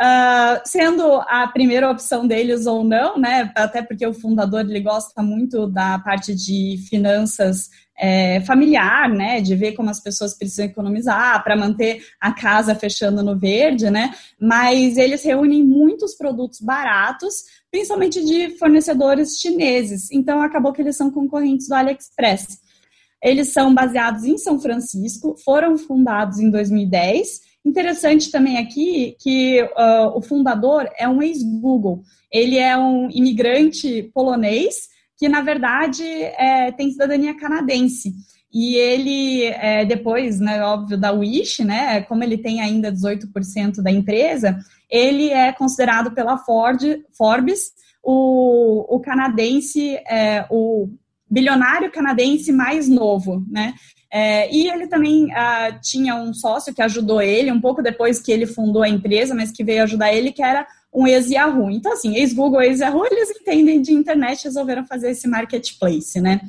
Uh, 0.00 0.58
sendo 0.64 1.04
a 1.28 1.46
primeira 1.46 1.88
opção 1.88 2.26
deles 2.26 2.66
ou 2.66 2.82
não, 2.82 3.18
né? 3.18 3.52
Até 3.54 3.82
porque 3.82 4.06
o 4.06 4.14
fundador 4.14 4.62
ele 4.62 4.80
gosta 4.80 5.22
muito 5.22 5.68
da 5.68 5.98
parte 5.98 6.34
de 6.34 6.78
finanças 6.88 7.68
é, 7.96 8.40
familiar, 8.40 9.08
né? 9.08 9.40
De 9.40 9.54
ver 9.54 9.72
como 9.72 9.90
as 9.90 10.00
pessoas 10.00 10.36
precisam 10.36 10.64
economizar 10.64 11.44
para 11.44 11.56
manter 11.56 12.02
a 12.20 12.32
casa 12.32 12.74
fechando 12.74 13.22
no 13.22 13.38
verde, 13.38 13.90
né? 13.90 14.12
Mas 14.40 14.96
eles 14.96 15.22
reúnem 15.22 15.62
muitos 15.62 16.16
produtos 16.16 16.60
baratos, 16.60 17.44
principalmente 17.70 18.24
de 18.24 18.58
fornecedores 18.58 19.38
chineses. 19.38 20.10
Então 20.10 20.42
acabou 20.42 20.72
que 20.72 20.82
eles 20.82 20.96
são 20.96 21.12
concorrentes 21.12 21.68
do 21.68 21.74
AliExpress. 21.74 22.58
Eles 23.22 23.52
são 23.52 23.72
baseados 23.72 24.24
em 24.24 24.36
São 24.36 24.58
Francisco, 24.58 25.36
foram 25.44 25.78
fundados 25.78 26.40
em 26.40 26.50
2010 26.50 27.51
Interessante 27.64 28.30
também 28.30 28.58
aqui 28.58 29.16
que 29.20 29.62
uh, 29.62 30.16
o 30.16 30.20
fundador 30.20 30.88
é 30.98 31.08
um 31.08 31.22
ex-Google. 31.22 32.02
Ele 32.30 32.58
é 32.58 32.76
um 32.76 33.08
imigrante 33.10 34.10
polonês 34.14 34.88
que, 35.16 35.28
na 35.28 35.40
verdade, 35.40 36.02
é, 36.04 36.72
tem 36.72 36.90
cidadania 36.90 37.36
canadense. 37.36 38.12
E 38.52 38.74
ele, 38.74 39.44
é, 39.44 39.84
depois, 39.84 40.40
né, 40.40 40.62
óbvio, 40.62 40.98
da 40.98 41.12
Wish, 41.12 41.64
né, 41.64 42.02
como 42.02 42.22
ele 42.22 42.36
tem 42.36 42.60
ainda 42.60 42.92
18% 42.92 43.80
da 43.82 43.90
empresa, 43.90 44.58
ele 44.90 45.30
é 45.30 45.52
considerado 45.52 46.12
pela 46.12 46.36
Ford, 46.38 46.82
Forbes 47.16 47.72
o, 48.02 48.96
o 48.96 49.00
canadense, 49.00 49.94
é, 50.08 50.44
o 50.50 50.88
bilionário 51.30 51.90
canadense 51.90 52.52
mais 52.52 52.88
novo, 52.88 53.44
né? 53.48 53.74
É, 54.14 54.54
e 54.54 54.68
ele 54.68 54.86
também 54.86 55.24
uh, 55.26 55.80
tinha 55.80 56.14
um 56.14 56.34
sócio 56.34 56.74
que 56.74 56.82
ajudou 56.82 57.22
ele, 57.22 57.50
um 57.50 57.60
pouco 57.60 57.82
depois 57.82 58.20
que 58.20 58.30
ele 58.30 58.44
fundou 58.44 58.82
a 58.82 58.88
empresa, 58.88 59.34
mas 59.34 59.50
que 59.50 59.64
veio 59.64 59.82
ajudar 59.84 60.12
ele, 60.12 60.30
que 60.30 60.42
era 60.42 60.66
um 60.92 61.06
ex-Yahoo. 61.06 61.70
Então, 61.70 61.94
assim, 61.94 62.14
ex-Google, 62.16 62.60
ex-Yahoo, 62.60 63.06
eles 63.06 63.30
entendem 63.30 63.80
de 63.80 63.94
internet 63.94 64.44
resolveram 64.44 64.84
fazer 64.84 65.12
esse 65.12 65.26
marketplace, 65.26 66.20
né? 66.20 66.42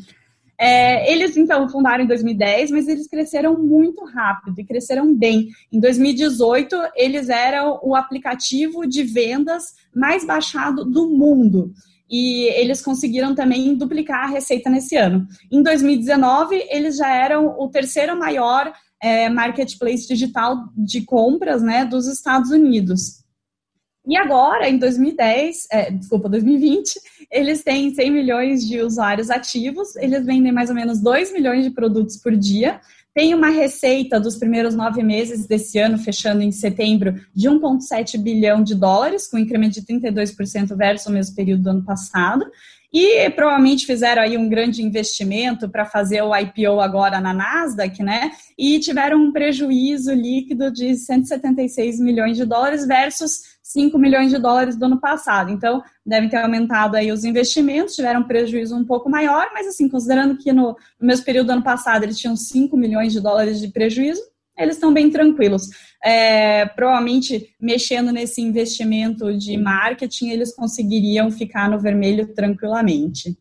É, 0.57 1.09
eles, 1.09 1.37
então, 1.37 1.69
fundaram 1.69 2.03
em 2.03 2.07
2010, 2.07 2.69
mas 2.69 2.87
eles 2.89 3.07
cresceram 3.07 3.57
muito 3.57 4.03
rápido 4.03 4.59
e 4.59 4.65
cresceram 4.65 5.15
bem. 5.15 5.47
Em 5.71 5.79
2018, 5.79 6.75
eles 6.95 7.29
eram 7.29 7.79
o 7.81 7.95
aplicativo 7.95 8.85
de 8.85 9.03
vendas 9.03 9.75
mais 9.95 10.25
baixado 10.25 10.83
do 10.83 11.09
mundo 11.09 11.73
e 12.15 12.43
eles 12.49 12.79
conseguiram 12.79 13.33
também 13.33 13.73
duplicar 13.73 14.25
a 14.25 14.31
receita 14.31 14.69
nesse 14.69 14.95
ano. 14.95 15.27
Em 15.51 15.63
2019, 15.63 16.63
eles 16.69 16.95
já 16.95 17.09
eram 17.09 17.59
o 17.59 17.67
terceiro 17.69 18.15
maior 18.15 18.71
é, 19.01 19.27
marketplace 19.29 20.07
digital 20.07 20.57
de 20.77 21.03
compras 21.05 21.63
né, 21.63 21.83
dos 21.83 22.07
Estados 22.07 22.51
Unidos. 22.51 23.23
E 24.05 24.15
agora, 24.15 24.69
em 24.69 24.77
2010, 24.77 25.67
é, 25.71 25.89
desculpa, 25.89 26.29
2020, 26.29 26.99
eles 27.31 27.63
têm 27.63 27.95
100 27.95 28.11
milhões 28.11 28.67
de 28.67 28.79
usuários 28.79 29.31
ativos, 29.31 29.95
eles 29.95 30.23
vendem 30.23 30.51
mais 30.51 30.69
ou 30.69 30.75
menos 30.75 31.01
2 31.01 31.33
milhões 31.33 31.63
de 31.63 31.71
produtos 31.71 32.17
por 32.17 32.35
dia, 32.37 32.79
tem 33.13 33.33
uma 33.33 33.49
receita 33.49 34.19
dos 34.19 34.37
primeiros 34.37 34.73
nove 34.73 35.03
meses 35.03 35.45
desse 35.45 35.77
ano, 35.77 35.97
fechando 35.97 36.41
em 36.41 36.51
setembro, 36.51 37.13
de 37.33 37.47
1,7 37.47 38.17
bilhão 38.17 38.63
de 38.63 38.73
dólares, 38.73 39.27
com 39.27 39.37
um 39.37 39.39
incremento 39.39 39.79
de 39.79 39.85
32% 39.85 40.75
versus 40.75 41.07
o 41.07 41.11
mesmo 41.11 41.35
período 41.35 41.63
do 41.63 41.69
ano 41.69 41.83
passado. 41.83 42.45
E 42.91 43.27
provavelmente 43.31 43.87
fizeram 43.87 44.21
aí 44.21 44.37
um 44.37 44.47
grande 44.47 44.83
investimento 44.83 45.67
para 45.67 45.83
fazer 45.83 46.21
o 46.21 46.35
IPO 46.35 46.79
agora 46.79 47.19
na 47.19 47.33
Nasdaq, 47.33 48.03
né? 48.03 48.31
E 48.55 48.79
tiveram 48.79 49.17
um 49.17 49.31
prejuízo 49.31 50.13
líquido 50.13 50.71
de 50.71 50.95
176 50.95 51.99
milhões 51.99 52.37
de 52.37 52.45
dólares 52.45 52.85
versus 52.85 53.52
5 53.63 53.97
milhões 53.97 54.29
de 54.29 54.37
dólares 54.37 54.75
do 54.75 54.85
ano 54.85 54.99
passado. 54.99 55.49
Então, 55.49 55.81
devem 56.05 56.29
ter 56.29 56.35
aumentado 56.37 56.97
aí 56.97 57.11
os 57.11 57.23
investimentos, 57.23 57.95
tiveram 57.95 58.19
um 58.19 58.27
prejuízo 58.27 58.75
um 58.75 58.83
pouco 58.83 59.09
maior, 59.09 59.49
mas 59.53 59.65
assim, 59.65 59.87
considerando 59.87 60.37
que 60.37 60.51
no, 60.51 60.75
no 60.99 61.07
mesmo 61.07 61.23
período 61.23 61.47
do 61.47 61.53
ano 61.53 61.63
passado 61.63 62.03
eles 62.03 62.19
tinham 62.19 62.35
5 62.35 62.75
milhões 62.75 63.13
de 63.13 63.21
dólares 63.21 63.61
de 63.61 63.69
prejuízo, 63.69 64.21
eles 64.57 64.75
estão 64.75 64.93
bem 64.93 65.09
tranquilos. 65.09 65.69
É, 66.03 66.65
provavelmente, 66.65 67.55
mexendo 67.59 68.11
nesse 68.11 68.41
investimento 68.41 69.35
de 69.35 69.57
marketing, 69.57 70.29
eles 70.29 70.53
conseguiriam 70.53 71.31
ficar 71.31 71.69
no 71.69 71.79
vermelho 71.79 72.33
tranquilamente. 72.35 73.35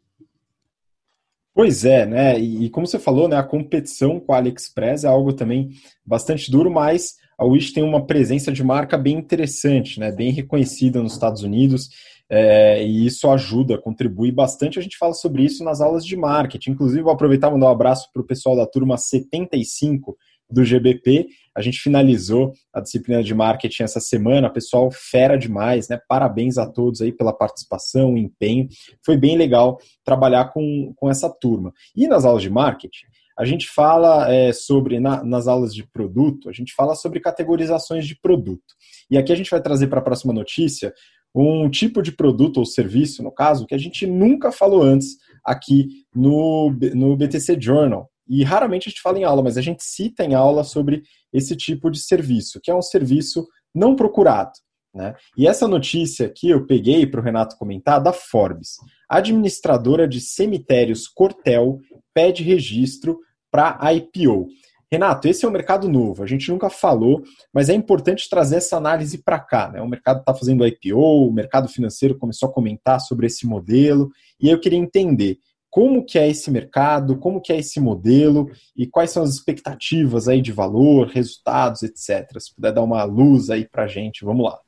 Pois 1.54 1.84
é, 1.84 2.06
né? 2.06 2.40
E, 2.40 2.64
e, 2.64 2.70
como 2.70 2.86
você 2.86 2.98
falou, 2.98 3.28
né, 3.28 3.36
a 3.36 3.42
competição 3.42 4.18
com 4.18 4.32
a 4.32 4.38
AliExpress 4.38 5.04
é 5.04 5.08
algo 5.08 5.34
também 5.34 5.72
bastante 6.06 6.50
duro, 6.50 6.70
mas 6.70 7.16
a 7.42 7.44
Wish 7.44 7.72
tem 7.72 7.82
uma 7.82 8.06
presença 8.06 8.52
de 8.52 8.62
marca 8.62 8.96
bem 8.96 9.16
interessante, 9.16 9.98
né, 9.98 10.12
bem 10.12 10.30
reconhecida 10.30 11.02
nos 11.02 11.14
Estados 11.14 11.42
Unidos, 11.42 11.88
é, 12.30 12.82
e 12.84 13.04
isso 13.04 13.28
ajuda, 13.28 13.76
contribui 13.76 14.30
bastante. 14.30 14.78
A 14.78 14.82
gente 14.82 14.96
fala 14.96 15.12
sobre 15.12 15.42
isso 15.42 15.64
nas 15.64 15.80
aulas 15.80 16.06
de 16.06 16.16
marketing. 16.16 16.70
Inclusive, 16.70 17.02
vou 17.02 17.12
aproveitar 17.12 17.48
e 17.48 17.50
mandar 17.50 17.66
um 17.66 17.72
abraço 17.72 18.08
para 18.12 18.22
o 18.22 18.24
pessoal 18.24 18.56
da 18.56 18.64
turma 18.64 18.96
75 18.96 20.16
do 20.48 20.64
GBP. 20.64 21.26
A 21.54 21.60
gente 21.60 21.80
finalizou 21.80 22.52
a 22.72 22.80
disciplina 22.80 23.22
de 23.22 23.34
marketing 23.34 23.82
essa 23.82 24.00
semana, 24.00 24.48
pessoal 24.48 24.90
fera 24.90 25.36
demais, 25.36 25.88
né? 25.88 25.98
Parabéns 26.08 26.56
a 26.56 26.66
todos 26.66 27.02
aí 27.02 27.12
pela 27.12 27.32
participação, 27.32 28.16
empenho. 28.16 28.68
Foi 29.04 29.16
bem 29.16 29.36
legal 29.36 29.78
trabalhar 30.04 30.52
com, 30.52 30.92
com 30.96 31.10
essa 31.10 31.28
turma. 31.28 31.72
E 31.94 32.06
nas 32.06 32.24
aulas 32.24 32.42
de 32.42 32.50
marketing, 32.50 33.06
a 33.42 33.44
gente 33.44 33.68
fala 33.68 34.32
é, 34.32 34.52
sobre, 34.52 35.00
na, 35.00 35.24
nas 35.24 35.48
aulas 35.48 35.74
de 35.74 35.84
produto, 35.84 36.48
a 36.48 36.52
gente 36.52 36.72
fala 36.72 36.94
sobre 36.94 37.18
categorizações 37.18 38.06
de 38.06 38.14
produto. 38.14 38.62
E 39.10 39.18
aqui 39.18 39.32
a 39.32 39.34
gente 39.36 39.50
vai 39.50 39.60
trazer 39.60 39.88
para 39.88 39.98
a 39.98 40.02
próxima 40.02 40.32
notícia 40.32 40.94
um 41.34 41.68
tipo 41.68 42.00
de 42.02 42.12
produto 42.12 42.58
ou 42.58 42.64
serviço, 42.64 43.20
no 43.20 43.32
caso, 43.32 43.66
que 43.66 43.74
a 43.74 43.78
gente 43.78 44.06
nunca 44.06 44.52
falou 44.52 44.80
antes 44.80 45.16
aqui 45.44 45.88
no, 46.14 46.70
no 46.94 47.16
BTC 47.16 47.58
Journal. 47.60 48.08
E 48.28 48.44
raramente 48.44 48.88
a 48.88 48.90
gente 48.90 49.02
fala 49.02 49.18
em 49.18 49.24
aula, 49.24 49.42
mas 49.42 49.58
a 49.58 49.60
gente 49.60 49.82
cita 49.82 50.24
em 50.24 50.34
aula 50.34 50.62
sobre 50.62 51.02
esse 51.32 51.56
tipo 51.56 51.90
de 51.90 51.98
serviço, 51.98 52.60
que 52.62 52.70
é 52.70 52.74
um 52.74 52.82
serviço 52.82 53.44
não 53.74 53.96
procurado. 53.96 54.52
Né? 54.94 55.14
E 55.36 55.48
essa 55.48 55.66
notícia 55.66 56.26
aqui 56.26 56.50
eu 56.50 56.64
peguei 56.64 57.06
para 57.06 57.20
o 57.20 57.24
Renato 57.24 57.56
comentar 57.56 58.00
da 58.00 58.12
Forbes. 58.12 58.76
Administradora 59.08 60.06
de 60.06 60.20
cemitérios 60.20 61.08
Cortel 61.08 61.80
pede 62.14 62.42
registro 62.42 63.18
para 63.52 63.78
IPO. 63.92 64.48
Renato, 64.90 65.28
esse 65.28 65.44
é 65.44 65.48
um 65.48 65.52
mercado 65.52 65.88
novo, 65.88 66.22
a 66.22 66.26
gente 66.26 66.50
nunca 66.50 66.68
falou, 66.68 67.22
mas 67.52 67.68
é 67.68 67.74
importante 67.74 68.28
trazer 68.28 68.56
essa 68.56 68.76
análise 68.76 69.18
para 69.18 69.38
cá. 69.38 69.70
Né? 69.70 69.80
O 69.80 69.88
mercado 69.88 70.20
está 70.20 70.34
fazendo 70.34 70.66
IPO, 70.66 71.28
o 71.28 71.32
mercado 71.32 71.68
financeiro 71.68 72.18
começou 72.18 72.48
a 72.48 72.52
comentar 72.52 73.00
sobre 73.00 73.26
esse 73.26 73.46
modelo, 73.46 74.10
e 74.40 74.50
eu 74.50 74.58
queria 74.58 74.78
entender 74.78 75.38
como 75.70 76.04
que 76.04 76.18
é 76.18 76.28
esse 76.28 76.50
mercado, 76.50 77.16
como 77.16 77.40
que 77.40 77.50
é 77.50 77.58
esse 77.58 77.80
modelo 77.80 78.50
e 78.76 78.86
quais 78.86 79.10
são 79.10 79.22
as 79.22 79.30
expectativas 79.30 80.28
aí 80.28 80.42
de 80.42 80.52
valor, 80.52 81.06
resultados, 81.06 81.82
etc. 81.82 82.38
Se 82.38 82.54
puder 82.54 82.72
dar 82.72 82.82
uma 82.82 83.02
luz 83.04 83.48
aí 83.48 83.66
para 83.66 83.84
a 83.84 83.88
gente, 83.88 84.26
vamos 84.26 84.44
lá. 84.44 84.58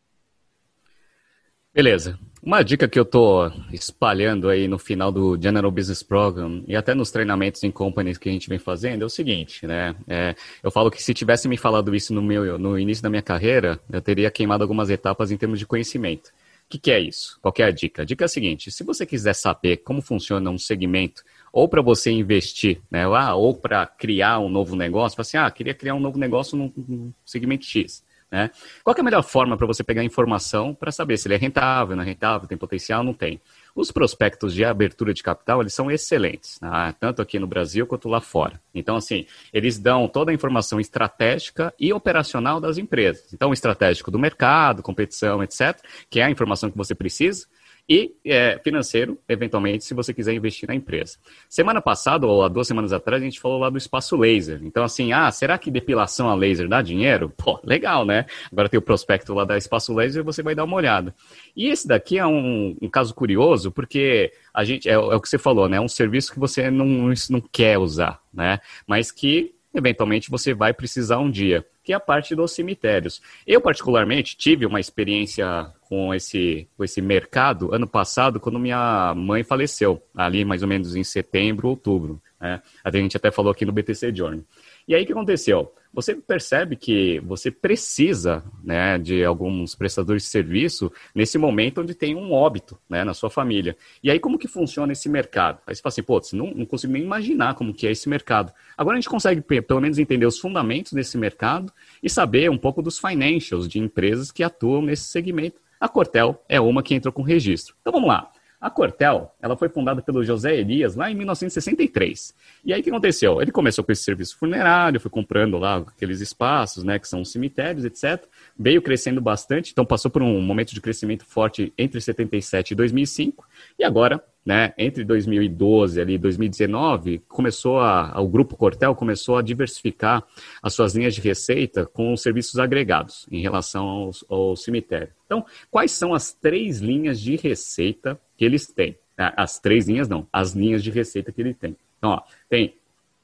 Beleza. 1.74 2.18
Uma 2.46 2.62
dica 2.62 2.86
que 2.86 2.98
eu 2.98 3.04
estou 3.04 3.50
espalhando 3.72 4.50
aí 4.50 4.68
no 4.68 4.78
final 4.78 5.10
do 5.10 5.40
General 5.40 5.70
Business 5.70 6.02
Program 6.02 6.62
e 6.68 6.76
até 6.76 6.92
nos 6.92 7.10
treinamentos 7.10 7.64
em 7.64 7.70
companies 7.70 8.18
que 8.18 8.28
a 8.28 8.32
gente 8.32 8.50
vem 8.50 8.58
fazendo 8.58 9.00
é 9.00 9.06
o 9.06 9.08
seguinte, 9.08 9.66
né? 9.66 9.96
É, 10.06 10.34
eu 10.62 10.70
falo 10.70 10.90
que 10.90 11.02
se 11.02 11.14
tivesse 11.14 11.48
me 11.48 11.56
falado 11.56 11.94
isso 11.94 12.12
no, 12.12 12.20
meu, 12.20 12.58
no 12.58 12.78
início 12.78 13.02
da 13.02 13.08
minha 13.08 13.22
carreira, 13.22 13.80
eu 13.90 14.02
teria 14.02 14.30
queimado 14.30 14.62
algumas 14.62 14.90
etapas 14.90 15.30
em 15.30 15.38
termos 15.38 15.58
de 15.58 15.64
conhecimento. 15.64 16.28
O 16.28 16.32
que, 16.68 16.78
que 16.78 16.90
é 16.90 17.00
isso? 17.00 17.38
Qual 17.40 17.54
é 17.60 17.62
a 17.62 17.70
dica? 17.70 18.02
A 18.02 18.04
dica 18.04 18.24
é 18.24 18.26
a 18.26 18.28
seguinte: 18.28 18.70
se 18.70 18.84
você 18.84 19.06
quiser 19.06 19.34
saber 19.34 19.78
como 19.78 20.02
funciona 20.02 20.50
um 20.50 20.58
segmento, 20.58 21.22
ou 21.50 21.66
para 21.66 21.80
você 21.80 22.10
investir, 22.10 22.78
né? 22.90 23.04
Ah, 23.04 23.34
ou 23.34 23.54
para 23.54 23.86
criar 23.86 24.38
um 24.38 24.50
novo 24.50 24.76
negócio, 24.76 25.18
assim, 25.18 25.38
ah, 25.38 25.50
queria 25.50 25.72
criar 25.72 25.94
um 25.94 26.00
novo 26.00 26.18
negócio 26.18 26.58
no 26.58 27.14
segmento 27.24 27.64
X. 27.64 28.04
Né? 28.34 28.50
Qual 28.82 28.96
é 28.96 29.00
a 29.00 29.04
melhor 29.04 29.22
forma 29.22 29.56
para 29.56 29.64
você 29.64 29.84
pegar 29.84 30.02
informação 30.02 30.74
para 30.74 30.90
saber 30.90 31.16
se 31.18 31.28
ele 31.28 31.34
é 31.34 31.36
rentável, 31.36 31.94
não 31.94 32.02
é 32.02 32.06
rentável, 32.06 32.48
tem 32.48 32.58
potencial, 32.58 33.04
não 33.04 33.14
tem? 33.14 33.40
Os 33.76 33.92
prospectos 33.92 34.52
de 34.52 34.64
abertura 34.64 35.14
de 35.14 35.22
capital, 35.22 35.60
eles 35.60 35.72
são 35.72 35.88
excelentes, 35.88 36.58
né? 36.60 36.92
tanto 36.98 37.22
aqui 37.22 37.38
no 37.38 37.46
Brasil 37.46 37.86
quanto 37.86 38.08
lá 38.08 38.20
fora. 38.20 38.60
Então, 38.74 38.96
assim, 38.96 39.24
eles 39.52 39.78
dão 39.78 40.08
toda 40.08 40.32
a 40.32 40.34
informação 40.34 40.80
estratégica 40.80 41.72
e 41.78 41.92
operacional 41.92 42.58
das 42.58 42.76
empresas. 42.76 43.32
Então, 43.32 43.52
estratégico 43.52 44.10
do 44.10 44.18
mercado, 44.18 44.82
competição, 44.82 45.40
etc., 45.40 45.78
que 46.10 46.18
é 46.18 46.24
a 46.24 46.30
informação 46.30 46.68
que 46.72 46.76
você 46.76 46.92
precisa, 46.92 47.46
e 47.88 48.14
é, 48.24 48.58
financeiro, 48.64 49.18
eventualmente, 49.28 49.84
se 49.84 49.92
você 49.92 50.14
quiser 50.14 50.32
investir 50.32 50.66
na 50.66 50.74
empresa. 50.74 51.18
Semana 51.48 51.82
passada, 51.82 52.26
ou 52.26 52.42
há 52.42 52.48
duas 52.48 52.66
semanas 52.66 52.94
atrás, 52.94 53.22
a 53.22 53.24
gente 53.24 53.38
falou 53.38 53.58
lá 53.58 53.68
do 53.68 53.76
espaço 53.76 54.16
laser. 54.16 54.60
Então, 54.62 54.82
assim, 54.82 55.12
ah, 55.12 55.30
será 55.30 55.58
que 55.58 55.70
depilação 55.70 56.30
a 56.30 56.34
laser 56.34 56.66
dá 56.66 56.80
dinheiro? 56.80 57.30
Pô, 57.36 57.60
legal, 57.62 58.06
né? 58.06 58.24
Agora 58.50 58.70
tem 58.70 58.78
o 58.78 58.82
prospecto 58.82 59.34
lá 59.34 59.44
da 59.44 59.58
espaço 59.58 59.92
laser 59.92 60.22
e 60.22 60.24
você 60.24 60.42
vai 60.42 60.54
dar 60.54 60.64
uma 60.64 60.76
olhada. 60.76 61.14
E 61.54 61.68
esse 61.68 61.86
daqui 61.86 62.18
é 62.18 62.26
um, 62.26 62.74
um 62.80 62.88
caso 62.88 63.14
curioso, 63.14 63.70
porque 63.70 64.32
a 64.52 64.64
gente, 64.64 64.88
é, 64.88 64.92
é, 64.92 64.98
o 64.98 65.20
que 65.20 65.28
você 65.28 65.38
falou, 65.38 65.68
né? 65.68 65.76
É 65.76 65.80
um 65.80 65.88
serviço 65.88 66.32
que 66.32 66.38
você 66.38 66.70
não, 66.70 67.12
não 67.28 67.40
quer 67.40 67.78
usar, 67.78 68.18
né? 68.32 68.60
Mas 68.86 69.12
que 69.12 69.54
eventualmente 69.74 70.30
você 70.30 70.54
vai 70.54 70.72
precisar 70.72 71.18
um 71.18 71.30
dia, 71.30 71.66
que 71.82 71.92
é 71.92 71.96
a 71.96 72.00
parte 72.00 72.34
dos 72.34 72.52
cemitérios. 72.52 73.20
Eu, 73.46 73.60
particularmente, 73.60 74.36
tive 74.36 74.64
uma 74.64 74.80
experiência 74.80 75.66
com 75.94 76.12
esse, 76.12 76.68
com 76.76 76.82
esse 76.82 77.00
mercado 77.00 77.72
ano 77.72 77.86
passado, 77.86 78.40
quando 78.40 78.58
minha 78.58 79.14
mãe 79.14 79.44
faleceu, 79.44 80.02
ali 80.12 80.44
mais 80.44 80.60
ou 80.60 80.68
menos 80.68 80.96
em 80.96 81.04
setembro, 81.04 81.68
outubro. 81.68 82.20
Né? 82.40 82.60
A 82.82 82.90
gente 82.90 83.16
até 83.16 83.30
falou 83.30 83.52
aqui 83.52 83.64
no 83.64 83.70
BTC 83.70 84.12
Journey. 84.12 84.44
E 84.88 84.94
aí 84.94 85.04
o 85.04 85.06
que 85.06 85.12
aconteceu? 85.12 85.72
Você 85.92 86.16
percebe 86.16 86.74
que 86.74 87.20
você 87.20 87.48
precisa 87.48 88.42
né, 88.64 88.98
de 88.98 89.24
alguns 89.24 89.76
prestadores 89.76 90.24
de 90.24 90.28
serviço 90.30 90.90
nesse 91.14 91.38
momento 91.38 91.80
onde 91.80 91.94
tem 91.94 92.16
um 92.16 92.32
óbito 92.32 92.76
né, 92.90 93.04
na 93.04 93.14
sua 93.14 93.30
família. 93.30 93.76
E 94.02 94.10
aí 94.10 94.18
como 94.18 94.36
que 94.36 94.48
funciona 94.48 94.92
esse 94.92 95.08
mercado? 95.08 95.60
Aí 95.64 95.76
você 95.76 95.80
fala 95.80 95.92
assim, 95.92 96.02
pô, 96.02 96.20
não, 96.32 96.52
não 96.52 96.66
consigo 96.66 96.92
nem 96.92 97.04
imaginar 97.04 97.54
como 97.54 97.72
que 97.72 97.86
é 97.86 97.92
esse 97.92 98.08
mercado. 98.08 98.52
Agora 98.76 98.96
a 98.96 99.00
gente 99.00 99.08
consegue 99.08 99.40
pelo 99.40 99.80
menos 99.80 99.96
entender 100.00 100.26
os 100.26 100.40
fundamentos 100.40 100.92
desse 100.92 101.16
mercado 101.16 101.72
e 102.02 102.10
saber 102.10 102.50
um 102.50 102.58
pouco 102.58 102.82
dos 102.82 102.98
financials 102.98 103.68
de 103.68 103.78
empresas 103.78 104.32
que 104.32 104.42
atuam 104.42 104.82
nesse 104.82 105.04
segmento. 105.04 105.62
A 105.80 105.88
Cortel 105.88 106.42
é 106.48 106.60
uma 106.60 106.82
que 106.82 106.94
entrou 106.94 107.12
com 107.12 107.22
registro. 107.22 107.74
Então 107.80 107.92
vamos 107.92 108.08
lá. 108.08 108.30
A 108.64 108.70
Cortel, 108.70 109.30
ela 109.42 109.58
foi 109.58 109.68
fundada 109.68 110.00
pelo 110.00 110.24
José 110.24 110.56
Elias 110.56 110.96
lá 110.96 111.10
em 111.10 111.14
1963. 111.14 112.34
E 112.64 112.72
aí 112.72 112.80
o 112.80 112.82
que 112.82 112.88
aconteceu? 112.88 113.42
Ele 113.42 113.52
começou 113.52 113.84
com 113.84 113.92
esse 113.92 114.02
serviço 114.02 114.38
funerário, 114.38 114.98
foi 114.98 115.10
comprando 115.10 115.58
lá 115.58 115.76
aqueles 115.76 116.22
espaços, 116.22 116.82
né, 116.82 116.98
que 116.98 117.06
são 117.06 117.22
cemitérios, 117.26 117.84
etc. 117.84 118.24
Veio 118.58 118.80
crescendo 118.80 119.20
bastante, 119.20 119.70
então 119.70 119.84
passou 119.84 120.10
por 120.10 120.22
um 120.22 120.40
momento 120.40 120.72
de 120.72 120.80
crescimento 120.80 121.26
forte 121.26 121.74
entre 121.76 122.00
77 122.00 122.70
e 122.70 122.74
2005. 122.74 123.46
E 123.78 123.84
agora 123.84 124.24
né, 124.44 124.74
entre 124.76 125.04
2012 125.04 126.00
e 126.00 126.18
2019, 126.18 127.20
começou 127.26 127.80
a, 127.80 128.20
o 128.20 128.28
grupo 128.28 128.56
Cortel 128.56 128.94
começou 128.94 129.38
a 129.38 129.42
diversificar 129.42 130.22
as 130.62 130.74
suas 130.74 130.94
linhas 130.94 131.14
de 131.14 131.20
receita 131.20 131.86
com 131.86 132.14
serviços 132.16 132.58
agregados 132.58 133.26
em 133.30 133.40
relação 133.40 133.86
aos, 133.86 134.24
ao 134.28 134.54
cemitério. 134.54 135.12
Então, 135.24 135.46
quais 135.70 135.92
são 135.92 136.12
as 136.12 136.32
três 136.32 136.80
linhas 136.80 137.18
de 137.20 137.36
receita 137.36 138.20
que 138.36 138.44
eles 138.44 138.66
têm? 138.66 138.98
Ah, 139.16 139.32
as 139.44 139.58
três 139.58 139.88
linhas 139.88 140.08
não, 140.08 140.26
as 140.32 140.52
linhas 140.52 140.82
de 140.82 140.90
receita 140.90 141.32
que 141.32 141.40
ele 141.40 141.54
tem. 141.54 141.76
Então, 141.96 142.10
ó, 142.10 142.22
tem 142.48 142.76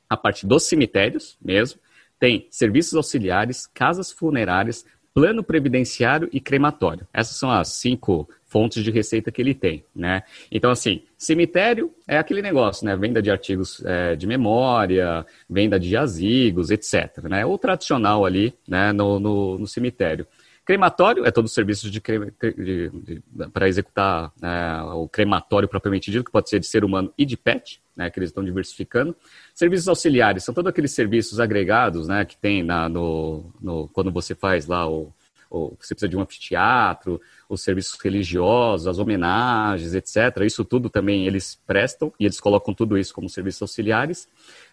a 0.09 0.17
parte 0.17 0.47
dos 0.47 0.63
cemitérios 0.63 1.37
mesmo, 1.41 1.81
tem 2.19 2.47
serviços 2.51 2.95
auxiliares, 2.95 3.67
casas 3.67 4.11
funerárias, 4.11 4.85
plano 5.15 5.43
previdenciário 5.43 6.29
e 6.33 6.41
crematório. 6.41 7.07
Essas 7.13 7.37
são 7.37 7.51
as 7.51 7.69
cinco 7.69 8.29
fontes 8.47 8.83
de 8.83 8.91
receita 8.91 9.31
que 9.31 9.41
ele 9.41 9.55
tem, 9.55 9.85
né? 9.95 10.23
Então, 10.51 10.71
assim, 10.71 11.03
cemitério 11.17 11.93
é 12.07 12.19
aquele 12.19 12.43
negócio, 12.43 12.85
né? 12.85 12.97
Venda 12.97 13.23
de 13.23 13.31
artigos 13.31 13.81
é, 13.85 14.17
de 14.17 14.27
memória, 14.27 15.25
venda 15.49 15.79
de 15.79 15.89
jazigos, 15.89 16.71
etc. 16.71 17.23
Né? 17.29 17.47
O 17.47 17.57
tradicional 17.57 18.25
ali, 18.25 18.53
né, 18.67 18.93
no, 18.93 19.21
no, 19.21 19.59
no 19.59 19.67
cemitério. 19.67 20.27
Crematório 20.71 21.27
é 21.27 21.33
todo 21.33 21.47
o 21.47 21.49
serviço 21.49 21.91
de, 21.91 22.01
de, 22.01 22.91
de 22.91 23.23
para 23.53 23.67
executar 23.67 24.33
é, 24.41 24.81
o 24.93 25.09
crematório 25.09 25.69
propriamente 25.69 26.13
dito, 26.13 26.23
que 26.23 26.31
pode 26.31 26.49
ser 26.49 26.61
de 26.61 26.67
ser 26.69 26.85
humano 26.85 27.13
e 27.19 27.27
de 27.27 27.37
pet, 27.37 27.83
né, 27.97 28.09
que 28.09 28.21
eles 28.21 28.31
estão 28.31 28.45
diversificando. 28.45 29.17
Serviços 29.53 29.89
auxiliares 29.89 30.45
são 30.45 30.55
todos 30.55 30.71
aqueles 30.71 30.93
serviços 30.93 31.41
agregados 31.41 32.07
né, 32.07 32.25
que 32.25 32.37
tem 32.37 32.63
na, 32.63 32.89
no, 32.89 33.53
no, 33.61 33.89
quando 33.89 34.13
você 34.13 34.33
faz 34.33 34.69
lá 34.69 34.89
o, 34.89 35.13
o, 35.51 35.71
você 35.71 35.93
precisa 35.93 36.09
de 36.09 36.17
um 36.17 36.21
anfiteatro, 36.21 37.21
os 37.49 37.63
serviços 37.63 37.99
religiosos, 38.01 38.87
as 38.87 39.01
homenagens, 39.01 39.93
etc. 39.93 40.45
Isso 40.45 40.65
tudo 40.65 40.89
também 40.89 41.27
eles 41.27 41.61
prestam 41.67 42.13
e 42.21 42.27
eles 42.27 42.39
colocam 42.39 42.73
tudo 42.73 42.97
isso 42.97 43.13
como 43.13 43.29
serviços 43.29 43.63
auxiliares. 43.63 44.29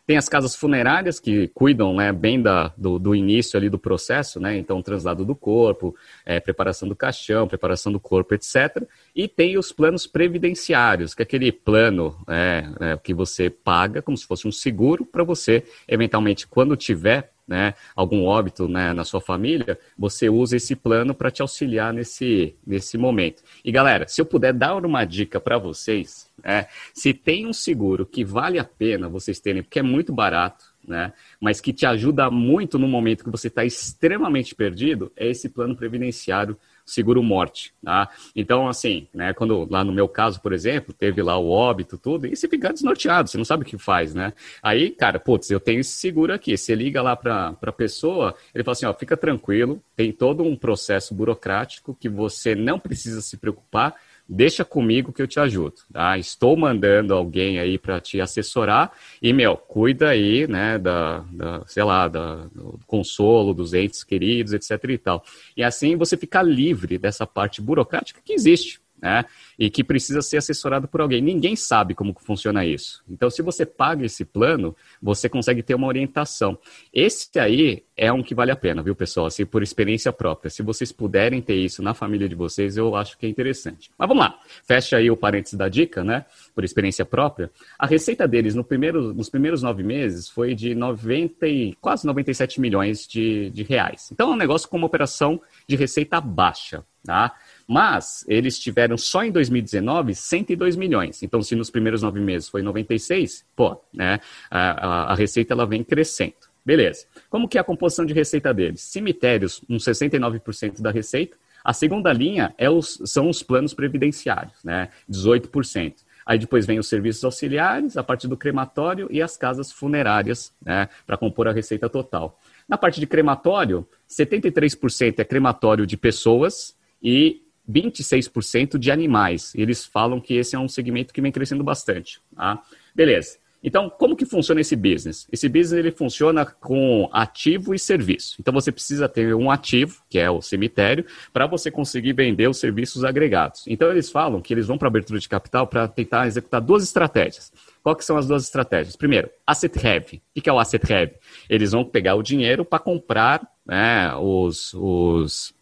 Tem 0.08 0.16
as 0.16 0.30
casas 0.30 0.56
funerárias 0.56 1.20
que 1.20 1.50
cuidam 1.50 1.94
né, 1.94 2.14
bem 2.14 2.42
da, 2.42 2.74
do, 2.78 2.98
do, 2.98 3.14
início 3.14 3.58
ali 3.58 3.70
do 3.70 3.78
processo, 3.78 4.40
né? 4.40 4.58
Então, 4.58 4.82
translado 4.82 5.26
do 5.26 5.36
corpo, 5.36 5.94
é, 6.26 6.40
preparação 6.40 6.88
do 6.88 6.96
caixão, 6.96 7.46
preparação 7.46 7.92
do 7.92 8.00
corpo, 8.00 8.34
etc. 8.34 8.84
E 9.14 9.28
tem 9.28 9.58
os 9.58 9.74
planos 9.74 10.08
previdenciários, 10.08 11.14
que 11.14 11.22
é 11.22 11.26
aquele 11.26 11.52
plano 11.52 12.18
é, 12.26 12.64
é, 12.80 12.98
que 12.98 13.14
você 13.14 13.50
paga 13.50 14.02
como 14.02 14.16
se 14.16 14.26
fosse 14.26 14.48
um 14.48 14.52
seguro 14.52 15.06
para 15.06 15.26
você, 15.26 15.66
eventualmente, 15.90 16.48
quando 16.48 16.78
tiver 16.78 17.34
né, 17.48 17.74
algum 17.96 18.26
óbito 18.26 18.68
né, 18.68 18.94
na 18.94 19.06
sua 19.06 19.22
família, 19.22 19.80
você 19.98 20.30
usa 20.30 20.58
esse 20.58 20.76
plano 20.76 21.14
para 21.14 21.32
te 21.32 21.42
auxiliar 21.42 21.94
nesse, 21.94 22.56
nesse 22.66 22.98
momento. 22.98 23.42
E 23.64 23.72
galera, 23.72 24.08
se 24.08 24.20
eu 24.20 24.26
puder 24.26 24.54
dar 24.54 24.76
uma 24.76 25.06
dica 25.06 25.40
para 25.40 25.58
vocês, 25.58 26.30
né, 26.44 26.68
se 26.94 27.14
tem 27.14 27.48
um 27.48 27.54
seguro 27.54 28.06
que 28.06 28.26
vale 28.26 28.60
a 28.60 28.66
pena 28.66 29.08
vocês 29.08 29.40
terem, 29.40 29.64
porque 29.64 29.80
é 29.80 29.84
muito 29.84 30.12
barato, 30.12 30.66
né, 30.86 31.14
mas 31.40 31.62
que 31.62 31.72
te 31.72 31.86
ajuda 31.86 32.30
muito 32.30 32.78
no 32.78 32.88
momento 32.88 33.24
que 33.24 33.32
você 33.32 33.48
está 33.48 33.64
extremamente 33.64 34.54
perdido, 34.54 35.12
é 35.16 35.28
esse 35.28 35.48
plano 35.48 35.76
previdenciário 35.76 36.58
seguro 36.88 37.22
morte, 37.22 37.74
tá? 37.84 38.10
Então, 38.36 38.68
assim, 38.68 39.08
né, 39.14 39.34
quando 39.34 39.68
lá 39.70 39.84
no 39.84 39.92
meu 39.92 40.08
caso, 40.08 40.42
por 40.42 40.54
exemplo, 40.54 40.94
teve 40.94 41.22
lá 41.22 41.38
o 41.38 41.50
óbito, 41.50 41.98
tudo, 41.98 42.26
e 42.26 42.36
você 42.36 42.48
fica 42.48 42.72
desnorteado, 42.72 43.30
você 43.30 43.38
não 43.38 43.46
sabe 43.46 43.64
o 43.64 43.66
que 43.66 43.78
faz, 43.78 44.16
né? 44.16 44.34
Aí, 44.64 44.90
cara, 44.90 45.20
putz, 45.20 45.52
eu 45.52 45.60
tenho 45.60 45.82
esse 45.82 45.92
seguro 45.92 46.34
aqui, 46.34 46.58
você 46.58 46.74
liga 46.74 47.02
lá 47.02 47.16
para 47.16 47.56
a 47.62 47.72
pessoa, 47.72 48.34
ele 48.56 48.64
fala 48.64 48.74
assim, 48.74 48.86
ó, 48.86 48.94
fica 48.94 49.18
tranquilo, 49.18 49.84
tem 49.96 50.12
todo 50.12 50.44
um 50.44 50.56
processo 50.56 51.14
burocrático 51.14 51.96
que 52.00 52.08
você 52.08 52.56
não 52.56 52.80
precisa 52.80 53.22
se 53.22 53.36
preocupar, 53.38 53.94
deixa 54.28 54.66
comigo 54.66 55.14
que 55.14 55.22
eu 55.22 55.28
te 55.28 55.40
ajudo, 55.40 55.76
tá? 55.92 56.18
Estou 56.18 56.58
mandando 56.58 57.14
alguém 57.14 57.60
aí 57.60 57.78
para 57.78 58.00
te 58.00 58.20
assessorar 58.20 58.92
e, 59.22 59.32
meu, 59.32 59.56
cuida 59.56 60.10
aí, 60.10 60.48
né, 60.48 60.78
da, 60.78 61.20
da 61.32 61.64
sei 61.66 61.84
lá, 61.84 62.08
da, 62.08 62.46
do 62.48 62.80
consolo 62.86 63.54
dos 63.54 63.74
entes 63.74 64.04
queridos, 64.04 64.54
etc 64.54 64.84
e 64.90 64.98
tal. 64.98 65.24
E 65.56 65.64
assim 65.64 65.96
você 65.96 66.18
fica 66.18 66.42
livre 66.42 66.98
dessa 66.98 67.26
parte 67.26 67.62
burocrática 67.62 68.22
que 68.24 68.34
existe, 68.34 68.82
né? 69.02 69.26
E 69.58 69.70
que 69.70 69.84
precisa 69.84 70.22
ser 70.22 70.38
assessorado 70.38 70.88
por 70.88 71.02
alguém. 71.02 71.22
Ninguém 71.22 71.56
sabe 71.56 71.94
como 71.94 72.16
funciona 72.20 72.66
isso. 72.66 73.04
Então, 73.08 73.30
se 73.30 73.42
você 73.42 73.66
paga 73.66 74.06
esse 74.06 74.26
plano, 74.26 74.76
você 75.02 75.30
consegue 75.30 75.62
ter 75.62 75.76
uma 75.76 75.88
orientação. 75.88 76.58
Esse 76.92 77.40
aí 77.40 77.84
é 77.98 78.14
um 78.14 78.22
que 78.22 78.36
vale 78.36 78.52
a 78.52 78.56
pena, 78.56 78.84
viu, 78.84 78.96
pessoal? 78.96 79.26
Assim, 79.26 79.44
por 79.44 79.64
experiência 79.64 80.14
própria. 80.14 80.52
Se 80.52 80.62
vocês 80.62 80.92
puderem 80.92 81.42
ter 81.42 81.56
isso 81.56 81.82
na 81.82 81.96
família 81.96 82.30
de 82.30 82.36
vocês, 82.36 82.78
eu 82.78 82.96
acho 82.96 83.18
que 83.18 83.26
é 83.26 83.30
interessante. 83.30 83.90
Mas 83.98 84.08
vamos 84.08 84.24
lá. 84.24 84.40
Fecha 84.68 84.98
aí 84.98 85.10
o 85.10 85.18
parênteses 85.18 85.58
da 85.58 85.68
dica, 85.68 86.04
né? 86.04 86.24
Por 86.54 86.64
experiência 86.64 87.04
própria. 87.04 87.50
A 87.78 87.88
receita 87.88 88.28
deles 88.28 88.54
no 88.54 88.64
primeiro, 88.64 89.16
nos 89.16 89.30
primeiros 89.30 89.64
nove 89.64 89.82
meses 89.82 90.30
foi 90.30 90.54
de 90.54 90.76
90 90.76 91.48
e, 91.48 91.74
quase 91.82 92.06
97 92.06 92.62
milhões 92.62 93.08
de, 93.08 93.50
de 93.50 93.64
reais. 93.64 94.10
Então, 94.12 94.30
é 94.30 94.34
um 94.34 94.38
negócio 94.38 94.70
com 94.70 94.78
uma 94.78 94.86
operação 94.86 95.42
de 95.68 95.76
receita 95.76 96.22
baixa, 96.22 96.84
tá? 97.04 97.36
Mas 97.68 98.24
eles 98.28 98.60
tiveram 98.60 98.96
só 98.96 99.24
em 99.24 99.32
2019 99.32 100.14
102 100.14 100.76
milhões. 100.76 101.24
Então, 101.24 101.42
se 101.42 101.56
nos 101.56 101.72
primeiros 101.72 102.04
nove 102.04 102.20
meses 102.20 102.48
foi 102.48 102.62
96, 102.62 103.44
pô, 103.56 103.82
né, 103.92 104.20
a, 104.52 104.60
a, 104.60 105.14
a 105.14 105.16
receita 105.16 105.54
ela 105.54 105.66
vem 105.66 105.84
crescendo. 105.84 106.47
Beleza. 106.68 107.06
Como 107.30 107.48
que 107.48 107.58
é 107.58 107.62
a 107.62 107.64
composição 107.64 108.06
de 108.06 108.14
receita 108.14 108.54
deles? 108.54 108.82
Cemitérios, 108.82 109.62
uns 109.70 109.86
69% 109.86 110.82
da 110.82 110.92
receita. 110.92 111.38
A 111.64 111.72
segunda 111.72 112.12
linha 112.12 112.54
é 112.58 112.70
os, 112.70 113.02
são 113.06 113.30
os 113.30 113.42
planos 113.42 113.74
previdenciários, 113.74 114.62
né? 114.66 114.90
18%. 115.10 115.94
Aí 116.26 116.38
depois 116.38 116.66
vem 116.66 116.78
os 116.78 116.90
serviços 116.90 117.24
auxiliares, 117.24 117.96
a 117.96 118.04
parte 118.04 118.28
do 118.28 118.36
crematório 118.36 119.08
e 119.10 119.22
as 119.22 119.38
casas 119.38 119.72
funerárias, 119.72 120.54
né? 120.62 120.90
Para 121.06 121.16
compor 121.16 121.48
a 121.48 121.54
receita 121.54 121.88
total. 121.88 122.38
Na 122.68 122.78
parte 122.78 123.00
de 123.00 123.08
crematório, 123.08 123.88
73% 124.10 125.20
é 125.20 125.24
crematório 125.24 125.88
de 125.88 125.96
pessoas 125.96 126.76
e 127.02 127.44
26% 127.70 128.78
de 128.78 128.92
animais. 128.92 129.56
Eles 129.56 129.86
falam 129.86 130.20
que 130.20 130.34
esse 130.34 130.54
é 130.54 130.60
um 130.60 130.68
segmento 130.68 131.14
que 131.14 131.22
vem 131.22 131.32
crescendo 131.32 131.64
bastante. 131.64 132.20
Tá? 132.36 132.62
Beleza. 132.94 133.38
Então, 133.64 133.90
como 133.90 134.16
que 134.16 134.26
funciona 134.26 134.62
esse 134.62 134.76
business? 134.76 135.28
Esse 135.32 135.50
business 135.50 135.80
ele 135.80 135.92
funciona 135.92 136.46
com 136.46 137.10
ativo 137.12 137.74
e 137.74 137.80
serviço. 137.80 138.36
Então, 138.40 138.54
você 138.54 138.72
precisa 138.72 139.10
ter 139.10 139.34
um 139.34 139.50
ativo, 139.50 140.02
que 140.10 140.20
é 140.20 140.30
o 140.30 140.42
cemitério, 140.42 141.06
para 141.34 141.48
você 141.48 141.72
conseguir 141.72 142.14
vender 142.14 142.48
os 142.48 142.60
serviços 142.60 143.04
agregados. 143.04 143.64
Então, 143.68 143.90
eles 143.90 144.12
falam 144.12 144.42
que 144.42 144.54
eles 144.54 144.68
vão 144.68 144.78
para 144.78 144.88
abertura 144.88 145.20
de 145.20 145.28
capital 145.28 145.68
para 145.68 145.88
tentar 145.88 146.28
executar 146.28 146.62
duas 146.62 146.84
estratégias. 146.84 147.52
Quais 147.84 148.06
são 148.06 148.18
as 148.18 148.28
duas 148.28 148.44
estratégias? 148.44 148.96
Primeiro, 148.96 149.30
asset 149.46 149.78
heavy. 149.86 150.22
O 150.36 150.42
que 150.42 150.50
é 150.50 150.54
o 150.54 150.60
asset 150.60 150.92
heavy? 150.92 151.16
Eles 151.50 151.72
vão 151.72 151.84
pegar 151.84 152.16
o 152.16 152.24
dinheiro 152.24 152.64
para 152.64 152.80
comprar 152.80 153.48
né, 153.66 154.14
os, 154.16 154.74
os 154.74 155.54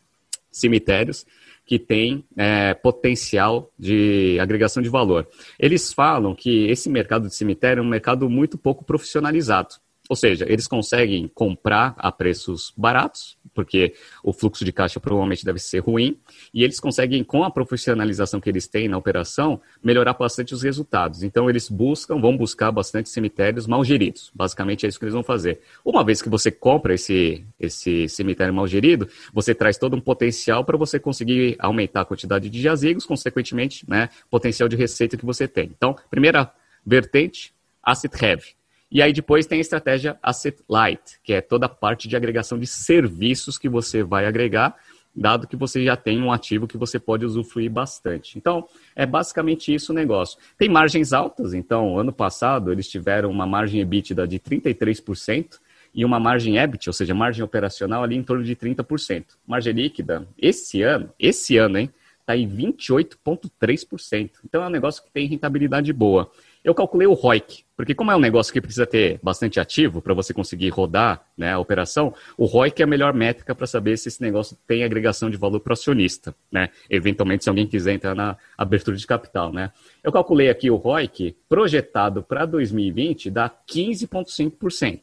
cemitérios 0.52 1.26
que 1.66 1.80
tem 1.80 2.24
é, 2.38 2.74
potencial 2.74 3.72
de 3.78 4.38
agregação 4.40 4.84
de 4.84 4.90
valor. 4.90 5.28
Eles 5.60 5.92
falam 5.92 6.36
que 6.36 6.68
esse 6.68 6.90
mercado 6.90 7.28
de 7.28 7.36
cemitério 7.36 7.82
é 7.82 7.84
um 7.84 7.90
mercado 7.90 8.30
muito 8.30 8.58
pouco 8.58 8.86
profissionalizado. 8.86 9.76
Ou 10.08 10.16
seja, 10.16 10.46
eles 10.48 10.68
conseguem 10.68 11.28
comprar 11.28 11.96
a 11.98 12.12
preços 12.12 12.72
baratos, 12.78 13.38
porque 13.56 13.96
o 14.24 14.32
fluxo 14.32 14.64
de 14.64 14.72
caixa 14.72 15.00
provavelmente 15.00 15.44
deve 15.44 15.58
ser 15.58 15.80
ruim, 15.80 16.20
e 16.54 16.64
eles 16.64 16.80
conseguem, 16.80 17.24
com 17.24 17.44
a 17.44 17.50
profissionalização 17.50 18.40
que 18.40 18.50
eles 18.50 18.68
têm 18.68 18.88
na 18.88 18.98
operação, 18.98 19.60
melhorar 19.84 20.14
bastante 20.14 20.54
os 20.54 20.62
resultados. 20.62 21.24
Então, 21.24 21.50
eles 21.50 21.70
buscam, 21.70 22.20
vão 22.20 22.38
buscar 22.38 22.72
bastante 22.72 23.10
cemitérios 23.10 23.66
mal 23.66 23.84
geridos. 23.84 24.32
Basicamente, 24.36 24.86
é 24.86 24.90
isso 24.90 25.00
que 25.00 25.06
eles 25.06 25.14
vão 25.14 25.24
fazer. 25.24 25.62
Uma 25.84 26.04
vez 26.04 26.22
que 26.22 26.30
você 26.30 26.52
compra 26.52 26.94
esse, 26.94 27.44
esse 27.60 28.08
cemitério 28.08 28.54
mal 28.54 28.68
gerido, 28.68 29.08
você 29.34 29.56
traz 29.56 29.78
todo 29.78 29.96
um 29.96 30.02
potencial 30.02 30.64
para 30.64 30.78
você 30.78 31.00
conseguir 31.00 31.56
aumentar 31.58 32.02
a 32.02 32.06
quantidade 32.06 32.50
de 32.50 32.62
jazigos, 32.62 33.06
consequentemente, 33.06 33.90
né, 33.90 34.10
potencial 34.30 34.70
de 34.70 34.76
receita 34.76 35.18
que 35.18 35.26
você 35.26 35.48
tem. 35.48 35.72
Então, 35.76 35.96
primeira 36.12 36.52
vertente, 36.86 37.54
asset 37.82 38.14
heavy 38.24 38.56
e 38.92 39.02
aí 39.02 39.12
depois 39.12 39.46
tem 39.46 39.58
a 39.58 39.62
estratégia 39.62 40.18
Asset 40.22 40.58
Light, 40.70 41.20
que 41.24 41.34
é 41.34 41.42
toda 41.42 41.66
a 41.66 41.70
parte 41.70 42.08
de 42.08 42.16
agregação 42.16 42.58
de 42.58 42.68
serviços 42.68 43.58
que 43.58 43.68
você 43.68 44.04
vai 44.04 44.26
agregar, 44.26 44.76
dado 45.16 45.48
que 45.48 45.56
você 45.56 45.84
já 45.84 45.96
tem 45.96 46.22
um 46.22 46.32
ativo 46.32 46.68
que 46.68 46.78
você 46.78 47.00
pode 47.00 47.26
usufruir 47.26 47.72
bastante. 47.72 48.38
Então, 48.38 48.68
é 48.96 49.06
basicamente 49.06 49.74
isso 49.74 49.92
o 49.92 49.96
negócio. 49.96 50.38
Tem 50.58 50.68
margens 50.70 51.14
altas, 51.14 51.54
então, 51.54 51.98
ano 51.98 52.12
passado 52.12 52.72
eles 52.72 52.88
tiveram 52.88 53.32
uma 53.32 53.46
margem 53.46 53.82
EBITDA 53.82 54.28
de 54.28 54.40
33% 54.40 55.60
e 55.94 56.04
uma 56.04 56.20
margem 56.20 56.58
EBIT, 56.58 56.90
ou 56.90 56.94
seja, 56.94 57.16
margem 57.16 57.44
operacional 57.44 58.04
ali 58.04 58.18
em 58.18 58.24
torno 58.24 58.44
de 58.44 58.56
30%. 58.56 59.26
Margem 59.48 59.74
líquida, 59.74 60.28
esse 60.38 60.82
ano, 60.82 61.10
esse 61.18 61.58
ano, 61.58 61.78
hein, 61.78 61.90
está 62.20 62.36
em 62.36 62.50
28,3%. 62.50 64.32
Então 64.44 64.64
é 64.64 64.68
um 64.68 64.72
negócio 64.72 65.02
que 65.02 65.12
tem 65.12 65.28
rentabilidade 65.28 65.94
boa. 65.94 66.30
Eu 66.66 66.74
calculei 66.74 67.06
o 67.06 67.14
ROIC, 67.14 67.64
porque 67.78 67.94
como 67.94 68.10
é 68.10 68.16
um 68.16 68.20
negócio 68.20 68.52
que 68.52 68.60
precisa 68.60 68.88
ter 68.88 69.20
bastante 69.22 69.60
ativo 69.60 70.02
para 70.02 70.16
você 70.16 70.34
conseguir 70.34 70.70
rodar 70.70 71.24
né, 71.38 71.54
a 71.54 71.60
operação, 71.60 72.12
o 72.36 72.46
ROIC 72.46 72.82
é 72.82 72.86
a 72.86 72.88
melhor 72.88 73.14
métrica 73.14 73.54
para 73.54 73.68
saber 73.68 73.96
se 73.98 74.08
esse 74.08 74.20
negócio 74.20 74.58
tem 74.66 74.84
agregação 74.84 75.30
de 75.30 75.38
valor 75.38 75.60
para 75.60 75.70
o 75.70 75.74
acionista, 75.74 76.34
né? 76.52 76.70
Eventualmente, 76.90 77.44
se 77.44 77.50
alguém 77.52 77.68
quiser 77.68 77.94
entrar 77.94 78.16
na 78.16 78.36
abertura 78.58 78.98
de 78.98 79.06
capital, 79.06 79.54
né? 79.54 79.72
Eu 80.04 80.12
calculei 80.12 80.50
aqui 80.50 80.72
o 80.72 80.76
ROIC 80.76 81.38
projetado 81.48 82.24
para 82.24 82.48
2020 82.48 83.30
dá 83.30 83.48
15,5%. 83.48 85.02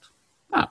Ah, 0.51 0.69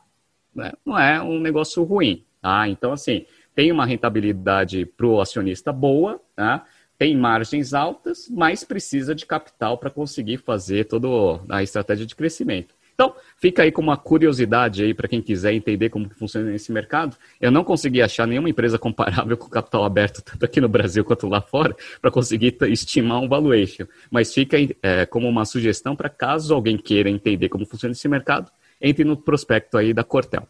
né, 0.54 0.74
não 0.86 1.00
é 1.00 1.22
um 1.22 1.40
negócio 1.40 1.82
ruim, 1.86 2.26
tá? 2.42 2.68
Então, 2.68 2.92
assim, 2.92 3.26
tem 3.56 3.72
uma 3.72 3.86
rentabilidade 3.86 4.86
para 4.86 5.08
o 5.08 5.22
acionista 5.22 5.72
boa, 5.72 6.20
tá? 6.36 6.66
Tem 7.02 7.18
margens 7.18 7.74
altas, 7.74 8.30
mas 8.30 8.64
precisa 8.64 9.16
de 9.16 9.26
capital 9.26 9.76
para 9.76 9.90
conseguir 9.90 10.38
fazer 10.38 10.86
toda 10.86 11.08
a 11.50 11.64
estratégia 11.64 12.06
de 12.06 12.16
crescimento. 12.16 12.76
Então, 12.94 13.16
fica 13.38 13.64
aí 13.64 13.72
com 13.72 13.82
uma 13.82 13.98
curiosidade 13.98 14.84
aí 14.84 14.94
para 14.94 15.08
quem 15.08 15.20
quiser 15.20 15.52
entender 15.52 15.90
como 15.90 16.08
funciona 16.12 16.54
esse 16.54 16.72
mercado. 16.72 17.18
Eu 17.40 17.50
não 17.50 17.64
consegui 17.64 18.04
achar 18.04 18.28
nenhuma 18.28 18.52
empresa 18.52 18.78
comparável 18.78 19.36
com 19.36 19.50
capital 19.50 19.84
aberto, 19.84 20.22
tanto 20.22 20.46
aqui 20.46 20.62
no 20.62 20.70
Brasil 20.70 21.04
quanto 21.04 21.28
lá 21.28 21.42
fora, 21.42 21.76
para 22.00 22.12
conseguir 22.12 22.56
estimar 22.68 23.20
um 23.20 23.28
valuation. 23.28 23.88
Mas 24.12 24.32
fica 24.32 24.58
é, 24.84 25.04
como 25.08 25.28
uma 25.28 25.44
sugestão 25.44 25.96
para 25.96 26.08
caso 26.08 26.54
alguém 26.54 26.78
queira 26.78 27.10
entender 27.10 27.50
como 27.50 27.66
funciona 27.66 27.94
esse 27.94 28.08
mercado, 28.08 28.52
entre 28.80 29.04
no 29.04 29.18
prospecto 29.18 29.76
aí 29.76 29.92
da 29.92 30.04
Cortel. 30.04 30.48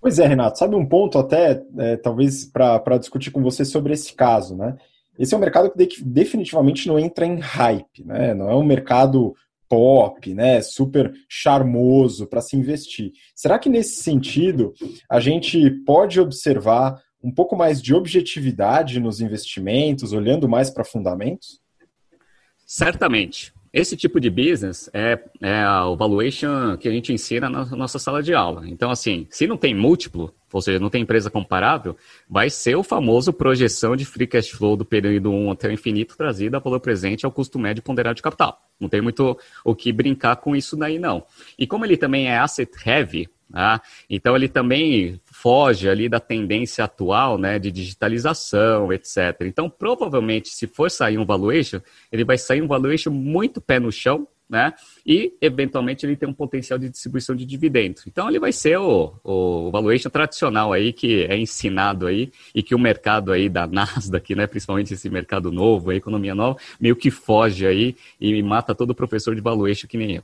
Pois 0.00 0.18
é, 0.18 0.26
Renato, 0.26 0.58
sabe 0.58 0.74
um 0.76 0.86
ponto 0.86 1.18
até, 1.18 1.62
é, 1.76 1.96
talvez, 1.98 2.46
para 2.46 2.96
discutir 2.96 3.30
com 3.30 3.42
você 3.42 3.66
sobre 3.66 3.92
esse 3.92 4.14
caso, 4.14 4.56
né? 4.56 4.78
Esse 5.20 5.34
é 5.34 5.36
um 5.36 5.40
mercado 5.40 5.70
que 5.70 6.02
definitivamente 6.02 6.88
não 6.88 6.98
entra 6.98 7.26
em 7.26 7.38
hype, 7.38 8.02
né? 8.06 8.32
Não 8.32 8.48
é 8.48 8.56
um 8.56 8.64
mercado 8.64 9.34
pop, 9.68 10.34
né, 10.34 10.60
super 10.62 11.12
charmoso 11.28 12.26
para 12.26 12.40
se 12.40 12.56
investir. 12.56 13.12
Será 13.36 13.56
que 13.56 13.68
nesse 13.68 14.02
sentido 14.02 14.72
a 15.08 15.20
gente 15.20 15.70
pode 15.86 16.18
observar 16.18 17.00
um 17.22 17.30
pouco 17.30 17.54
mais 17.54 17.80
de 17.80 17.94
objetividade 17.94 18.98
nos 18.98 19.20
investimentos, 19.20 20.12
olhando 20.12 20.48
mais 20.48 20.70
para 20.70 20.84
fundamentos? 20.84 21.60
Certamente. 22.66 23.52
Esse 23.72 23.96
tipo 23.96 24.18
de 24.18 24.28
business 24.28 24.90
é, 24.92 25.18
é 25.40 25.64
o 25.82 25.96
valuation 25.96 26.76
que 26.76 26.88
a 26.88 26.90
gente 26.90 27.12
ensina 27.12 27.48
na 27.48 27.64
nossa 27.64 28.00
sala 28.00 28.20
de 28.20 28.34
aula. 28.34 28.68
Então, 28.68 28.90
assim, 28.90 29.28
se 29.30 29.46
não 29.46 29.56
tem 29.56 29.74
múltiplo, 29.74 30.34
ou 30.52 30.60
seja, 30.60 30.80
não 30.80 30.90
tem 30.90 31.02
empresa 31.02 31.30
comparável, 31.30 31.96
vai 32.28 32.50
ser 32.50 32.74
o 32.74 32.82
famoso 32.82 33.32
projeção 33.32 33.94
de 33.94 34.04
free 34.04 34.26
cash 34.26 34.48
flow 34.48 34.76
do 34.76 34.84
período 34.84 35.30
1 35.30 35.52
até 35.52 35.68
o 35.68 35.72
infinito 35.72 36.16
trazida 36.16 36.56
a 36.56 36.60
valor 36.60 36.80
presente 36.80 37.24
ao 37.24 37.30
custo 37.30 37.60
médio 37.60 37.82
ponderado 37.82 38.16
de 38.16 38.22
capital. 38.22 38.60
Não 38.80 38.88
tem 38.88 39.00
muito 39.00 39.38
o 39.64 39.74
que 39.74 39.92
brincar 39.92 40.36
com 40.36 40.56
isso 40.56 40.76
daí, 40.76 40.98
não. 40.98 41.24
E 41.56 41.64
como 41.64 41.84
ele 41.84 41.96
também 41.96 42.26
é 42.26 42.38
asset 42.38 42.72
heavy, 42.84 43.28
ah, 43.52 43.80
então 44.08 44.36
ele 44.36 44.48
também 44.48 45.20
foge 45.40 45.88
ali 45.88 46.06
da 46.06 46.20
tendência 46.20 46.84
atual 46.84 47.38
né, 47.38 47.58
de 47.58 47.72
digitalização, 47.72 48.92
etc. 48.92 49.40
Então, 49.42 49.70
provavelmente, 49.70 50.50
se 50.50 50.66
for 50.66 50.90
sair 50.90 51.16
um 51.16 51.24
valuation, 51.24 51.80
ele 52.12 52.24
vai 52.24 52.36
sair 52.36 52.60
um 52.60 52.66
valuation 52.66 53.10
muito 53.10 53.58
pé 53.58 53.80
no 53.80 53.90
chão, 53.90 54.28
né? 54.50 54.74
E, 55.06 55.32
eventualmente, 55.40 56.04
ele 56.04 56.14
tem 56.14 56.28
um 56.28 56.34
potencial 56.34 56.78
de 56.78 56.90
distribuição 56.90 57.34
de 57.34 57.46
dividendos. 57.46 58.06
Então, 58.06 58.28
ele 58.28 58.38
vai 58.38 58.52
ser 58.52 58.78
o, 58.78 59.14
o 59.24 59.70
valuation 59.70 60.10
tradicional 60.10 60.74
aí, 60.74 60.92
que 60.92 61.22
é 61.24 61.38
ensinado 61.38 62.06
aí, 62.06 62.30
e 62.54 62.62
que 62.62 62.74
o 62.74 62.78
mercado 62.78 63.32
aí 63.32 63.48
da 63.48 63.66
Nasdaq, 63.66 64.34
né, 64.34 64.46
principalmente 64.46 64.92
esse 64.92 65.08
mercado 65.08 65.50
novo, 65.50 65.90
a 65.90 65.94
economia 65.94 66.34
nova, 66.34 66.58
meio 66.78 66.96
que 66.96 67.10
foge 67.10 67.66
aí 67.66 67.96
e 68.20 68.42
mata 68.42 68.74
todo 68.74 68.94
professor 68.94 69.34
de 69.34 69.40
valuation 69.40 69.88
que 69.88 69.96
nem 69.96 70.16
eu. 70.16 70.22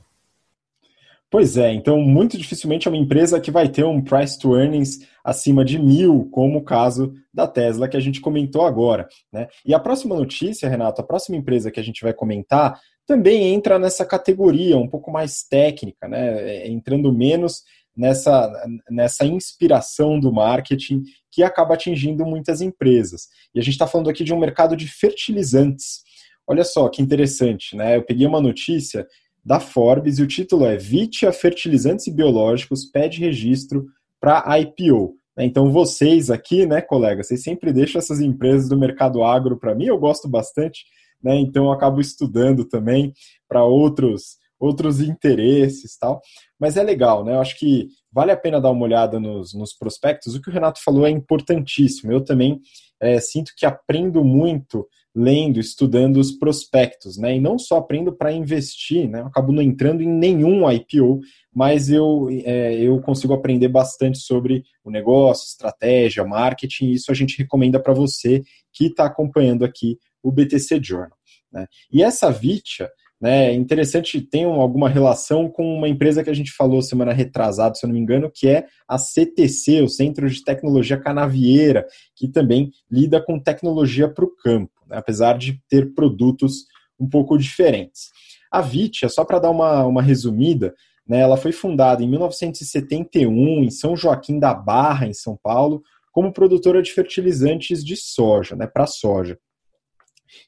Pois 1.29 1.57
é, 1.57 1.73
então 1.73 1.99
muito 1.99 2.37
dificilmente 2.37 2.87
é 2.87 2.91
uma 2.91 2.97
empresa 2.97 3.39
que 3.39 3.51
vai 3.51 3.67
ter 3.67 3.83
um 3.83 4.01
price 4.01 4.39
to 4.39 4.55
earnings 4.55 4.99
acima 5.23 5.65
de 5.65 5.77
mil, 5.77 6.29
como 6.31 6.59
o 6.59 6.63
caso 6.63 7.13
da 7.33 7.45
Tesla 7.45 7.89
que 7.89 7.97
a 7.97 7.99
gente 7.99 8.21
comentou 8.21 8.65
agora. 8.65 9.09
Né? 9.31 9.47
E 9.65 9.73
a 9.73 9.79
próxima 9.79 10.15
notícia, 10.15 10.69
Renato, 10.69 11.01
a 11.01 11.05
próxima 11.05 11.35
empresa 11.35 11.69
que 11.69 11.81
a 11.81 11.83
gente 11.83 12.01
vai 12.01 12.13
comentar 12.13 12.79
também 13.05 13.53
entra 13.53 13.79
nessa 13.79 14.05
categoria 14.05 14.77
um 14.77 14.87
pouco 14.87 15.09
mais 15.09 15.41
técnica, 15.41 16.07
né? 16.09 16.41
É, 16.41 16.67
entrando 16.67 17.11
menos 17.11 17.63
nessa, 17.95 18.51
nessa 18.89 19.25
inspiração 19.25 20.19
do 20.19 20.31
marketing 20.31 21.01
que 21.31 21.41
acaba 21.41 21.73
atingindo 21.73 22.25
muitas 22.25 22.61
empresas. 22.61 23.27
E 23.55 23.59
a 23.59 23.63
gente 23.63 23.73
está 23.73 23.87
falando 23.87 24.09
aqui 24.09 24.23
de 24.23 24.33
um 24.33 24.39
mercado 24.39 24.75
de 24.75 24.87
fertilizantes. 24.87 26.01
Olha 26.45 26.63
só 26.63 26.87
que 26.89 27.01
interessante, 27.01 27.75
né? 27.75 27.95
Eu 27.95 28.03
peguei 28.03 28.27
uma 28.27 28.41
notícia 28.41 29.07
da 29.47 29.61
Forbes 29.61 30.19
e 30.19 30.21
o 30.21 30.27
título 30.27 30.65
é 30.65 30.75
Vitia 30.75 31.31
Fertilizantes 31.31 32.05
e 32.05 32.11
Biológicos 32.13 32.83
pede 32.83 33.21
registro 33.21 33.85
para 34.19 34.43
IPO. 34.59 35.15
Então 35.39 35.71
vocês 35.71 36.29
aqui, 36.29 36.65
né, 36.65 36.81
colega, 36.81 37.23
vocês 37.23 37.43
sempre 37.43 37.71
deixam 37.71 37.97
essas 37.97 38.19
empresas 38.19 38.67
do 38.67 38.77
mercado 38.77 39.23
agro 39.23 39.57
para 39.57 39.73
mim, 39.73 39.85
eu 39.85 39.97
gosto 39.97 40.27
bastante, 40.27 40.83
né? 41.23 41.37
Então 41.37 41.65
eu 41.65 41.71
acabo 41.71 42.01
estudando 42.01 42.65
também 42.65 43.13
para 43.47 43.63
outros 43.63 44.35
outros 44.59 44.99
interesses 44.99 45.97
tal. 45.97 46.19
Mas 46.59 46.75
é 46.75 46.83
legal, 46.83 47.23
né? 47.23 47.33
Eu 47.33 47.39
acho 47.39 47.57
que 47.57 47.87
vale 48.11 48.31
a 48.31 48.37
pena 48.37 48.59
dar 48.59 48.71
uma 48.71 48.83
olhada 48.83 49.17
nos, 49.17 49.53
nos 49.53 49.71
prospectos. 49.73 50.35
O 50.35 50.41
que 50.41 50.49
o 50.49 50.53
Renato 50.53 50.83
falou 50.83 51.05
é 51.05 51.09
importantíssimo. 51.09 52.11
Eu 52.11 52.21
também 52.21 52.59
é, 52.99 53.19
sinto 53.21 53.53
que 53.55 53.65
aprendo 53.65 54.25
muito 54.25 54.85
lendo, 55.17 55.59
estudando 55.59 56.17
os 56.17 56.31
prospectos, 56.31 57.17
né? 57.17 57.35
E 57.35 57.39
não 57.39 57.57
só 57.57 57.77
aprendo 57.77 58.15
para 58.15 58.31
investir, 58.31 59.09
né? 59.09 59.21
Eu 59.21 59.25
acabo 59.25 59.51
não 59.51 59.63
entrando 59.63 60.03
em 60.03 60.07
nenhum 60.07 60.69
IPO, 60.69 61.21
mas 61.51 61.89
eu, 61.89 62.27
é, 62.45 62.75
eu 62.75 63.01
consigo 63.01 63.33
aprender 63.33 63.67
bastante 63.67 64.19
sobre 64.19 64.63
o 64.83 64.91
negócio, 64.91 65.47
estratégia, 65.47 66.23
marketing, 66.23 66.91
isso 66.91 67.11
a 67.11 67.15
gente 67.15 67.35
recomenda 67.35 67.79
para 67.81 67.95
você 67.95 68.43
que 68.71 68.85
está 68.85 69.05
acompanhando 69.05 69.65
aqui 69.65 69.97
o 70.21 70.31
BTC 70.31 70.79
Journal. 70.83 71.17
Né? 71.51 71.65
E 71.91 72.03
essa 72.03 72.29
Vitia, 72.29 72.87
né, 73.19 73.51
é 73.51 73.53
interessante, 73.53 74.21
tem 74.21 74.43
alguma 74.43 74.87
relação 74.87 75.49
com 75.49 75.75
uma 75.75 75.89
empresa 75.89 76.23
que 76.23 76.29
a 76.29 76.33
gente 76.33 76.51
falou 76.51 76.81
semana 76.81 77.11
retrasada, 77.11 77.75
se 77.75 77.85
eu 77.85 77.87
não 77.87 77.95
me 77.95 77.99
engano, 77.99 78.31
que 78.33 78.47
é 78.47 78.65
a 78.87 78.97
CTC, 78.97 79.81
o 79.81 79.89
Centro 79.89 80.29
de 80.29 80.43
Tecnologia 80.43 80.97
Canavieira, 80.97 81.85
que 82.15 82.27
também 82.27 82.71
lida 82.91 83.19
com 83.21 83.39
tecnologia 83.39 84.07
para 84.07 84.23
o 84.23 84.35
campo, 84.35 84.71
né, 84.87 84.97
apesar 84.97 85.37
de 85.37 85.59
ter 85.67 85.93
produtos 85.93 86.65
um 86.99 87.09
pouco 87.09 87.37
diferentes. 87.37 88.09
A 88.51 88.61
Vitia, 88.61 89.09
só 89.09 89.25
para 89.25 89.39
dar 89.39 89.49
uma, 89.49 89.85
uma 89.85 90.01
resumida, 90.01 90.73
né, 91.07 91.19
ela 91.21 91.37
foi 91.37 91.51
fundada 91.51 92.03
em 92.03 92.09
1971 92.09 93.63
em 93.63 93.69
São 93.71 93.95
Joaquim 93.95 94.39
da 94.39 94.53
Barra, 94.53 95.07
em 95.07 95.13
São 95.13 95.37
Paulo, 95.41 95.81
como 96.11 96.33
produtora 96.33 96.81
de 96.81 96.91
fertilizantes 96.91 97.83
de 97.83 97.95
soja, 97.95 98.55
né, 98.55 98.67
para 98.67 98.85
soja. 98.85 99.37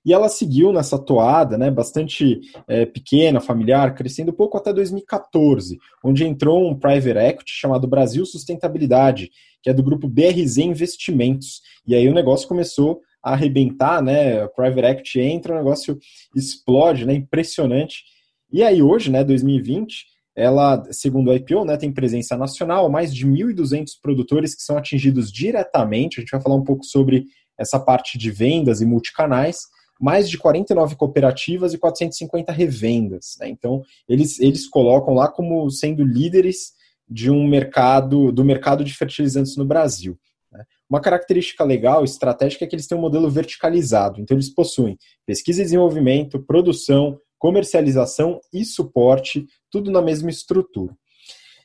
E 0.05 0.13
ela 0.13 0.29
seguiu 0.29 0.71
nessa 0.71 0.97
toada, 0.97 1.57
né, 1.57 1.69
bastante 1.69 2.39
é, 2.67 2.85
pequena, 2.85 3.39
familiar, 3.39 3.93
crescendo 3.95 4.33
pouco 4.33 4.57
até 4.57 4.73
2014, 4.73 5.77
onde 6.03 6.25
entrou 6.25 6.69
um 6.69 6.77
private 6.77 7.17
equity 7.17 7.51
chamado 7.51 7.87
Brasil 7.87 8.25
Sustentabilidade, 8.25 9.29
que 9.61 9.69
é 9.69 9.73
do 9.73 9.83
grupo 9.83 10.07
BRZ 10.07 10.57
Investimentos. 10.57 11.61
E 11.85 11.95
aí 11.95 12.07
o 12.07 12.13
negócio 12.13 12.47
começou 12.47 13.01
a 13.23 13.33
arrebentar, 13.33 14.01
né? 14.01 14.43
O 14.45 14.49
private 14.49 14.87
equity 14.87 15.19
entra, 15.19 15.53
o 15.53 15.57
negócio 15.57 15.97
explode, 16.35 17.05
né? 17.05 17.13
Impressionante. 17.13 18.03
E 18.51 18.63
aí 18.63 18.81
hoje, 18.81 19.11
né, 19.11 19.23
2020, 19.23 20.05
ela, 20.35 20.81
segundo 20.91 21.31
a 21.31 21.35
IPO, 21.35 21.65
né, 21.65 21.75
tem 21.75 21.91
presença 21.91 22.37
nacional, 22.37 22.89
mais 22.89 23.13
de 23.13 23.27
1.200 23.27 23.91
produtores 24.01 24.55
que 24.55 24.61
são 24.61 24.77
atingidos 24.77 25.31
diretamente. 25.31 26.17
A 26.17 26.21
gente 26.21 26.31
vai 26.31 26.41
falar 26.41 26.55
um 26.55 26.63
pouco 26.63 26.83
sobre 26.85 27.25
essa 27.59 27.79
parte 27.79 28.17
de 28.17 28.31
vendas 28.31 28.81
e 28.81 28.85
multicanais, 28.85 29.59
mais 29.99 30.29
de 30.29 30.37
49 30.37 30.95
cooperativas 30.95 31.73
e 31.73 31.77
450 31.77 32.51
revendas. 32.53 33.35
Né? 33.39 33.49
Então, 33.49 33.83
eles, 34.07 34.39
eles 34.39 34.67
colocam 34.67 35.13
lá 35.13 35.27
como 35.27 35.69
sendo 35.69 36.03
líderes 36.03 36.71
de 37.07 37.29
um 37.29 37.45
mercado, 37.45 38.31
do 38.31 38.45
mercado 38.45 38.83
de 38.83 38.93
fertilizantes 38.93 39.57
no 39.57 39.65
Brasil. 39.65 40.17
Né? 40.51 40.63
Uma 40.89 41.01
característica 41.01 41.63
legal, 41.65 42.03
estratégica, 42.05 42.63
é 42.63 42.67
que 42.67 42.75
eles 42.75 42.87
têm 42.87 42.97
um 42.97 43.01
modelo 43.01 43.29
verticalizado. 43.29 44.21
Então, 44.21 44.37
eles 44.37 44.53
possuem 44.53 44.97
pesquisa 45.25 45.61
e 45.61 45.65
desenvolvimento, 45.65 46.39
produção, 46.39 47.19
comercialização 47.37 48.39
e 48.53 48.63
suporte, 48.63 49.45
tudo 49.69 49.91
na 49.91 50.01
mesma 50.01 50.29
estrutura. 50.29 50.95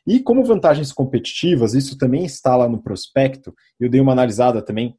E 0.06 0.20
como 0.20 0.44
vantagens 0.44 0.92
competitivas, 0.92 1.72
isso 1.72 1.96
também 1.96 2.24
está 2.24 2.56
lá 2.56 2.68
no 2.68 2.82
prospecto, 2.82 3.54
eu 3.80 3.88
dei 3.88 4.00
uma 4.00 4.12
analisada 4.12 4.62
também 4.62 4.94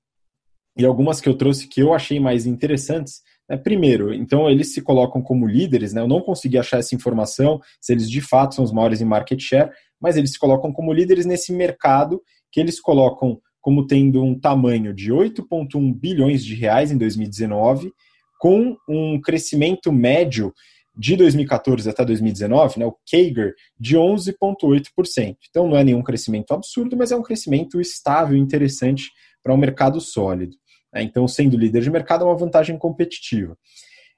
e 0.77 0.85
algumas 0.85 1.21
que 1.21 1.29
eu 1.29 1.35
trouxe 1.35 1.67
que 1.67 1.81
eu 1.81 1.93
achei 1.93 2.19
mais 2.19 2.45
interessantes. 2.45 3.21
Né? 3.49 3.57
Primeiro, 3.57 4.13
então 4.13 4.49
eles 4.49 4.73
se 4.73 4.81
colocam 4.81 5.21
como 5.21 5.47
líderes, 5.47 5.93
né? 5.93 6.01
eu 6.01 6.07
não 6.07 6.21
consegui 6.21 6.57
achar 6.57 6.79
essa 6.79 6.95
informação, 6.95 7.61
se 7.79 7.93
eles 7.93 8.09
de 8.09 8.21
fato 8.21 8.55
são 8.55 8.63
os 8.63 8.71
maiores 8.71 9.01
em 9.01 9.05
market 9.05 9.39
share, 9.39 9.71
mas 10.01 10.17
eles 10.17 10.31
se 10.31 10.39
colocam 10.39 10.71
como 10.71 10.93
líderes 10.93 11.25
nesse 11.25 11.53
mercado 11.53 12.21
que 12.51 12.59
eles 12.59 12.79
colocam 12.79 13.39
como 13.61 13.87
tendo 13.87 14.23
um 14.23 14.37
tamanho 14.37 14.93
de 14.93 15.11
8,1 15.11 15.93
bilhões 15.93 16.45
de 16.45 16.53
reais 16.53 16.91
em 16.91 16.97
2019, 16.97 17.91
com 18.39 18.77
um 18.87 19.19
crescimento 19.19 19.91
médio 19.91 20.53
de 20.97 21.15
2014 21.15 21.89
até 21.89 22.05
2019, 22.05 22.79
né, 22.79 22.85
o 22.85 22.95
CAGR, 23.09 23.53
de 23.79 23.97
11,8%. 23.97 25.37
Então 25.49 25.67
não 25.67 25.77
é 25.77 25.83
nenhum 25.83 26.03
crescimento 26.03 26.53
absurdo, 26.53 26.95
mas 26.95 27.11
é 27.11 27.15
um 27.15 27.23
crescimento 27.23 27.81
estável 27.81 28.37
interessante 28.37 29.09
para 29.43 29.53
um 29.53 29.57
mercado 29.57 29.99
sólido. 29.99 30.55
Né? 30.95 31.03
Então, 31.03 31.27
sendo 31.27 31.57
líder 31.57 31.81
de 31.81 31.91
mercado 31.91 32.23
é 32.23 32.27
uma 32.27 32.37
vantagem 32.37 32.77
competitiva. 32.77 33.57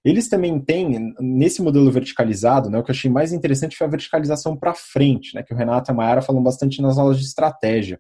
Eles 0.05 0.30
também 0.30 0.57
têm, 0.59 1.13
nesse 1.19 1.61
modelo 1.61 1.91
verticalizado, 1.91 2.69
né, 2.69 2.78
o 2.78 2.84
que 2.84 2.91
eu 2.91 2.95
achei 2.95 3.09
mais 3.09 3.34
interessante 3.34 3.75
foi 3.75 3.88
a 3.88 3.89
verticalização 3.89 4.55
para 4.55 4.73
frente, 4.73 5.36
né, 5.36 5.43
que 5.43 5.53
o 5.53 5.57
Renato 5.57 5.89
e 5.89 5.91
a 5.91 5.95
Mayara 5.95 6.21
falam 6.21 6.41
bastante 6.41 6.82
nas 6.82 6.97
aulas 6.97 7.19
de 7.19 7.25
estratégia. 7.25 7.99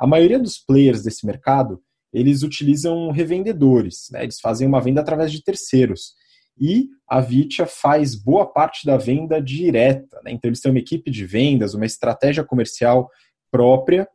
A 0.00 0.06
maioria 0.06 0.38
dos 0.38 0.56
players 0.56 1.02
desse 1.02 1.26
mercado, 1.26 1.82
eles 2.12 2.42
utilizam 2.42 3.10
revendedores, 3.10 4.08
né, 4.12 4.22
eles 4.22 4.40
fazem 4.40 4.66
uma 4.66 4.80
venda 4.80 5.00
através 5.00 5.30
de 5.30 5.42
terceiros. 5.42 6.14
E 6.58 6.86
a 7.08 7.20
Vitia 7.20 7.66
faz 7.66 8.14
boa 8.14 8.46
parte 8.46 8.86
da 8.86 8.96
venda 8.96 9.40
direta. 9.40 10.20
Né? 10.22 10.32
Então, 10.32 10.48
eles 10.48 10.60
têm 10.60 10.70
uma 10.70 10.78
equipe 10.78 11.10
de 11.10 11.24
vendas, 11.24 11.74
uma 11.74 11.86
estratégia 11.86 12.44
comercial 12.44 13.10
própria, 13.50 14.06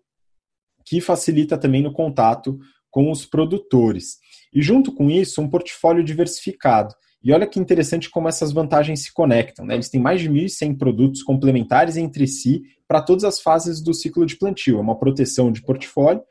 que 0.85 1.01
facilita 1.01 1.57
também 1.57 1.81
no 1.81 1.91
contato 1.91 2.57
com 2.89 3.11
os 3.11 3.25
produtores. 3.25 4.17
E 4.53 4.61
junto 4.61 4.93
com 4.93 5.09
isso, 5.09 5.41
um 5.41 5.49
portfólio 5.49 6.03
diversificado. 6.03 6.93
E 7.23 7.31
olha 7.33 7.47
que 7.47 7.59
interessante 7.59 8.09
como 8.09 8.29
essas 8.29 8.51
vantagens 8.51 9.01
se 9.03 9.13
conectam. 9.13 9.65
Né? 9.65 9.73
Eles 9.73 9.89
têm 9.89 9.99
mais 9.99 10.21
de 10.21 10.29
1.100 10.29 10.77
produtos 10.77 11.23
complementares 11.23 11.97
entre 11.97 12.27
si 12.27 12.61
para 12.87 13.01
todas 13.01 13.23
as 13.23 13.41
fases 13.41 13.81
do 13.81 13.93
ciclo 13.93 14.25
de 14.25 14.37
plantio. 14.37 14.77
É 14.77 14.81
uma 14.81 14.97
proteção 14.97 15.51
de 15.51 15.61
portfólio 15.61 16.21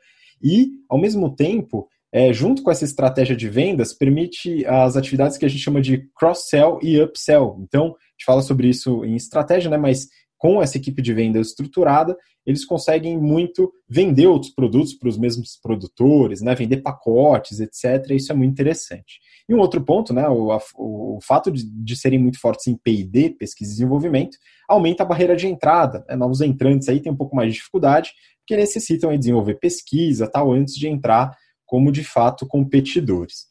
e, 0.41 0.69
ao 0.89 0.99
mesmo 0.99 1.35
tempo, 1.35 1.87
é, 2.11 2.31
junto 2.31 2.63
com 2.63 2.71
essa 2.71 2.85
estratégia 2.85 3.35
de 3.35 3.49
vendas, 3.49 3.93
permite 3.93 4.65
as 4.65 4.95
atividades 4.95 5.37
que 5.37 5.45
a 5.45 5.47
gente 5.47 5.61
chama 5.61 5.81
de 5.81 6.09
cross-sell 6.15 6.79
e 6.81 6.99
upsell. 7.01 7.57
Então, 7.61 7.85
a 7.85 7.89
gente 7.89 8.25
fala 8.25 8.41
sobre 8.41 8.69
isso 8.69 9.03
em 9.03 9.15
estratégia, 9.15 9.69
né? 9.69 9.77
mas 9.77 10.07
com 10.37 10.61
essa 10.61 10.77
equipe 10.77 11.01
de 11.01 11.13
vendas 11.13 11.47
estruturada, 11.47 12.15
eles 12.45 12.63
conseguem 12.63 13.17
muito 13.17 13.73
vender 13.89 14.27
outros 14.27 14.53
produtos 14.53 14.93
para 14.93 15.09
os 15.09 15.17
mesmos 15.17 15.59
produtores, 15.61 16.41
né, 16.41 16.55
vender 16.55 16.77
pacotes, 16.77 17.59
etc. 17.59 18.11
Isso 18.11 18.31
é 18.31 18.35
muito 18.35 18.51
interessante. 18.51 19.19
E 19.49 19.53
um 19.53 19.59
outro 19.59 19.83
ponto, 19.83 20.13
né, 20.13 20.27
o, 20.29 20.51
a, 20.51 20.59
o 20.75 21.19
fato 21.21 21.51
de, 21.51 21.63
de, 21.63 21.95
serem 21.95 22.19
muito 22.19 22.39
fortes 22.39 22.67
em 22.67 22.77
P&D, 22.77 23.31
pesquisa 23.31 23.71
e 23.71 23.73
desenvolvimento, 23.73 24.37
aumenta 24.67 25.03
a 25.03 25.05
barreira 25.05 25.35
de 25.35 25.47
entrada. 25.47 26.05
Né, 26.07 26.15
novos 26.15 26.39
entrantes 26.39 26.87
aí 26.87 27.01
têm 27.01 27.11
um 27.11 27.17
pouco 27.17 27.35
mais 27.35 27.51
de 27.51 27.57
dificuldade, 27.57 28.13
porque 28.39 28.55
necessitam 28.55 29.15
desenvolver 29.17 29.55
pesquisa 29.55 30.25
tal 30.25 30.51
antes 30.53 30.75
de 30.75 30.87
entrar 30.87 31.35
como 31.65 31.91
de 31.91 32.03
fato 32.03 32.47
competidores. 32.47 33.46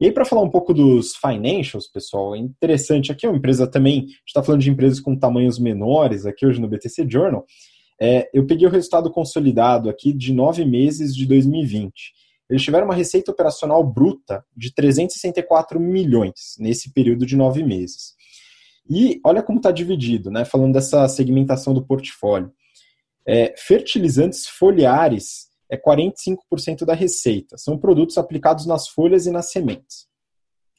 E 0.00 0.06
aí, 0.06 0.12
para 0.12 0.24
falar 0.24 0.40
um 0.40 0.48
pouco 0.48 0.72
dos 0.72 1.14
financials, 1.14 1.86
pessoal, 1.86 2.34
é 2.34 2.38
interessante. 2.38 3.12
Aqui 3.12 3.26
é 3.26 3.28
uma 3.28 3.36
empresa 3.36 3.66
também, 3.66 3.98
a 3.98 4.00
gente 4.00 4.22
está 4.28 4.42
falando 4.42 4.62
de 4.62 4.70
empresas 4.70 4.98
com 4.98 5.14
tamanhos 5.14 5.58
menores 5.58 6.24
aqui 6.24 6.46
hoje 6.46 6.58
no 6.58 6.68
BTC 6.68 7.06
Journal. 7.06 7.44
É, 8.00 8.30
eu 8.32 8.46
peguei 8.46 8.66
o 8.66 8.70
resultado 8.70 9.10
consolidado 9.10 9.90
aqui 9.90 10.14
de 10.14 10.32
nove 10.32 10.64
meses 10.64 11.14
de 11.14 11.26
2020. 11.26 12.14
Eles 12.48 12.62
tiveram 12.62 12.86
uma 12.86 12.94
receita 12.94 13.30
operacional 13.30 13.84
bruta 13.84 14.42
de 14.56 14.74
364 14.74 15.78
milhões 15.78 16.56
nesse 16.58 16.94
período 16.94 17.26
de 17.26 17.36
nove 17.36 17.62
meses. 17.62 18.14
E 18.88 19.20
olha 19.22 19.42
como 19.42 19.58
está 19.58 19.70
dividido, 19.70 20.30
né? 20.30 20.46
Falando 20.46 20.72
dessa 20.72 21.06
segmentação 21.08 21.74
do 21.74 21.84
portfólio. 21.84 22.50
É, 23.28 23.54
fertilizantes 23.54 24.48
foliares 24.48 25.49
é 25.70 25.76
45% 25.76 26.84
da 26.84 26.94
receita. 26.94 27.56
São 27.56 27.78
produtos 27.78 28.18
aplicados 28.18 28.66
nas 28.66 28.88
folhas 28.88 29.26
e 29.26 29.30
nas 29.30 29.50
sementes. 29.50 30.08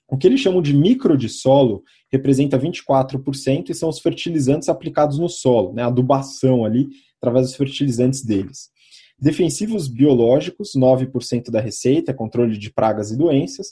O 0.08 0.18
que 0.18 0.28
eles 0.28 0.42
chamam 0.42 0.62
de 0.62 0.76
micro 0.76 1.18
de 1.18 1.30
solo 1.30 1.84
representa 2.12 2.60
24% 2.60 3.70
e 3.70 3.74
são 3.74 3.88
os 3.88 4.00
fertilizantes 4.00 4.68
aplicados 4.68 5.18
no 5.18 5.30
solo, 5.30 5.72
né, 5.72 5.84
adubação 5.84 6.66
ali, 6.66 6.90
através 7.22 7.48
dos 7.48 7.56
fertilizantes 7.56 8.22
deles. 8.22 8.70
Defensivos 9.18 9.88
biológicos, 9.88 10.72
9% 10.76 11.50
da 11.50 11.62
receita, 11.62 12.14
controle 12.14 12.58
de 12.58 12.74
pragas 12.74 13.12
e 13.12 13.18
doenças. 13.18 13.68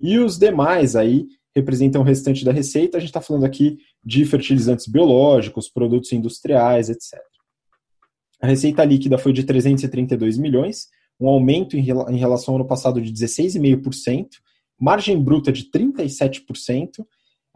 E 0.00 0.18
os 0.18 0.38
demais 0.38 0.96
aí 0.96 1.26
representam 1.54 2.00
o 2.00 2.04
restante 2.04 2.44
da 2.44 2.52
receita. 2.52 2.96
A 2.96 3.00
gente 3.00 3.10
está 3.10 3.20
falando 3.20 3.44
aqui 3.44 3.76
de 4.02 4.24
fertilizantes 4.24 4.86
biológicos, 4.86 5.68
produtos 5.68 6.12
industriais, 6.12 6.88
etc. 6.88 7.20
A 8.44 8.46
receita 8.46 8.84
líquida 8.84 9.16
foi 9.16 9.32
de 9.32 9.42
332 9.42 10.36
milhões, 10.36 10.88
um 11.18 11.30
aumento 11.30 11.78
em 11.78 12.18
relação 12.18 12.52
ao 12.52 12.60
ano 12.60 12.68
passado 12.68 13.00
de 13.00 13.10
16,5%, 13.10 14.26
margem 14.78 15.18
bruta 15.18 15.50
de 15.50 15.70
37%, 15.70 17.06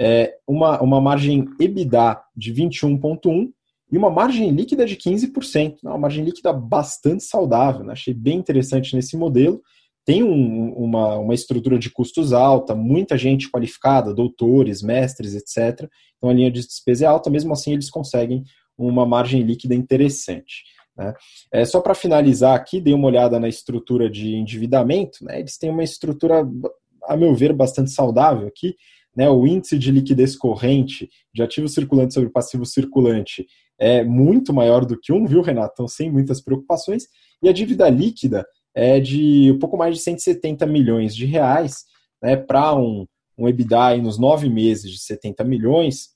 é, 0.00 0.34
uma, 0.46 0.80
uma 0.80 0.98
margem 0.98 1.44
EBITDA 1.60 2.18
de 2.34 2.54
21,1% 2.54 3.50
e 3.92 3.98
uma 3.98 4.08
margem 4.08 4.50
líquida 4.50 4.86
de 4.86 4.96
15%. 4.96 5.74
Uma 5.82 5.98
margem 5.98 6.24
líquida 6.24 6.54
bastante 6.54 7.22
saudável, 7.22 7.84
né? 7.84 7.92
achei 7.92 8.14
bem 8.14 8.38
interessante 8.38 8.96
nesse 8.96 9.14
modelo. 9.14 9.60
Tem 10.06 10.22
um, 10.22 10.72
uma, 10.72 11.18
uma 11.18 11.34
estrutura 11.34 11.78
de 11.78 11.90
custos 11.90 12.32
alta, 12.32 12.74
muita 12.74 13.18
gente 13.18 13.50
qualificada, 13.50 14.14
doutores, 14.14 14.80
mestres, 14.80 15.34
etc. 15.34 15.86
Então 16.16 16.30
a 16.30 16.32
linha 16.32 16.50
de 16.50 16.66
despesa 16.66 17.04
é 17.04 17.08
alta, 17.08 17.28
mesmo 17.28 17.52
assim 17.52 17.74
eles 17.74 17.90
conseguem 17.90 18.42
uma 18.78 19.04
margem 19.04 19.42
líquida 19.42 19.74
interessante. 19.74 20.77
Né? 20.98 21.14
É, 21.52 21.64
só 21.64 21.80
para 21.80 21.94
finalizar 21.94 22.56
aqui, 22.56 22.80
dei 22.80 22.92
uma 22.92 23.06
olhada 23.06 23.38
na 23.38 23.48
estrutura 23.48 24.10
de 24.10 24.34
endividamento. 24.34 25.24
Né? 25.24 25.38
Eles 25.38 25.56
têm 25.56 25.70
uma 25.70 25.84
estrutura, 25.84 26.46
a 27.04 27.16
meu 27.16 27.34
ver, 27.34 27.52
bastante 27.52 27.90
saudável 27.90 28.48
aqui. 28.48 28.74
Né? 29.16 29.30
O 29.30 29.46
índice 29.46 29.78
de 29.78 29.92
liquidez 29.92 30.36
corrente 30.36 31.08
de 31.32 31.42
ativo 31.42 31.68
circulante 31.68 32.14
sobre 32.14 32.30
passivo 32.30 32.66
circulante 32.66 33.46
é 33.78 34.02
muito 34.02 34.52
maior 34.52 34.84
do 34.84 34.98
que 34.98 35.12
um, 35.12 35.24
viu, 35.24 35.40
Renato? 35.40 35.74
Então, 35.74 35.88
sem 35.88 36.10
muitas 36.10 36.40
preocupações. 36.40 37.04
E 37.40 37.48
a 37.48 37.52
dívida 37.52 37.88
líquida 37.88 38.44
é 38.74 38.98
de 38.98 39.52
um 39.52 39.58
pouco 39.58 39.76
mais 39.76 39.96
de 39.96 40.02
170 40.02 40.66
milhões 40.66 41.14
de 41.14 41.24
reais, 41.24 41.84
né, 42.20 42.36
para 42.36 42.74
um, 42.74 43.06
um 43.36 43.48
EBITDA 43.48 43.96
nos 43.98 44.18
nove 44.18 44.48
meses 44.48 44.90
de 44.90 44.98
70 44.98 45.44
milhões, 45.44 46.08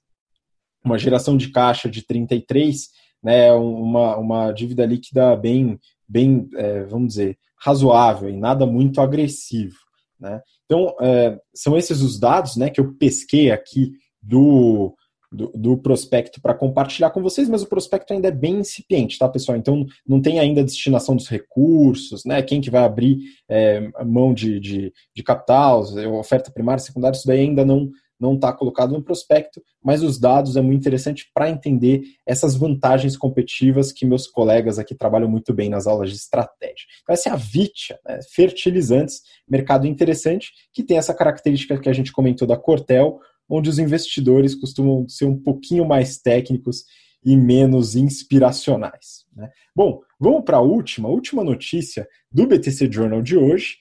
uma 0.85 0.99
geração 0.99 1.37
de 1.37 1.51
caixa 1.51 1.89
de 1.89 2.05
33 2.05 2.89
né, 3.23 3.53
uma, 3.53 4.17
uma 4.17 4.53
dívida 4.53 4.85
líquida 4.85 5.37
bem, 5.37 5.79
bem 6.09 6.49
é, 6.57 6.85
vamos 6.85 7.09
dizer, 7.09 7.39
razoável 7.59 8.29
e 8.29 8.37
nada 8.37 8.67
muito 8.67 9.01
agressivo. 9.01 9.77
Né? 10.19 10.41
Então, 10.65 10.95
é, 11.01 11.39
são 11.55 11.77
esses 11.77 12.01
os 12.01 12.19
dados 12.19 12.57
né, 12.57 12.71
que 12.71 12.81
eu 12.81 12.95
pesquei 12.95 13.51
aqui 13.51 13.93
do, 14.21 14.95
do, 15.33 15.49
do 15.55 15.79
prospecto 15.79 16.41
para 16.41 16.55
compartilhar 16.55 17.11
com 17.11 17.23
vocês, 17.23 17.49
mas 17.49 17.63
o 17.63 17.69
prospecto 17.69 18.13
ainda 18.13 18.29
é 18.29 18.33
bem 18.33 18.61
incipiente, 18.61 19.19
tá, 19.19 19.29
pessoal? 19.29 19.57
Então, 19.57 19.87
não 20.07 20.21
tem 20.21 20.39
ainda 20.39 20.61
a 20.61 20.65
destinação 20.65 21.17
dos 21.17 21.29
recursos, 21.29 22.25
né? 22.25 22.43
Quem 22.43 22.61
que 22.61 22.71
vai 22.71 22.85
abrir 22.85 23.19
é, 23.49 23.91
mão 24.05 24.33
de, 24.33 24.61
de, 24.61 24.93
de 25.15 25.23
capital, 25.23 25.83
oferta 26.19 26.53
primária, 26.53 26.83
secundária, 26.83 27.17
isso 27.17 27.27
daí 27.27 27.41
ainda 27.41 27.65
não, 27.65 27.91
não 28.23 28.37
está 28.37 28.53
colocado 28.53 28.93
no 28.93 29.03
prospecto, 29.03 29.61
mas 29.83 30.03
os 30.03 30.19
dados 30.19 30.57
é 30.57 30.63
muito 30.63 30.81
interessante 30.81 31.29
para 31.35 31.51
entender 31.51 32.03
essas 32.25 32.55
vantagens 32.55 33.17
competitivas 33.17 33.91
que 33.91 34.07
meus 34.07 34.29
colegas 34.29 34.79
aqui 34.79 34.95
trabalham 34.95 35.29
muito 35.29 35.53
bem 35.53 35.69
nas 35.69 35.89
aulas 35.89 36.11
de 36.11 36.17
estratégia. 36.17 36.87
Então, 37.03 37.13
essa 37.13 37.29
é 37.29 37.33
a 37.33 37.37
Vitia, 37.37 37.99
né? 38.07 38.21
fertilizantes, 38.33 39.23
mercado 39.49 39.89
interessante, 39.89 40.53
que 40.73 40.85
tem 40.85 40.99
essa 40.99 41.13
característica 41.13 41.79
que 41.81 41.89
a 41.89 41.93
gente 41.93 42.13
comentou 42.13 42.47
da 42.47 42.57
Cortel, 42.57 43.19
onde 43.49 43.69
os 43.69 43.81
investidores 43.81 44.55
costumam 44.55 45.09
ser 45.09 45.25
um 45.25 45.37
pouquinho 45.37 45.85
mais 45.85 46.19
técnicos 46.19 46.85
e 47.25 47.37
menos 47.37 47.97
inspiracionais. 47.97 49.27
Né? 49.35 49.51
Bom, 49.75 50.01
vamos 50.19 50.45
para 50.45 50.59
a 50.59 50.63
última, 50.63 51.09
última 51.09 51.43
notícia 51.43 52.07
do 52.31 52.47
BTC 52.47 52.91
Journal 52.91 53.21
de 53.21 53.37
hoje. 53.37 53.77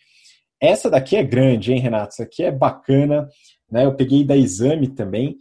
Essa 0.60 0.90
daqui 0.90 1.16
é 1.16 1.24
grande, 1.24 1.74
hein, 1.74 1.80
Renato? 1.80 2.14
Essa 2.14 2.24
aqui 2.24 2.44
é 2.44 2.52
bacana 2.52 3.28
né? 3.72 3.86
Eu 3.86 3.96
peguei 3.96 4.24
da 4.24 4.36
Exame 4.36 4.88
também, 4.88 5.38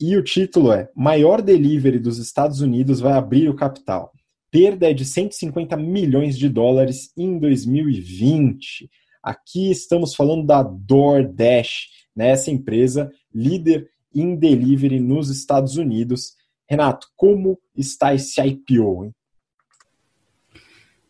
e 0.00 0.16
o 0.16 0.24
título 0.24 0.72
é 0.72 0.90
Maior 0.94 1.40
Delivery 1.40 1.98
dos 1.98 2.18
Estados 2.18 2.60
Unidos 2.60 3.00
vai 3.00 3.12
abrir 3.12 3.48
o 3.48 3.54
capital. 3.54 4.12
Perda 4.50 4.90
é 4.90 4.94
de 4.94 5.04
150 5.04 5.76
milhões 5.76 6.36
de 6.38 6.48
dólares 6.48 7.10
em 7.16 7.38
2020. 7.38 8.88
Aqui 9.22 9.70
estamos 9.70 10.14
falando 10.14 10.46
da 10.46 10.62
DoorDash, 10.62 11.88
né? 12.14 12.28
essa 12.30 12.50
empresa 12.50 13.10
líder 13.34 13.88
em 14.14 14.36
delivery 14.36 15.00
nos 15.00 15.30
Estados 15.30 15.76
Unidos. 15.76 16.34
Renato, 16.68 17.06
como 17.16 17.58
está 17.76 18.14
esse 18.14 18.40
IPO? 18.40 19.06
Hein? 19.06 19.12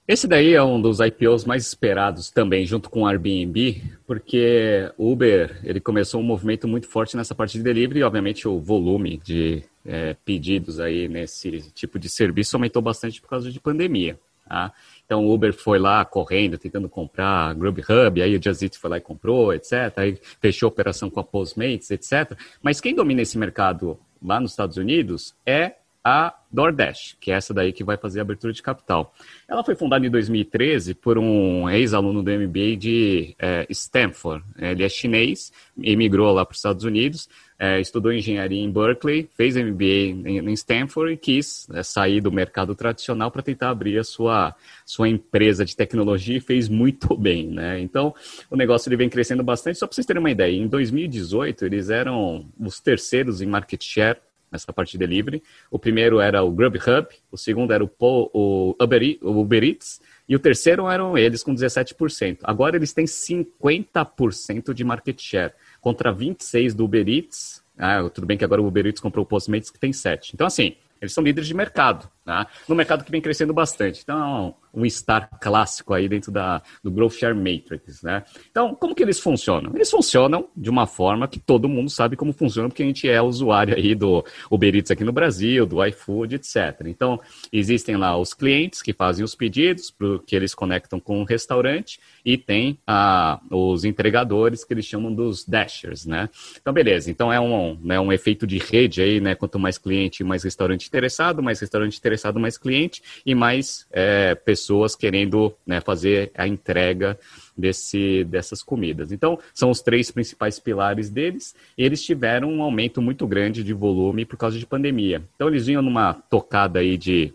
Esse 0.07 0.29
daí 0.29 0.53
é 0.53 0.63
um 0.63 0.79
dos 0.79 1.01
IPOs 1.01 1.47
mais 1.47 1.67
esperados 1.67 2.31
também, 2.31 2.67
junto 2.67 2.91
com 2.91 3.03
o 3.03 3.07
Airbnb, 3.07 3.83
porque 4.07 4.93
o 4.99 5.11
Uber 5.11 5.59
ele 5.65 5.81
começou 5.81 6.21
um 6.21 6.25
movimento 6.25 6.69
muito 6.69 6.87
forte 6.87 7.17
nessa 7.17 7.35
parte 7.35 7.57
de 7.57 7.65
delivery 7.65 8.01
e, 8.01 8.03
obviamente, 8.03 8.47
o 8.47 8.61
volume 8.61 9.17
de 9.17 9.65
é, 9.83 10.15
pedidos 10.23 10.79
aí 10.79 11.09
nesse 11.09 11.71
tipo 11.73 11.99
de 11.99 12.11
serviço 12.11 12.55
aumentou 12.55 12.83
bastante 12.83 13.19
por 13.19 13.29
causa 13.29 13.51
de 13.51 13.59
pandemia. 13.59 14.19
Tá? 14.47 14.75
Então 15.07 15.25
o 15.25 15.33
Uber 15.33 15.55
foi 15.55 15.79
lá 15.79 16.05
correndo, 16.05 16.59
tentando 16.59 16.87
comprar 16.87 17.55
Grubhub, 17.55 18.21
aí 18.21 18.37
o 18.37 18.43
Just 18.43 18.77
foi 18.77 18.91
lá 18.91 18.99
e 18.99 19.01
comprou, 19.01 19.55
etc. 19.55 19.73
Aí 19.97 20.19
fechou 20.39 20.67
a 20.67 20.69
operação 20.69 21.09
com 21.09 21.19
a 21.19 21.25
Postmates, 21.25 21.91
etc. 21.91 22.39
Mas 22.63 22.79
quem 22.79 22.95
domina 22.95 23.23
esse 23.23 23.39
mercado 23.39 23.99
lá 24.23 24.39
nos 24.39 24.51
Estados 24.51 24.77
Unidos 24.77 25.35
é 25.47 25.77
a 26.05 26.35
DoorDash, 26.53 27.17
que 27.19 27.33
é 27.33 27.35
essa 27.35 27.55
daí 27.55 27.73
que 27.73 27.83
vai 27.83 27.97
fazer 27.97 28.19
a 28.19 28.23
abertura 28.23 28.53
de 28.53 28.63
capital. 28.63 29.15
Ela 29.49 29.65
foi 29.65 29.75
fundada 29.75 30.07
em 30.07 30.11
2013 30.11 30.95
por 30.95 31.17
um 31.17 31.69
ex-aluno 31.71 32.23
do 32.23 32.31
MBA 32.31 32.77
de 32.77 33.35
é, 33.39 33.67
Stanford. 33.71 34.45
Ele 34.59 34.85
é 34.85 34.89
chinês, 34.89 35.51
emigrou 35.83 36.31
lá 36.33 36.45
para 36.45 36.53
os 36.53 36.59
Estados 36.59 36.85
Unidos, 36.85 37.29
é, 37.59 37.81
estudou 37.81 38.13
engenharia 38.13 38.61
em 38.61 38.71
Berkeley, 38.71 39.29
fez 39.35 39.57
MBA 39.57 40.29
em, 40.29 40.39
em 40.39 40.53
Stanford 40.53 41.15
e 41.15 41.17
quis 41.17 41.67
é, 41.71 41.83
sair 41.83 42.21
do 42.21 42.31
mercado 42.31 42.75
tradicional 42.75 43.31
para 43.31 43.43
tentar 43.43 43.71
abrir 43.71 43.99
a 43.99 44.05
sua, 44.05 44.55
sua 44.85 45.09
empresa 45.09 45.65
de 45.65 45.75
tecnologia 45.75 46.37
e 46.37 46.41
fez 46.41 46.69
muito 46.69 47.17
bem. 47.19 47.49
Né? 47.49 47.81
Então, 47.81 48.15
o 48.51 48.57
negócio 48.57 48.91
ele 48.91 48.97
vem 48.97 49.09
crescendo 49.09 49.43
bastante. 49.43 49.79
Só 49.79 49.87
para 49.87 49.95
vocês 49.95 50.07
terem 50.07 50.21
uma 50.21 50.31
ideia, 50.31 50.55
em 50.55 50.69
2018 50.69 51.65
eles 51.65 51.89
eram 51.89 52.47
os 52.61 52.79
terceiros 52.79 53.41
em 53.41 53.47
market 53.47 53.83
share 53.83 54.19
nessa 54.55 54.73
parte 54.73 54.93
de 54.93 54.99
delivery. 54.99 55.43
O 55.71 55.79
primeiro 55.79 56.21
era 56.21 56.43
o 56.43 56.51
Grubhub, 56.51 57.09
o 57.31 57.37
segundo 57.37 57.73
era 57.73 57.85
o, 57.85 57.89
po, 57.89 58.31
o, 58.33 58.75
Uber, 58.81 59.19
o 59.21 59.41
Uber 59.41 59.63
Eats, 59.63 60.01
e 60.29 60.35
o 60.35 60.39
terceiro 60.39 60.89
eram 60.89 61.19
eles 61.19 61.43
com 61.43 61.55
17%. 61.55 62.39
Agora 62.43 62.77
eles 62.77 62.93
têm 62.93 63.05
50% 63.05 64.73
de 64.73 64.85
market 64.85 65.21
share, 65.21 65.53
contra 65.81 66.15
26% 66.15 66.75
do 66.75 66.85
Uber 66.85 67.07
Eats. 67.07 67.63
Ah, 67.77 68.09
tudo 68.09 68.27
bem 68.27 68.39
que 68.39 68.45
agora 68.45 68.63
o 68.63 68.67
Uber 68.67 68.87
Eats 68.87 69.01
comprou 69.01 69.25
o 69.25 69.29
Postmates, 69.29 69.71
que 69.71 69.79
tem 69.79 69.91
7%. 69.91 70.31
Então, 70.33 70.47
assim, 70.47 70.77
eles 71.01 71.13
são 71.13 71.23
líderes 71.23 71.49
de 71.49 71.55
mercado, 71.55 72.09
né? 72.25 72.47
no 72.69 72.75
mercado 72.75 73.05
que 73.05 73.11
vem 73.11 73.21
crescendo 73.21 73.53
bastante. 73.53 74.01
Então, 74.03 74.55
um 74.75 74.89
star 74.89 75.29
clássico 75.41 75.95
aí 75.95 76.09
dentro 76.09 76.33
da, 76.33 76.61
do 76.83 76.91
Growth 76.91 77.13
Share 77.13 77.35
Matrix, 77.35 78.03
né? 78.03 78.25
Então, 78.51 78.75
como 78.75 78.95
que 78.95 79.03
eles 79.03 79.21
funcionam? 79.21 79.71
Eles 79.75 79.91
funcionam 79.91 80.49
de 80.57 80.69
uma 80.69 80.87
forma 80.87 81.29
que 81.29 81.39
todo 81.39 81.69
mundo 81.69 81.91
sabe 81.91 82.17
como 82.17 82.33
funciona, 82.33 82.69
porque 82.69 82.83
a 82.83 82.87
gente 82.87 83.09
é 83.09 83.23
usuário 83.23 83.75
aí 83.77 83.95
do 83.95 84.25
Uber 84.51 84.75
Eats 84.75 84.91
aqui 84.91 85.05
no 85.05 85.13
Brasil, 85.13 85.65
do 85.65 85.85
iFood, 85.85 86.37
etc. 86.37 86.83
Então, 86.87 87.21
existem 87.53 87.97
lá 87.97 88.17
os 88.17 88.35
clientes 88.35 88.83
que 88.83 88.93
fazem 88.93 89.25
os 89.25 89.35
pedidos, 89.35 89.95
que 90.27 90.35
eles 90.35 90.55
conectam 90.55 90.99
com 90.99 91.21
o 91.21 91.25
restaurante, 91.25 92.01
e 92.25 92.37
tem 92.37 92.79
ah, 92.87 93.41
os 93.51 93.85
entregadores 93.85 94.65
que 94.65 94.75
eles 94.75 94.87
chamam 94.87 95.15
dos 95.15 95.45
dashers, 95.45 96.05
né? 96.05 96.29
Então, 96.61 96.73
beleza. 96.73 97.11
Então, 97.11 97.33
é 97.33 97.39
um, 97.39 97.79
né, 97.83 98.01
um 98.01 98.13
efeito 98.13 98.47
de 98.47 98.59
rede 98.59 99.03
aí, 99.03 99.21
né? 99.21 99.35
Quanto 99.35 99.59
mais 99.59 99.79
cliente, 99.79 100.25
mais 100.25 100.43
restaurante 100.43 100.87
interessado, 100.87 101.43
mais 101.43 101.61
restaurante 101.61 101.97
interessado, 101.97 102.14
mais 102.41 102.59
cliente, 102.59 103.03
e 103.25 103.35
mais 103.35 103.87
é, 103.93 104.35
pessoas 104.35 104.95
querendo 104.95 105.55
né, 105.67 105.81
fazer 105.81 106.31
a 106.35 106.47
entrega 106.47 107.19
desse, 107.57 108.25
dessas 108.25 108.63
comidas. 108.63 109.13
Então, 109.13 109.39
são 109.53 109.71
os 109.71 109.81
três 109.81 110.11
principais 110.11 110.59
pilares 110.59 111.11
deles, 111.11 111.55
eles 111.77 112.03
tiveram 112.03 112.51
um 112.51 112.63
aumento 112.63 113.01
muito 113.01 113.27
grande 113.27 113.63
de 113.63 113.73
volume 113.73 114.25
por 114.25 114.37
causa 114.37 114.59
de 114.59 114.67
pandemia. 114.67 115.23
Então, 115.35 115.49
eles 115.49 115.67
vinham 115.67 115.83
numa 115.83 116.15
tocada 116.15 116.81
aí 116.81 116.97
de 116.97 117.33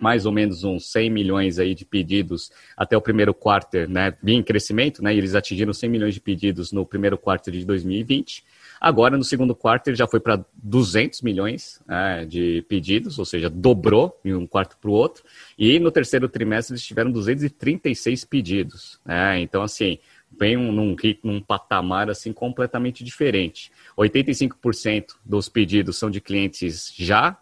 mais 0.00 0.24
ou 0.24 0.32
menos 0.32 0.64
uns 0.64 0.90
100 0.90 1.10
milhões 1.10 1.58
aí 1.58 1.74
de 1.74 1.84
pedidos 1.84 2.50
até 2.74 2.96
o 2.96 3.02
primeiro 3.02 3.34
quarto, 3.34 3.76
né, 3.86 4.14
vinha 4.22 4.38
em 4.38 4.42
crescimento, 4.42 5.04
né, 5.04 5.14
e 5.14 5.18
eles 5.18 5.34
atingiram 5.34 5.74
100 5.74 5.90
milhões 5.90 6.14
de 6.14 6.20
pedidos 6.20 6.72
no 6.72 6.86
primeiro 6.86 7.18
quarto 7.18 7.52
de 7.52 7.64
2020. 7.66 8.42
Agora, 8.80 9.18
no 9.18 9.24
segundo 9.24 9.54
quarto, 9.54 9.88
ele 9.88 9.96
já 9.96 10.06
foi 10.06 10.20
para 10.20 10.42
200 10.54 11.20
milhões 11.20 11.82
é, 11.86 12.24
de 12.24 12.64
pedidos, 12.66 13.18
ou 13.18 13.26
seja, 13.26 13.50
dobrou 13.50 14.18
de 14.24 14.32
um 14.32 14.46
quarto 14.46 14.78
para 14.78 14.90
o 14.90 14.94
outro. 14.94 15.22
E 15.58 15.78
no 15.78 15.90
terceiro 15.90 16.28
trimestre, 16.28 16.72
eles 16.72 16.84
tiveram 16.84 17.10
236 17.10 18.24
pedidos. 18.24 18.98
É, 19.06 19.38
então, 19.38 19.62
assim, 19.62 19.98
vem 20.38 20.56
um, 20.56 20.72
num, 20.72 20.96
num 21.22 21.40
patamar 21.42 22.08
assim 22.08 22.32
completamente 22.32 23.04
diferente. 23.04 23.70
85% 23.98 25.16
dos 25.24 25.48
pedidos 25.48 25.98
são 25.98 26.10
de 26.10 26.20
clientes 26.20 26.92
já 26.96 27.36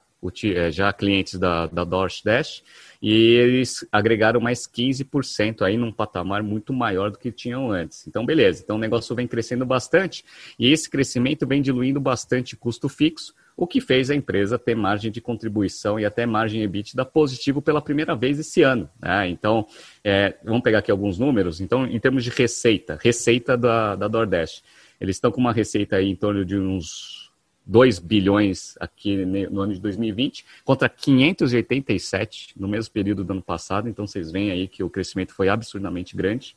é, 0.44 0.72
já 0.72 0.92
clientes 0.92 1.38
da, 1.38 1.66
da 1.66 1.84
DoorDash, 1.84 2.64
e 3.00 3.12
eles 3.34 3.86
agregaram 3.92 4.40
mais 4.40 4.66
15% 4.66 5.62
aí 5.62 5.76
num 5.76 5.92
patamar 5.92 6.42
muito 6.42 6.72
maior 6.72 7.10
do 7.10 7.18
que 7.18 7.30
tinham 7.30 7.70
antes. 7.70 8.06
Então, 8.06 8.26
beleza. 8.26 8.62
Então, 8.62 8.76
o 8.76 8.78
negócio 8.78 9.14
vem 9.14 9.26
crescendo 9.26 9.64
bastante, 9.64 10.24
e 10.58 10.70
esse 10.70 10.90
crescimento 10.90 11.46
vem 11.46 11.62
diluindo 11.62 12.00
bastante 12.00 12.56
custo 12.56 12.88
fixo, 12.88 13.34
o 13.56 13.66
que 13.66 13.80
fez 13.80 14.08
a 14.08 14.14
empresa 14.14 14.56
ter 14.56 14.76
margem 14.76 15.10
de 15.10 15.20
contribuição 15.20 15.98
e 15.98 16.04
até 16.04 16.24
margem 16.24 16.62
EBITDA 16.62 17.04
positivo 17.04 17.60
pela 17.60 17.82
primeira 17.82 18.14
vez 18.14 18.38
esse 18.38 18.62
ano. 18.62 18.88
Né? 19.02 19.28
Então, 19.30 19.66
é, 20.04 20.36
vamos 20.44 20.62
pegar 20.62 20.78
aqui 20.78 20.92
alguns 20.92 21.18
números. 21.18 21.60
Então, 21.60 21.84
em 21.84 21.98
termos 21.98 22.22
de 22.22 22.30
receita, 22.30 22.96
receita 23.02 23.56
da, 23.56 23.96
da 23.96 24.06
DoorDash, 24.06 24.62
eles 25.00 25.16
estão 25.16 25.32
com 25.32 25.40
uma 25.40 25.52
receita 25.52 25.96
aí 25.96 26.08
em 26.08 26.14
torno 26.14 26.44
de 26.44 26.56
uns 26.56 27.27
2 27.68 27.98
bilhões 28.00 28.74
aqui 28.80 29.24
no 29.24 29.60
ano 29.60 29.74
de 29.74 29.80
2020, 29.80 30.44
contra 30.64 30.88
587 30.88 32.54
no 32.56 32.66
mesmo 32.66 32.92
período 32.92 33.22
do 33.22 33.32
ano 33.32 33.42
passado. 33.42 33.88
Então, 33.88 34.06
vocês 34.06 34.32
veem 34.32 34.50
aí 34.50 34.66
que 34.66 34.82
o 34.82 34.90
crescimento 34.90 35.34
foi 35.34 35.48
absurdamente 35.48 36.16
grande 36.16 36.56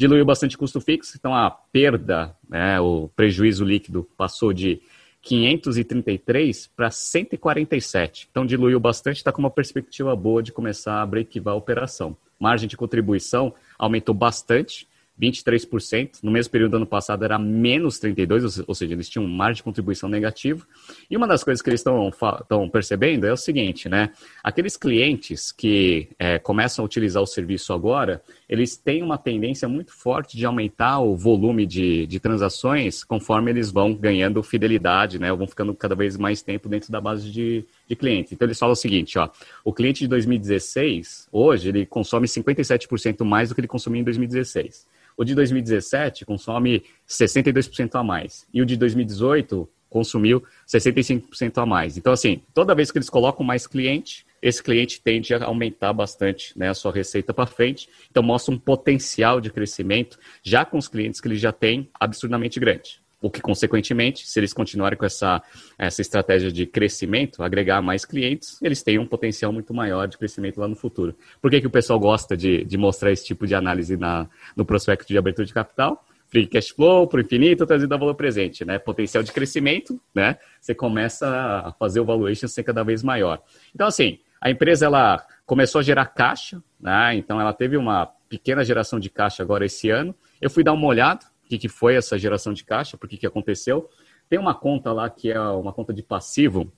diluiu 0.00 0.24
bastante 0.24 0.56
custo 0.56 0.80
fixo, 0.80 1.18
então 1.18 1.34
a 1.34 1.50
perda, 1.50 2.34
né, 2.48 2.80
o 2.80 3.10
prejuízo 3.14 3.62
líquido 3.66 4.08
passou 4.16 4.50
de 4.50 4.80
533 5.20 6.68
para 6.68 6.90
147. 6.90 8.26
Então 8.30 8.46
diluiu 8.46 8.80
bastante, 8.80 9.18
está 9.18 9.30
com 9.30 9.40
uma 9.40 9.50
perspectiva 9.50 10.16
boa 10.16 10.42
de 10.42 10.52
começar 10.52 11.02
a 11.02 11.06
breakivar 11.06 11.52
a 11.52 11.56
operação. 11.58 12.16
Margem 12.38 12.66
de 12.66 12.78
contribuição 12.78 13.52
aumentou 13.78 14.14
bastante, 14.14 14.88
23%. 15.20 16.20
No 16.22 16.30
mesmo 16.30 16.50
período 16.50 16.72
do 16.72 16.76
ano 16.78 16.86
passado 16.86 17.24
era 17.24 17.38
menos 17.38 18.00
32%, 18.00 18.64
ou 18.66 18.74
seja, 18.74 18.94
eles 18.94 19.08
tinham 19.08 19.24
um 19.24 19.28
margem 19.28 19.56
de 19.56 19.62
contribuição 19.62 20.08
negativo. 20.08 20.66
E 21.10 21.16
uma 21.16 21.26
das 21.26 21.44
coisas 21.44 21.60
que 21.60 21.68
eles 21.68 21.80
estão 21.80 22.68
percebendo 22.70 23.26
é 23.26 23.32
o 23.32 23.36
seguinte, 23.36 23.88
né? 23.88 24.10
Aqueles 24.42 24.76
clientes 24.76 25.52
que 25.52 26.08
é, 26.18 26.38
começam 26.38 26.82
a 26.82 26.86
utilizar 26.86 27.22
o 27.22 27.26
serviço 27.26 27.72
agora, 27.72 28.22
eles 28.48 28.76
têm 28.76 29.02
uma 29.02 29.18
tendência 29.18 29.68
muito 29.68 29.92
forte 29.92 30.36
de 30.36 30.46
aumentar 30.46 31.00
o 31.00 31.16
volume 31.16 31.66
de, 31.66 32.06
de 32.06 32.18
transações 32.18 33.04
conforme 33.04 33.50
eles 33.50 33.70
vão 33.70 33.94
ganhando 33.94 34.42
fidelidade, 34.42 35.18
né? 35.18 35.30
Ou 35.30 35.38
vão 35.38 35.46
ficando 35.46 35.74
cada 35.74 35.94
vez 35.94 36.16
mais 36.16 36.42
tempo 36.42 36.68
dentro 36.68 36.90
da 36.90 37.00
base 37.00 37.30
de, 37.30 37.64
de 37.90 37.96
clientes. 37.96 38.32
Então 38.32 38.46
eles 38.46 38.58
falam 38.58 38.72
o 38.72 38.76
seguinte, 38.76 39.18
ó, 39.18 39.28
o 39.64 39.72
cliente 39.72 40.00
de 40.00 40.06
2016, 40.06 41.28
hoje, 41.32 41.70
ele 41.70 41.84
consome 41.84 42.28
57% 42.28 43.24
mais 43.24 43.48
do 43.48 43.54
que 43.56 43.60
ele 43.60 43.66
consumia 43.66 44.00
em 44.00 44.04
2016. 44.04 44.86
O 45.16 45.24
de 45.24 45.34
2017 45.34 46.24
consome 46.24 46.84
62% 47.08 47.96
a 47.98 48.04
mais. 48.04 48.46
E 48.54 48.62
o 48.62 48.64
de 48.64 48.76
2018 48.76 49.68
consumiu 49.88 50.40
65% 50.68 51.60
a 51.60 51.66
mais. 51.66 51.98
Então, 51.98 52.12
assim, 52.12 52.40
toda 52.54 52.76
vez 52.76 52.92
que 52.92 52.98
eles 52.98 53.10
colocam 53.10 53.44
mais 53.44 53.66
cliente, 53.66 54.24
esse 54.40 54.62
cliente 54.62 55.02
tende 55.02 55.34
a 55.34 55.44
aumentar 55.44 55.92
bastante 55.92 56.56
né, 56.56 56.68
a 56.68 56.74
sua 56.74 56.92
receita 56.92 57.34
para 57.34 57.44
frente. 57.44 57.88
Então, 58.08 58.22
mostra 58.22 58.54
um 58.54 58.58
potencial 58.58 59.40
de 59.40 59.50
crescimento 59.50 60.16
já 60.44 60.64
com 60.64 60.78
os 60.78 60.86
clientes 60.86 61.20
que 61.20 61.26
eles 61.26 61.40
já 61.40 61.50
têm 61.50 61.90
absurdamente 61.98 62.60
grande 62.60 63.00
o 63.20 63.30
que, 63.30 63.40
consequentemente, 63.40 64.26
se 64.26 64.40
eles 64.40 64.52
continuarem 64.52 64.98
com 64.98 65.04
essa, 65.04 65.42
essa 65.78 66.00
estratégia 66.00 66.50
de 66.50 66.66
crescimento, 66.66 67.42
agregar 67.42 67.82
mais 67.82 68.04
clientes, 68.04 68.60
eles 68.62 68.82
têm 68.82 68.98
um 68.98 69.06
potencial 69.06 69.52
muito 69.52 69.74
maior 69.74 70.06
de 70.06 70.16
crescimento 70.16 70.58
lá 70.58 70.66
no 70.66 70.74
futuro. 70.74 71.14
Por 71.40 71.50
que, 71.50 71.60
que 71.60 71.66
o 71.66 71.70
pessoal 71.70 71.98
gosta 71.98 72.36
de, 72.36 72.64
de 72.64 72.78
mostrar 72.78 73.12
esse 73.12 73.24
tipo 73.24 73.46
de 73.46 73.54
análise 73.54 73.96
na, 73.96 74.26
no 74.56 74.64
prospecto 74.64 75.06
de 75.06 75.18
abertura 75.18 75.46
de 75.46 75.52
capital? 75.52 76.04
Free 76.28 76.46
cash 76.46 76.68
flow 76.68 77.08
para 77.08 77.18
o 77.18 77.20
infinito, 77.20 77.66
trazido 77.66 77.92
a 77.92 77.98
valor 77.98 78.14
presente, 78.14 78.64
né? 78.64 78.78
Potencial 78.78 79.22
de 79.22 79.32
crescimento, 79.32 80.00
né? 80.14 80.38
Você 80.60 80.74
começa 80.74 81.28
a 81.28 81.72
fazer 81.72 82.00
o 82.00 82.04
valuation 82.04 82.46
ser 82.46 82.62
cada 82.62 82.84
vez 82.84 83.02
maior. 83.02 83.42
Então, 83.74 83.86
assim, 83.86 84.20
a 84.40 84.48
empresa 84.48 84.86
ela 84.86 85.26
começou 85.44 85.80
a 85.80 85.82
gerar 85.82 86.06
caixa, 86.06 86.62
né? 86.80 87.16
Então 87.16 87.40
ela 87.40 87.52
teve 87.52 87.76
uma 87.76 88.06
pequena 88.28 88.64
geração 88.64 89.00
de 89.00 89.10
caixa 89.10 89.42
agora 89.42 89.66
esse 89.66 89.90
ano. 89.90 90.14
Eu 90.40 90.48
fui 90.48 90.62
dar 90.62 90.72
uma 90.72 90.86
olhada, 90.86 91.26
que, 91.50 91.58
que 91.58 91.68
foi 91.68 91.96
essa 91.96 92.16
geração 92.16 92.52
de 92.52 92.64
caixa, 92.64 92.96
por 92.96 93.08
que, 93.08 93.16
que 93.16 93.26
aconteceu. 93.26 93.88
Tem 94.28 94.38
uma 94.38 94.54
conta 94.54 94.92
lá 94.92 95.10
que 95.10 95.32
é 95.32 95.40
uma 95.40 95.72
conta 95.72 95.92
de 95.92 96.00
passivo, 96.00 96.72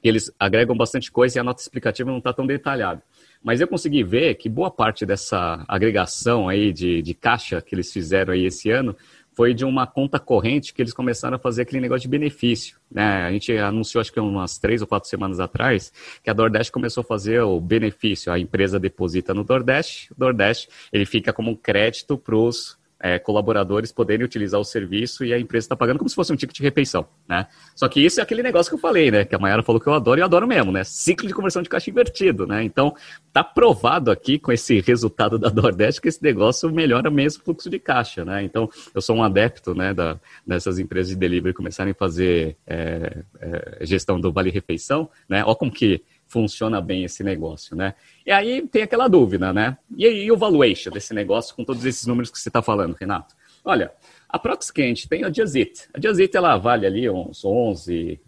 que 0.00 0.08
eles 0.08 0.30
agregam 0.38 0.76
bastante 0.76 1.10
coisa 1.10 1.36
e 1.36 1.40
a 1.40 1.44
nota 1.44 1.60
explicativa 1.60 2.10
não 2.10 2.18
está 2.18 2.32
tão 2.32 2.46
detalhada. 2.46 3.02
Mas 3.42 3.60
eu 3.60 3.66
consegui 3.66 4.04
ver 4.04 4.36
que 4.36 4.48
boa 4.48 4.70
parte 4.70 5.04
dessa 5.04 5.64
agregação 5.66 6.48
aí 6.48 6.72
de, 6.72 7.02
de 7.02 7.12
caixa 7.12 7.60
que 7.60 7.74
eles 7.74 7.92
fizeram 7.92 8.32
aí 8.32 8.46
esse 8.46 8.70
ano 8.70 8.96
foi 9.32 9.52
de 9.52 9.64
uma 9.64 9.84
conta 9.84 10.20
corrente 10.20 10.72
que 10.72 10.80
eles 10.80 10.94
começaram 10.94 11.34
a 11.34 11.38
fazer 11.40 11.62
aquele 11.62 11.80
negócio 11.80 12.02
de 12.02 12.08
benefício. 12.08 12.78
Né? 12.88 13.24
A 13.24 13.32
gente 13.32 13.50
anunciou, 13.56 14.00
acho 14.00 14.12
que 14.12 14.20
umas 14.20 14.58
três 14.58 14.80
ou 14.80 14.86
quatro 14.86 15.08
semanas 15.08 15.40
atrás, 15.40 15.92
que 16.22 16.30
a 16.30 16.32
DoorDash 16.32 16.70
começou 16.70 17.00
a 17.00 17.04
fazer 17.04 17.40
o 17.40 17.60
benefício. 17.60 18.30
A 18.30 18.38
empresa 18.38 18.78
deposita 18.78 19.34
no 19.34 19.42
DoorDash, 19.42 20.12
o 20.12 20.14
DoorDash 20.16 20.68
ele 20.92 21.04
fica 21.04 21.32
como 21.32 21.50
um 21.50 21.56
crédito 21.56 22.16
para 22.16 22.36
os 22.36 22.78
é, 23.00 23.18
colaboradores 23.18 23.92
poderem 23.92 24.24
utilizar 24.24 24.60
o 24.60 24.64
serviço 24.64 25.24
e 25.24 25.32
a 25.32 25.38
empresa 25.38 25.66
está 25.66 25.76
pagando 25.76 25.98
como 25.98 26.08
se 26.08 26.14
fosse 26.14 26.32
um 26.32 26.36
ticket 26.36 26.56
de 26.56 26.62
refeição, 26.62 27.06
né? 27.28 27.46
Só 27.74 27.88
que 27.88 28.00
isso 28.00 28.20
é 28.20 28.22
aquele 28.22 28.42
negócio 28.42 28.70
que 28.70 28.76
eu 28.76 28.80
falei, 28.80 29.10
né? 29.10 29.24
Que 29.24 29.34
a 29.34 29.38
Mayara 29.38 29.62
falou 29.62 29.80
que 29.80 29.86
eu 29.86 29.92
adoro 29.92 30.18
e 30.18 30.22
eu 30.22 30.24
adoro 30.24 30.46
mesmo, 30.46 30.72
né? 30.72 30.84
Ciclo 30.84 31.28
de 31.28 31.34
conversão 31.34 31.62
de 31.62 31.68
caixa 31.68 31.90
invertido, 31.90 32.46
né? 32.46 32.62
Então, 32.62 32.94
tá 33.32 33.42
provado 33.44 34.10
aqui 34.10 34.38
com 34.38 34.52
esse 34.52 34.80
resultado 34.80 35.38
da 35.38 35.48
DoorDash 35.48 35.98
que 35.98 36.08
esse 36.08 36.22
negócio 36.22 36.70
melhora 36.70 37.10
mesmo 37.10 37.42
o 37.42 37.44
fluxo 37.44 37.68
de 37.68 37.78
caixa, 37.78 38.24
né? 38.24 38.42
Então, 38.42 38.68
eu 38.94 39.02
sou 39.02 39.16
um 39.16 39.22
adepto, 39.22 39.74
né, 39.74 39.92
da, 39.92 40.18
dessas 40.46 40.78
empresas 40.78 41.10
de 41.10 41.16
delivery 41.16 41.52
começarem 41.52 41.92
a 41.92 41.94
fazer 41.94 42.56
é, 42.66 43.22
é, 43.40 43.78
gestão 43.84 44.20
do 44.20 44.32
Vale 44.32 44.50
Refeição, 44.50 45.10
né? 45.28 45.42
Ó 45.44 45.54
como 45.54 45.70
que 45.70 46.02
funciona 46.26 46.80
bem 46.80 47.04
esse 47.04 47.22
negócio, 47.22 47.76
né? 47.76 47.94
E 48.26 48.30
aí 48.30 48.66
tem 48.66 48.82
aquela 48.82 49.08
dúvida, 49.08 49.52
né? 49.52 49.76
E 49.96 50.06
aí 50.06 50.30
o 50.30 50.36
valuation 50.36 50.90
desse 50.90 51.14
negócio 51.14 51.54
com 51.54 51.64
todos 51.64 51.84
esses 51.84 52.06
números 52.06 52.30
que 52.30 52.38
você 52.38 52.48
está 52.48 52.62
falando, 52.62 52.94
Renato? 52.94 53.34
Olha, 53.64 53.92
a 54.28 54.38
Proxcant 54.38 55.06
tem 55.08 55.24
a 55.24 55.30
Jazit. 55.30 55.88
A 55.94 56.00
Jazit, 56.00 56.36
ela 56.36 56.56
vale 56.56 56.86
ali 56.86 57.08
uns 57.08 57.44
11, 57.44 58.20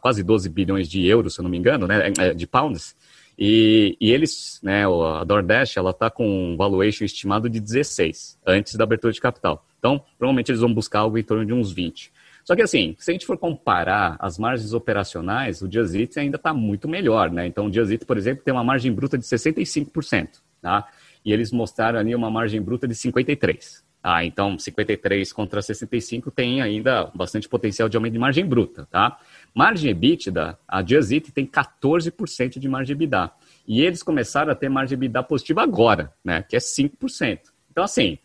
quase 0.00 0.22
12 0.22 0.48
bilhões 0.48 0.88
de 0.88 1.04
euros, 1.06 1.34
se 1.34 1.40
eu 1.40 1.42
não 1.42 1.50
me 1.50 1.58
engano, 1.58 1.86
né? 1.86 2.12
É, 2.18 2.34
de 2.34 2.46
pounds. 2.46 2.94
E, 3.36 3.96
e 4.00 4.12
eles, 4.12 4.60
né, 4.62 4.84
a 4.84 5.24
DoorDash, 5.24 5.76
ela 5.76 5.90
está 5.90 6.08
com 6.08 6.52
um 6.52 6.56
valuation 6.56 7.04
estimado 7.04 7.50
de 7.50 7.58
16, 7.58 8.38
antes 8.46 8.76
da 8.76 8.84
abertura 8.84 9.12
de 9.12 9.20
capital. 9.20 9.66
Então, 9.78 10.00
provavelmente 10.16 10.50
eles 10.50 10.60
vão 10.60 10.72
buscar 10.72 11.00
algo 11.00 11.18
em 11.18 11.22
torno 11.22 11.44
de 11.44 11.52
uns 11.52 11.72
20. 11.72 12.12
Só 12.44 12.54
que 12.54 12.62
assim, 12.62 12.94
se 12.98 13.10
a 13.10 13.14
gente 13.14 13.24
for 13.24 13.38
comparar 13.38 14.16
as 14.20 14.38
margens 14.38 14.74
operacionais, 14.74 15.62
o 15.62 15.68
Diazit 15.68 16.18
ainda 16.18 16.36
está 16.36 16.52
muito 16.52 16.86
melhor, 16.86 17.30
né? 17.30 17.46
Então 17.46 17.66
o 17.66 17.70
Diazit, 17.70 18.04
por 18.04 18.18
exemplo, 18.18 18.44
tem 18.44 18.52
uma 18.52 18.62
margem 18.62 18.92
bruta 18.92 19.16
de 19.16 19.24
65%, 19.24 20.40
tá? 20.60 20.86
E 21.24 21.32
eles 21.32 21.50
mostraram 21.50 21.98
ali 21.98 22.14
uma 22.14 22.30
margem 22.30 22.60
bruta 22.60 22.86
de 22.86 22.94
53%. 22.94 23.82
Ah, 24.06 24.22
então 24.22 24.58
53 24.58 25.32
contra 25.32 25.62
65 25.62 26.30
tem 26.30 26.60
ainda 26.60 27.10
bastante 27.14 27.48
potencial 27.48 27.88
de 27.88 27.96
aumento 27.96 28.12
de 28.12 28.18
margem 28.18 28.44
bruta, 28.44 28.86
tá? 28.90 29.18
Margem 29.54 29.90
EBITDA, 29.92 30.58
a 30.68 30.82
Diazit 30.82 31.32
tem 31.32 31.46
14% 31.46 32.58
de 32.58 32.68
margem 32.68 32.94
EBITDA. 32.94 33.30
E 33.66 33.80
eles 33.80 34.02
começaram 34.02 34.52
a 34.52 34.54
ter 34.54 34.68
margem 34.68 34.96
EBITDA 34.96 35.22
positiva 35.22 35.62
agora, 35.62 36.12
né? 36.22 36.44
Que 36.46 36.54
é 36.54 36.58
5%. 36.58 37.38
Então, 37.70 37.82
assim, 37.82 38.18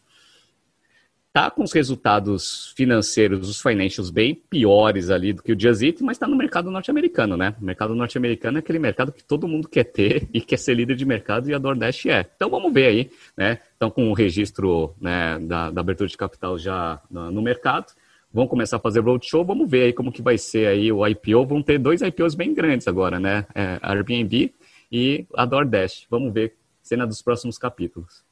tá 1.32 1.52
com 1.52 1.64
os 1.64 1.72
resultados 1.72 2.74
financeiros, 2.76 3.48
os 3.48 3.62
financials 3.62 4.10
bem 4.10 4.34
piores 4.34 5.10
ali 5.10 5.32
do 5.32 5.44
que 5.44 5.52
o 5.52 5.56
Diazit, 5.56 6.04
mas 6.04 6.18
está 6.18 6.28
no 6.28 6.36
mercado 6.36 6.72
norte-americano, 6.72 7.38
né? 7.38 7.56
O 7.62 7.64
mercado 7.64 7.94
norte-americano 7.94 8.58
é 8.58 8.60
aquele 8.60 8.80
mercado 8.80 9.12
que 9.12 9.24
todo 9.24 9.48
mundo 9.48 9.68
quer 9.68 9.84
ter 9.84 10.28
e 10.34 10.42
quer 10.42 10.58
ser 10.58 10.74
líder 10.74 10.96
de 10.96 11.06
mercado 11.06 11.50
e 11.50 11.54
a 11.54 11.60
DoorDash 11.60 12.08
é. 12.08 12.26
Então 12.36 12.50
vamos 12.50 12.74
ver 12.74 12.88
aí, 12.88 13.12
né? 13.38 13.60
Estão 13.74 13.92
com 13.92 14.10
o 14.10 14.14
registro 14.14 14.96
né, 15.00 15.40
da, 15.40 15.70
da 15.70 15.82
abertura 15.82 16.10
de 16.10 16.18
capital 16.18 16.58
já 16.58 17.02
no, 17.10 17.32
no 17.32 17.42
mercado. 17.42 17.94
Vão 18.32 18.48
começar 18.48 18.78
a 18.78 18.80
fazer 18.80 19.00
roadshow, 19.00 19.44
vamos 19.44 19.70
ver 19.70 19.84
aí 19.84 19.94
como 19.94 20.12
que 20.12 20.22
vai 20.22 20.38
ser 20.38 20.68
aí 20.68 20.92
o 20.92 21.06
IPO. 21.06 21.46
Vão 21.46 21.62
ter 21.62 21.80
dois 21.80 22.02
IPOs 22.02 22.36
bem 22.36 22.54
grandes 22.54 22.88
agora, 22.88 23.20
né? 23.20 23.46
É, 23.56 23.80
Airbnb 23.82 24.54
e 24.92 25.26
a 25.36 25.46
DoorDash. 25.46 26.06
Vamos 26.10 26.34
ver 26.34 26.56
cena 26.82 27.06
dos 27.06 27.22
próximos 27.22 27.58
capítulos. 27.58 28.29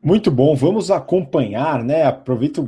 Muito 0.00 0.30
bom, 0.30 0.54
vamos 0.54 0.92
acompanhar, 0.92 1.82
né? 1.82 2.04
Aproveito, 2.04 2.66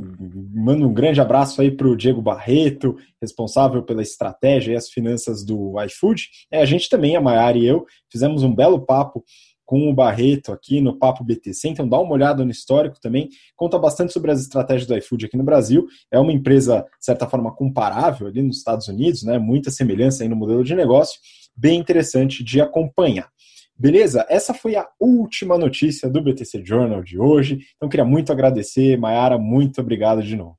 mando 0.53 0.85
um 0.85 0.93
grande 0.93 1.21
abraço 1.21 1.61
aí 1.61 1.71
para 1.71 1.87
o 1.87 1.95
Diego 1.95 2.21
Barreto, 2.21 2.97
responsável 3.21 3.81
pela 3.81 4.01
estratégia 4.01 4.73
e 4.73 4.75
as 4.75 4.89
finanças 4.89 5.41
do 5.45 5.81
iFood. 5.83 6.27
É, 6.51 6.61
a 6.61 6.65
gente 6.65 6.89
também, 6.89 7.15
a 7.15 7.21
Maiara 7.21 7.57
e 7.57 7.65
eu, 7.65 7.85
fizemos 8.11 8.43
um 8.43 8.53
belo 8.53 8.85
papo 8.85 9.23
com 9.65 9.89
o 9.89 9.93
Barreto 9.93 10.51
aqui 10.51 10.81
no 10.81 10.99
Papo 10.99 11.23
BTC, 11.23 11.69
então 11.69 11.87
dá 11.87 11.97
uma 11.97 12.11
olhada 12.11 12.43
no 12.43 12.51
histórico 12.51 12.99
também, 12.99 13.29
conta 13.55 13.79
bastante 13.79 14.11
sobre 14.11 14.29
as 14.29 14.41
estratégias 14.41 14.85
do 14.85 14.97
iFood 14.97 15.27
aqui 15.27 15.37
no 15.37 15.45
Brasil, 15.45 15.87
é 16.11 16.19
uma 16.19 16.33
empresa, 16.33 16.85
de 16.99 17.05
certa 17.05 17.25
forma, 17.25 17.55
comparável 17.55 18.27
ali 18.27 18.41
nos 18.41 18.57
Estados 18.57 18.89
Unidos, 18.89 19.23
né? 19.23 19.39
Muita 19.39 19.71
semelhança 19.71 20.23
aí 20.23 20.29
no 20.29 20.35
modelo 20.35 20.65
de 20.65 20.75
negócio, 20.75 21.17
bem 21.55 21.79
interessante 21.79 22.43
de 22.43 22.59
acompanhar. 22.59 23.29
Beleza? 23.81 24.27
Essa 24.29 24.53
foi 24.53 24.75
a 24.75 24.87
última 24.99 25.57
notícia 25.57 26.07
do 26.07 26.21
BTC 26.21 26.63
Journal 26.63 27.01
de 27.01 27.17
hoje. 27.17 27.61
Então, 27.75 27.89
queria 27.89 28.05
muito 28.05 28.31
agradecer. 28.31 28.95
Mayara, 28.95 29.39
muito 29.39 29.81
obrigado 29.81 30.21
de 30.21 30.35
novo. 30.35 30.55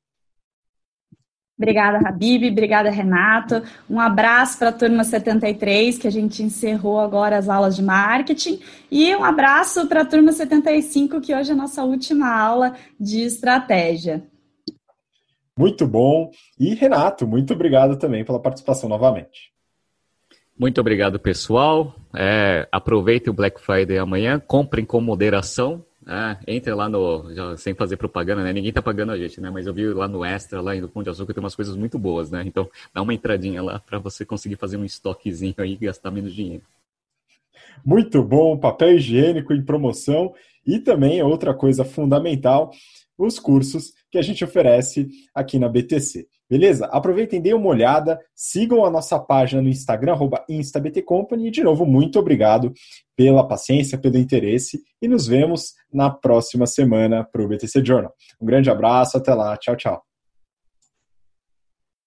Obrigada, 1.56 1.98
Habib. 1.98 2.50
Obrigada, 2.50 2.90
Renato. 2.90 3.62
Um 3.88 4.00
abraço 4.00 4.58
para 4.58 4.70
a 4.70 4.72
turma 4.72 5.04
73, 5.04 5.98
que 5.98 6.08
a 6.08 6.10
gente 6.10 6.42
encerrou 6.42 6.98
agora 6.98 7.38
as 7.38 7.48
aulas 7.48 7.76
de 7.76 7.82
marketing. 7.84 8.58
E 8.90 9.14
um 9.14 9.22
abraço 9.22 9.86
para 9.86 10.00
a 10.00 10.04
turma 10.04 10.32
75, 10.32 11.20
que 11.20 11.32
hoje 11.32 11.50
é 11.50 11.52
a 11.52 11.56
nossa 11.56 11.84
última 11.84 12.28
aula 12.36 12.74
de 12.98 13.20
estratégia. 13.20 14.24
Muito 15.56 15.86
bom. 15.86 16.28
E 16.58 16.74
Renato, 16.74 17.24
muito 17.24 17.54
obrigado 17.54 17.96
também 17.96 18.24
pela 18.24 18.42
participação 18.42 18.88
novamente. 18.88 19.51
Muito 20.62 20.80
obrigado, 20.80 21.18
pessoal. 21.18 21.92
É, 22.14 22.68
aproveitem 22.70 23.32
o 23.32 23.34
Black 23.34 23.60
Friday 23.60 23.98
amanhã, 23.98 24.38
comprem 24.38 24.84
com 24.84 25.00
moderação. 25.00 25.84
É, 26.06 26.38
entre 26.46 26.72
lá 26.72 26.88
no. 26.88 27.34
Já, 27.34 27.56
sem 27.56 27.74
fazer 27.74 27.96
propaganda, 27.96 28.44
né? 28.44 28.52
Ninguém 28.52 28.72
tá 28.72 28.80
pagando 28.80 29.10
a 29.10 29.18
gente, 29.18 29.40
né? 29.40 29.50
Mas 29.50 29.66
eu 29.66 29.74
vi 29.74 29.88
lá 29.88 30.06
no 30.06 30.24
Extra, 30.24 30.60
lá 30.60 30.72
no 30.76 30.88
Pão 30.88 31.02
de 31.02 31.10
Açúcar, 31.10 31.34
tem 31.34 31.42
umas 31.42 31.56
coisas 31.56 31.74
muito 31.74 31.98
boas, 31.98 32.30
né? 32.30 32.44
Então, 32.46 32.70
dá 32.94 33.02
uma 33.02 33.12
entradinha 33.12 33.60
lá 33.60 33.80
para 33.80 33.98
você 33.98 34.24
conseguir 34.24 34.54
fazer 34.54 34.76
um 34.76 34.84
estoquezinho 34.84 35.52
aí 35.58 35.72
e 35.72 35.86
gastar 35.86 36.12
menos 36.12 36.32
dinheiro. 36.32 36.62
Muito 37.84 38.22
bom, 38.22 38.56
papel 38.56 38.94
higiênico 38.94 39.52
em 39.52 39.64
promoção 39.64 40.32
e 40.64 40.78
também 40.78 41.20
outra 41.24 41.52
coisa 41.52 41.84
fundamental, 41.84 42.70
os 43.18 43.40
cursos 43.40 43.94
que 44.12 44.16
a 44.16 44.22
gente 44.22 44.44
oferece 44.44 45.08
aqui 45.34 45.58
na 45.58 45.68
BTC. 45.68 46.28
Beleza? 46.52 46.84
Aproveitem, 46.92 47.40
deem 47.40 47.54
uma 47.54 47.70
olhada, 47.70 48.20
sigam 48.36 48.84
a 48.84 48.90
nossa 48.90 49.18
página 49.18 49.62
no 49.62 49.70
Instagram, 49.70 50.18
InstaBTCompany, 50.46 51.48
e 51.48 51.50
de 51.50 51.62
novo, 51.62 51.86
muito 51.86 52.18
obrigado 52.18 52.74
pela 53.16 53.48
paciência, 53.48 53.96
pelo 53.96 54.18
interesse, 54.18 54.82
e 55.00 55.08
nos 55.08 55.26
vemos 55.26 55.72
na 55.90 56.10
próxima 56.10 56.66
semana 56.66 57.24
para 57.24 57.42
o 57.42 57.48
BTC 57.48 57.82
Journal. 57.82 58.12
Um 58.38 58.44
grande 58.44 58.68
abraço, 58.68 59.16
até 59.16 59.32
lá, 59.32 59.56
tchau, 59.56 59.74
tchau. 59.76 60.11